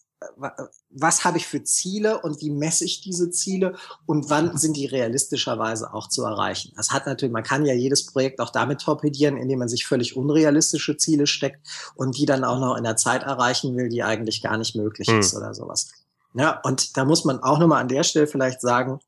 was 0.91 1.25
habe 1.25 1.39
ich 1.39 1.47
für 1.47 1.63
Ziele 1.65 2.21
und 2.21 2.41
wie 2.41 2.51
messe 2.51 2.85
ich 2.85 3.01
diese 3.01 3.31
Ziele 3.31 3.77
und 4.05 4.29
wann 4.29 4.57
sind 4.59 4.77
die 4.77 4.87
realistischerweise 4.87 5.95
auch 5.95 6.09
zu 6.09 6.25
erreichen. 6.25 6.73
Das 6.77 6.91
hat 6.91 7.07
natürlich, 7.07 7.33
man 7.33 7.43
kann 7.43 7.65
ja 7.65 7.73
jedes 7.73 8.07
Projekt 8.07 8.41
auch 8.41 8.51
damit 8.51 8.81
torpedieren, 8.81 9.39
indem 9.39 9.61
man 9.61 9.69
sich 9.69 9.87
völlig 9.87 10.17
unrealistische 10.17 10.97
Ziele 10.99 11.27
steckt 11.27 11.67
und 11.95 12.19
die 12.19 12.27
dann 12.27 12.45
auch 12.45 12.59
noch 12.59 12.77
in 12.77 12.85
der 12.85 12.97
Zeit 12.97 13.23
erreichen 13.23 13.77
will, 13.77 13.89
die 13.89 14.03
eigentlich 14.03 14.43
gar 14.43 14.59
nicht 14.59 14.77
möglich 14.77 15.09
hm. 15.09 15.21
ist 15.21 15.35
oder 15.35 15.55
sowas. 15.55 15.91
Ja, 16.35 16.61
und 16.65 16.97
da 16.97 17.05
muss 17.05 17.25
man 17.25 17.43
auch 17.43 17.59
nochmal 17.59 17.81
an 17.81 17.89
der 17.89 18.03
Stelle 18.03 18.27
vielleicht 18.27 18.61
sagen, 18.61 19.01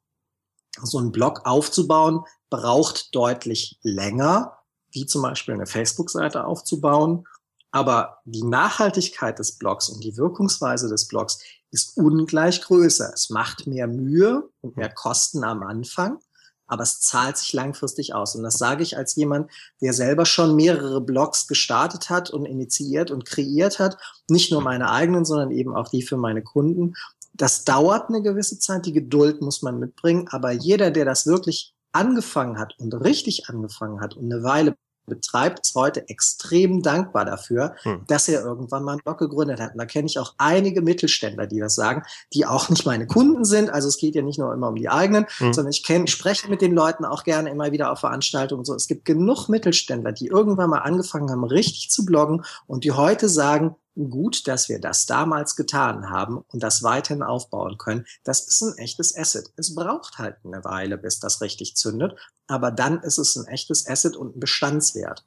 so 0.83 0.99
ein 0.99 1.13
Blog 1.13 1.43
aufzubauen 1.45 2.25
braucht 2.49 3.15
deutlich 3.15 3.79
länger, 3.83 4.59
wie 4.91 5.07
zum 5.07 5.23
Beispiel 5.23 5.55
eine 5.55 5.67
Facebook-Seite 5.67 6.45
aufzubauen 6.45 7.27
aber 7.73 8.19
die 8.27 8.45
Nachhaltigkeit 8.45 9.39
des 9.39 9.59
Blogs 9.59 9.89
und 9.89 10.05
die 10.05 10.17
Wirkungsweise 10.17 10.89
des 10.89 11.09
Blogs 11.09 11.39
ist 11.71 11.97
ungleich 11.97 12.61
größer. 12.61 13.11
Es 13.15 13.31
macht 13.31 13.67
mehr 13.67 13.89
Mühe 13.89 14.49
und 14.61 14.77
mehr 14.77 14.91
Kosten 14.91 15.43
am 15.43 15.63
Anfang, 15.63 16.19
aber 16.67 16.83
es 16.83 17.01
zahlt 17.01 17.39
sich 17.39 17.55
langfristig 17.55 18.15
aus. 18.15 18.37
Und 18.37 18.43
das 18.43 18.59
sage 18.59 18.83
ich 18.83 18.99
als 18.99 19.17
jemand, 19.17 19.51
der 19.81 19.95
selber 19.95 20.27
schon 20.27 20.55
mehrere 20.55 21.01
Blogs 21.01 21.49
gestartet 21.49 22.11
hat 22.11 22.29
und 22.31 22.45
initiiert 22.45 23.11
und 23.11 23.25
kreiert 23.25 23.79
hat. 23.79 23.97
Nicht 24.29 24.53
nur 24.53 24.61
meine 24.61 24.91
eigenen, 24.91 25.25
sondern 25.25 25.51
eben 25.51 25.75
auch 25.75 25.89
die 25.89 26.03
für 26.03 26.19
meine 26.19 26.43
Kunden. 26.43 26.95
Das 27.33 27.65
dauert 27.65 28.11
eine 28.11 28.21
gewisse 28.21 28.59
Zeit. 28.59 28.85
Die 28.85 28.93
Geduld 28.93 29.41
muss 29.41 29.63
man 29.63 29.79
mitbringen. 29.79 30.29
Aber 30.31 30.53
jeder, 30.53 30.91
der 30.91 31.07
das 31.07 31.27
wirklich 31.27 31.75
angefangen 31.93 32.59
hat 32.59 32.75
und 32.79 32.93
richtig 32.95 33.49
angefangen 33.49 34.01
hat 34.01 34.15
und 34.15 34.31
eine 34.31 34.43
Weile 34.43 34.77
betreibt, 35.07 35.61
ist 35.61 35.75
heute 35.75 36.09
extrem 36.09 36.83
dankbar 36.83 37.25
dafür, 37.25 37.75
hm. 37.83 38.03
dass 38.07 38.29
er 38.29 38.43
irgendwann 38.43 38.85
mal 38.85 38.93
einen 38.93 39.03
Blog 39.03 39.19
gegründet 39.19 39.61
hat. 39.61 39.73
Und 39.73 39.79
da 39.79 39.87
kenne 39.87 40.07
ich 40.07 40.19
auch 40.19 40.35
einige 40.39 40.83
Mittelständler, 40.83 41.47
die 41.47 41.61
das 41.61 41.75
sagen, 41.75 42.03
die 42.33 42.47
auch 42.47 42.69
nicht 42.69 42.87
meine 42.87 43.07
Kunden 43.07 43.45
sind. 43.45 43.71
Also 43.71 43.89
es 43.89 43.99
geht 43.99 44.15
ja 44.15 44.23
nicht 44.23 44.39
nur 44.39 44.53
immer 44.53 44.69
um 44.69 44.77
die 44.77 44.89
eigenen, 44.89 45.27
hm. 45.39 45.53
sondern 45.53 45.73
ich 45.73 45.85
kenne, 45.85 46.07
spreche 46.07 46.49
mit 46.49 46.63
den 46.63 46.75
Leuten 46.75 47.05
auch 47.05 47.25
gerne 47.25 47.51
immer 47.51 47.73
wieder 47.73 47.91
auf 47.91 48.01
Veranstaltungen. 48.01 48.65
So, 48.65 48.75
es 48.75 48.87
gibt 48.87 49.05
genug 49.05 49.49
Mittelständler, 49.49 50.13
die 50.13 50.27
irgendwann 50.27 50.71
mal 50.71 50.79
angefangen 50.79 51.31
haben, 51.31 51.45
richtig 51.45 51.91
zu 51.91 52.05
bloggen 52.05 52.45
und 52.67 52.85
die 52.85 52.93
heute 52.93 53.29
sagen, 53.29 53.77
gut, 53.95 54.49
dass 54.49 54.69
wir 54.69 54.81
das 54.81 55.07
damals 55.07 55.57
getan 55.57 56.11
haben 56.11 56.39
und 56.49 56.63
das 56.63 56.83
weiterhin 56.83 57.23
aufbauen 57.23 57.79
können. 57.79 58.05
Das 58.25 58.47
ist 58.47 58.63
ein 58.63 58.79
echtes 58.79 59.17
Asset. 59.17 59.53
Es 59.57 59.75
braucht 59.75 60.19
halt 60.19 60.37
eine 60.45 60.65
Weile, 60.65 60.99
bis 60.99 61.21
das 61.21 61.41
richtig 61.41 61.77
zündet, 61.77 62.19
aber 62.47 62.71
dann 62.71 63.01
ist 63.01 63.19
es 63.19 63.37
ein 63.37 63.47
echtes 63.47 63.87
Asset 63.87 64.17
und 64.17 64.37
ein 64.37 64.41
Bestandswert. 64.41 65.27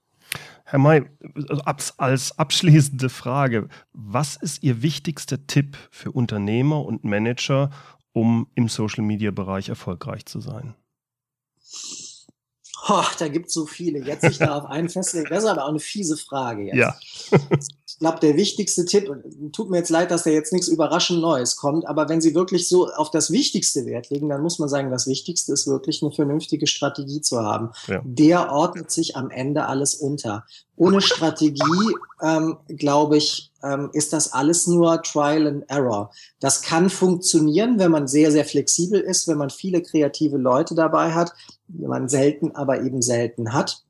Herr 0.65 0.79
May, 0.79 1.05
als 1.97 2.37
abschließende 2.37 3.09
Frage, 3.09 3.69
was 3.93 4.35
ist 4.35 4.63
Ihr 4.63 4.81
wichtigster 4.81 5.45
Tipp 5.45 5.77
für 5.91 6.11
Unternehmer 6.11 6.83
und 6.83 7.03
Manager, 7.03 7.69
um 8.13 8.47
im 8.55 8.67
Social-Media-Bereich 8.67 9.69
erfolgreich 9.69 10.25
zu 10.25 10.39
sein? 10.41 10.73
Oh, 12.87 13.03
da 13.17 13.27
gibt 13.27 13.47
es 13.47 13.53
so 13.53 13.65
viele. 13.65 13.99
Jetzt 13.99 14.21
sich 14.21 14.37
darauf 14.37 14.65
einen 14.65 14.89
festlegen, 14.89 15.27
das 15.29 15.43
ist 15.43 15.49
aber 15.49 15.65
auch 15.65 15.69
eine 15.69 15.79
fiese 15.79 16.17
Frage 16.17 16.65
jetzt. 16.65 16.75
Ja. 17.31 17.39
ich 17.95 17.99
glaube, 17.99 18.19
der 18.19 18.35
wichtigste 18.35 18.85
Tipp, 18.85 19.09
tut 19.51 19.69
mir 19.69 19.77
jetzt 19.77 19.89
leid, 19.89 20.11
dass 20.11 20.23
da 20.23 20.29
jetzt 20.29 20.53
nichts 20.53 20.67
überraschend 20.67 21.21
Neues 21.21 21.55
kommt, 21.55 21.87
aber 21.87 22.09
wenn 22.09 22.21
Sie 22.21 22.35
wirklich 22.35 22.67
so 22.67 22.87
auf 22.87 23.09
das 23.09 23.31
Wichtigste 23.31 23.85
Wert 23.85 24.09
legen, 24.09 24.29
dann 24.29 24.41
muss 24.41 24.59
man 24.59 24.69
sagen, 24.69 24.91
das 24.91 25.07
Wichtigste 25.07 25.53
ist 25.53 25.67
wirklich 25.67 26.01
eine 26.01 26.11
vernünftige 26.11 26.67
Strategie 26.67 27.21
zu 27.21 27.39
haben. 27.39 27.71
Ja. 27.87 28.01
Der 28.03 28.51
ordnet 28.51 28.91
sich 28.91 29.15
am 29.15 29.29
Ende 29.29 29.65
alles 29.65 29.95
unter. 29.95 30.45
Ohne 30.77 31.01
Strategie, 31.01 31.95
ähm, 32.21 32.57
glaube 32.67 33.15
ich, 33.15 33.51
ähm, 33.63 33.89
ist 33.93 34.11
das 34.11 34.33
alles 34.33 34.67
nur 34.67 35.01
Trial 35.01 35.47
and 35.47 35.63
Error. 35.69 36.11
Das 36.41 36.61
kann 36.61 36.89
funktionieren, 36.89 37.79
wenn 37.79 37.91
man 37.91 38.09
sehr, 38.09 38.31
sehr 38.31 38.43
flexibel 38.43 38.99
ist, 38.99 39.27
wenn 39.29 39.37
man 39.37 39.49
viele 39.49 39.81
kreative 39.81 40.37
Leute 40.37 40.75
dabei 40.75 41.13
hat 41.13 41.31
die 41.67 41.87
man 41.87 42.09
selten, 42.09 42.55
aber 42.55 42.81
eben 42.81 43.01
selten 43.01 43.53
hat. 43.53 43.83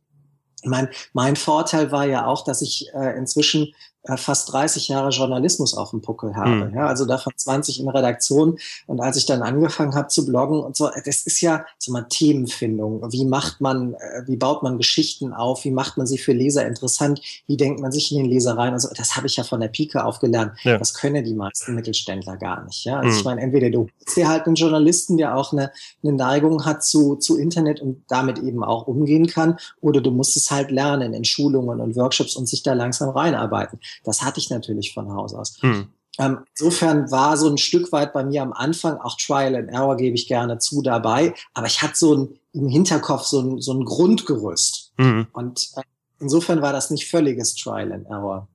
Mein, 0.64 0.90
mein 1.14 1.36
Vorteil 1.36 1.92
war 1.92 2.06
ja 2.06 2.26
auch, 2.26 2.44
dass 2.44 2.62
ich 2.62 2.88
äh, 2.94 3.18
inzwischen 3.18 3.74
fast 4.18 4.52
30 4.54 4.88
Jahre 4.88 5.10
Journalismus 5.10 5.76
auf 5.76 5.92
dem 5.92 6.02
Puckel 6.02 6.36
habe. 6.36 6.68
Mhm. 6.68 6.76
Ja, 6.76 6.88
also 6.88 7.06
davon 7.06 7.34
20 7.36 7.80
in 7.80 7.90
Redaktion. 7.90 8.58
Und 8.88 9.02
als 9.02 9.18
ich 9.18 9.26
dann 9.26 9.42
angefangen 9.42 9.96
habe 9.96 10.08
zu 10.08 10.26
bloggen 10.26 10.60
und 10.60 10.76
so, 10.76 10.90
das 11.06 11.26
ist 11.26 11.42
ja 11.42 11.66
so 11.80 11.92
mal 11.92 12.04
Themenfindung. 12.04 13.02
Wie 13.12 13.26
macht 13.26 13.62
man, 13.62 13.94
äh, 13.96 14.24
wie 14.28 14.38
baut 14.38 14.64
man 14.64 14.78
Geschichten 14.78 15.34
auf? 15.34 15.64
Wie 15.66 15.72
macht 15.72 15.98
man 15.98 16.08
sie 16.08 16.18
für 16.18 16.34
Leser 16.34 16.66
interessant? 16.66 17.22
Wie 17.48 17.58
denkt 17.58 17.82
man 17.82 17.92
sich 17.92 18.12
in 18.12 18.18
den 18.18 18.28
Leser 18.28 18.58
rein? 18.58 18.74
Also 18.74 18.90
das 18.96 19.16
habe 19.16 19.28
ich 19.28 19.38
ja 19.38 19.44
von 19.44 19.60
der 19.60 19.70
Pike 19.70 20.04
auf 20.04 20.20
gelernt. 20.20 20.54
Ja. 20.64 20.78
Das 20.78 20.94
können 20.94 21.24
die 21.24 21.34
meisten 21.34 21.76
Mittelständler 21.76 22.38
gar 22.38 22.64
nicht. 22.66 22.86
Ja, 22.86 22.98
also 23.00 23.10
mhm. 23.10 23.18
ich 23.18 23.26
meine, 23.26 23.42
entweder 23.42 23.70
du 23.70 23.88
bist 24.04 24.18
ja 24.18 24.28
halt 24.28 24.46
einen 24.46 24.56
Journalisten, 24.56 25.18
der 25.18 25.36
auch 25.36 25.52
eine, 25.52 25.72
eine 26.04 26.14
Neigung 26.14 26.66
hat 26.66 26.84
zu, 26.84 27.16
zu 27.16 27.38
Internet 27.38 27.82
und 27.82 28.04
damit 28.08 28.40
eben 28.40 28.64
auch 28.64 28.88
umgehen 28.88 29.28
kann, 29.28 29.58
oder 29.82 30.02
du 30.02 30.12
musst 30.12 30.38
es 30.38 30.52
halt 30.52 30.72
lernen 30.72 31.14
in 31.14 31.24
Schulungen 31.24 31.80
und 31.80 31.96
Workshops 31.96 32.36
und 32.36 32.48
sich 32.48 32.64
da 32.64 32.74
langsam 32.74 33.10
reinarbeiten. 33.10 33.80
Das 34.04 34.22
hatte 34.22 34.40
ich 34.40 34.50
natürlich 34.50 34.94
von 34.94 35.12
Haus 35.12 35.34
aus. 35.34 35.58
Hm. 35.62 35.88
Ähm, 36.18 36.40
insofern 36.52 37.12
war 37.12 37.36
so 37.38 37.50
ein 37.50 37.58
Stück 37.58 37.92
weit 37.92 38.14
bei 38.14 38.24
mir 38.24 38.42
am 38.42 38.54
Anfang 38.54 38.98
auch 38.98 39.18
Trial 39.18 39.56
and 39.56 39.70
Error, 39.70 39.98
gebe 39.98 40.16
ich 40.16 40.28
gerne 40.28 40.60
zu, 40.60 40.82
dabei. 40.82 41.34
Aber 41.54 41.68
ich 41.68 41.82
hatte 41.82 41.96
so 41.96 42.16
ein, 42.16 42.40
im 42.54 42.70
Hinterkopf 42.70 43.24
so 43.24 43.42
ein, 43.42 43.62
so 43.62 43.74
ein 43.74 43.84
Grundgerüst. 43.84 44.94
Mhm. 44.98 45.28
Und 45.34 45.72
äh, 45.76 45.82
insofern 46.20 46.62
war 46.62 46.72
das 46.72 46.90
nicht 46.90 47.10
völliges 47.10 47.56
Trial 47.56 47.92
and 47.92 48.08
Error. 48.08 48.48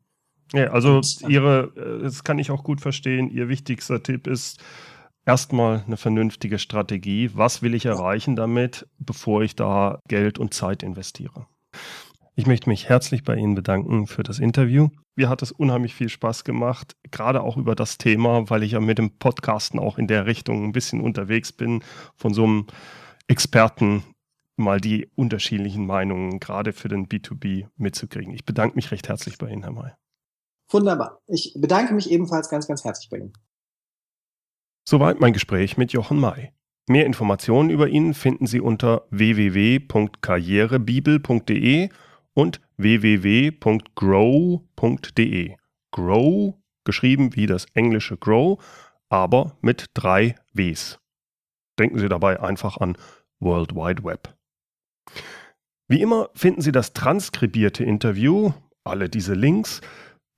Ja, 0.52 0.68
also 0.68 0.96
Und, 0.96 1.22
äh, 1.22 1.28
Ihre, 1.28 1.72
äh, 1.76 2.02
das 2.02 2.24
kann 2.24 2.38
ich 2.38 2.50
auch 2.50 2.64
gut 2.64 2.80
verstehen, 2.80 3.30
Ihr 3.30 3.48
wichtigster 3.48 4.02
Tipp 4.02 4.26
ist, 4.26 4.58
erstmal 5.26 5.84
eine 5.86 5.96
vernünftige 5.96 6.58
Strategie. 6.58 7.30
Was 7.34 7.62
will 7.62 7.74
ich 7.74 7.84
erreichen 7.84 8.36
damit, 8.36 8.86
bevor 8.98 9.42
ich 9.42 9.54
da 9.54 10.00
Geld 10.08 10.38
und 10.38 10.54
Zeit 10.54 10.82
investiere? 10.82 11.46
Ich 12.40 12.46
möchte 12.46 12.70
mich 12.70 12.88
herzlich 12.88 13.22
bei 13.22 13.36
Ihnen 13.36 13.54
bedanken 13.54 14.06
für 14.06 14.22
das 14.22 14.38
Interview. 14.38 14.88
Mir 15.14 15.28
hat 15.28 15.42
es 15.42 15.52
unheimlich 15.52 15.94
viel 15.94 16.08
Spaß 16.08 16.44
gemacht, 16.44 16.96
gerade 17.10 17.42
auch 17.42 17.58
über 17.58 17.74
das 17.74 17.98
Thema, 17.98 18.48
weil 18.48 18.62
ich 18.62 18.72
ja 18.72 18.80
mit 18.80 18.96
dem 18.96 19.18
Podcasten 19.18 19.78
auch 19.78 19.98
in 19.98 20.06
der 20.06 20.24
Richtung 20.24 20.64
ein 20.64 20.72
bisschen 20.72 21.02
unterwegs 21.02 21.52
bin, 21.52 21.84
von 22.16 22.32
so 22.32 22.44
einem 22.44 22.66
Experten 23.28 24.04
mal 24.56 24.80
die 24.80 25.10
unterschiedlichen 25.16 25.84
Meinungen 25.84 26.40
gerade 26.40 26.72
für 26.72 26.88
den 26.88 27.08
B2B 27.08 27.68
mitzukriegen. 27.76 28.32
Ich 28.32 28.46
bedanke 28.46 28.74
mich 28.74 28.90
recht 28.90 29.10
herzlich 29.10 29.36
bei 29.36 29.50
Ihnen, 29.50 29.64
Herr 29.64 29.72
May. 29.72 29.92
Wunderbar. 30.70 31.20
Ich 31.26 31.54
bedanke 31.58 31.92
mich 31.92 32.10
ebenfalls 32.10 32.48
ganz, 32.48 32.66
ganz 32.66 32.84
herzlich 32.84 33.10
bei 33.10 33.18
Ihnen. 33.18 33.34
Soweit 34.88 35.20
mein 35.20 35.34
Gespräch 35.34 35.76
mit 35.76 35.92
Jochen 35.92 36.18
May. 36.18 36.54
Mehr 36.88 37.04
Informationen 37.04 37.68
über 37.68 37.88
ihn 37.88 38.14
finden 38.14 38.46
Sie 38.46 38.62
unter 38.62 39.02
www.karrierebibel.de 39.10 41.90
und 42.40 42.60
www.grow.de. 42.78 43.56
Grow, 45.92 46.54
geschrieben 46.84 47.36
wie 47.36 47.44
das 47.46 47.66
englische 47.74 48.16
Grow, 48.16 48.58
aber 49.10 49.58
mit 49.60 49.90
drei 49.92 50.36
Ws. 50.54 50.98
Denken 51.78 51.98
Sie 51.98 52.08
dabei 52.08 52.40
einfach 52.40 52.78
an 52.78 52.96
World 53.40 53.74
Wide 53.74 54.04
Web. 54.04 54.34
Wie 55.86 56.00
immer 56.00 56.30
finden 56.34 56.62
Sie 56.62 56.72
das 56.72 56.94
transkribierte 56.94 57.84
Interview, 57.84 58.54
alle 58.84 59.10
diese 59.10 59.34
Links, 59.34 59.82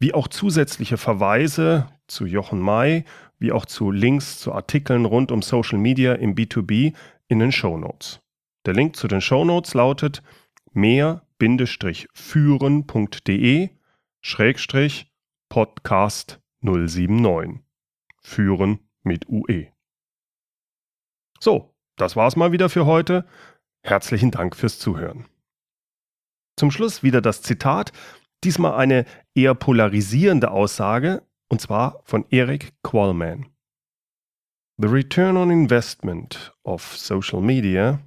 wie 0.01 0.12
auch 0.12 0.27
zusätzliche 0.27 0.97
Verweise 0.97 1.87
zu 2.09 2.27
Jochen 2.27 2.59
May, 2.59 3.05
wie 3.38 3.53
auch 3.53 3.65
zu 3.65 3.93
Links 3.93 4.41
zu 4.41 4.53
Artikeln 4.53 5.05
rund 5.05 5.31
um 5.31 5.41
Social 5.43 5.79
Media 5.79 6.15
im 6.15 6.35
B2B 6.35 6.95
in 7.29 7.38
den 7.38 7.53
Show 7.53 7.79
Notes. 7.79 8.19
Der 8.67 8.75
Link 8.75 8.97
zu 8.97 9.07
den 9.07 9.21
Show 9.21 9.45
Notes 9.45 9.75
lautet 9.75 10.25
mehr 10.73 11.23
führen.de 12.15 13.71
Schrägstrich 14.21 15.13
Podcast 15.49 16.41
079. 16.61 17.65
Führen 18.21 18.79
mit 19.03 19.29
UE. 19.29 19.67
So, 21.41 21.75
das 21.97 22.15
war's 22.15 22.37
mal 22.37 22.53
wieder 22.53 22.69
für 22.69 22.87
heute. 22.87 23.27
Herzlichen 23.83 24.31
Dank 24.31 24.55
fürs 24.55 24.79
Zuhören. 24.79 25.27
Zum 26.57 26.71
Schluss 26.71 27.03
wieder 27.03 27.21
das 27.21 27.43
Zitat, 27.43 27.91
diesmal 28.45 28.75
eine 28.75 29.05
eher 29.35 29.57
polarisierende 29.57 30.53
Aussage, 30.53 31.27
und 31.49 31.61
zwar 31.61 32.03
von 32.05 32.25
Eric 32.31 32.73
Qualman. 32.85 33.47
The 34.79 34.87
return 34.87 35.37
on 35.37 35.51
investment 35.51 36.55
of 36.63 36.97
social 36.97 37.41
media 37.41 37.99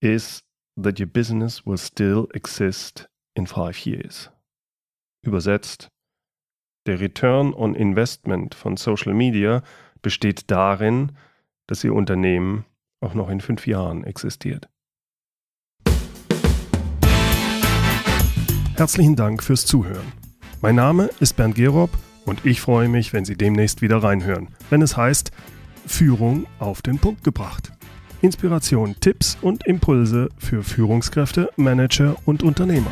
is 0.00 0.42
that 0.76 0.98
your 0.98 1.06
business 1.06 1.66
will 1.66 1.78
still 1.78 2.28
exist 2.34 3.08
in 3.34 3.46
five 3.46 3.86
years. 3.86 4.30
Übersetzt, 5.24 5.88
der 6.86 7.00
Return 7.00 7.54
on 7.54 7.74
Investment 7.74 8.54
von 8.54 8.76
Social 8.76 9.14
Media 9.14 9.62
besteht 10.02 10.50
darin, 10.50 11.12
dass 11.68 11.84
Ihr 11.84 11.94
Unternehmen 11.94 12.64
auch 13.00 13.14
noch 13.14 13.28
in 13.30 13.40
fünf 13.40 13.66
Jahren 13.66 14.04
existiert. 14.04 14.68
Herzlichen 18.74 19.14
Dank 19.14 19.42
fürs 19.42 19.64
Zuhören. 19.64 20.12
Mein 20.60 20.74
Name 20.74 21.10
ist 21.20 21.36
Bernd 21.36 21.54
Gerob 21.54 21.90
und 22.24 22.44
ich 22.44 22.60
freue 22.60 22.88
mich, 22.88 23.12
wenn 23.12 23.24
Sie 23.24 23.36
demnächst 23.36 23.82
wieder 23.82 24.02
reinhören, 24.02 24.48
wenn 24.70 24.82
es 24.82 24.96
heißt 24.96 25.30
Führung 25.86 26.46
auf 26.58 26.82
den 26.82 26.98
Punkt 26.98 27.22
gebracht. 27.22 27.72
Inspiration, 28.22 28.94
Tipps 29.00 29.36
und 29.42 29.66
Impulse 29.66 30.28
für 30.38 30.62
Führungskräfte, 30.62 31.50
Manager 31.56 32.16
und 32.24 32.42
Unternehmer. 32.42 32.90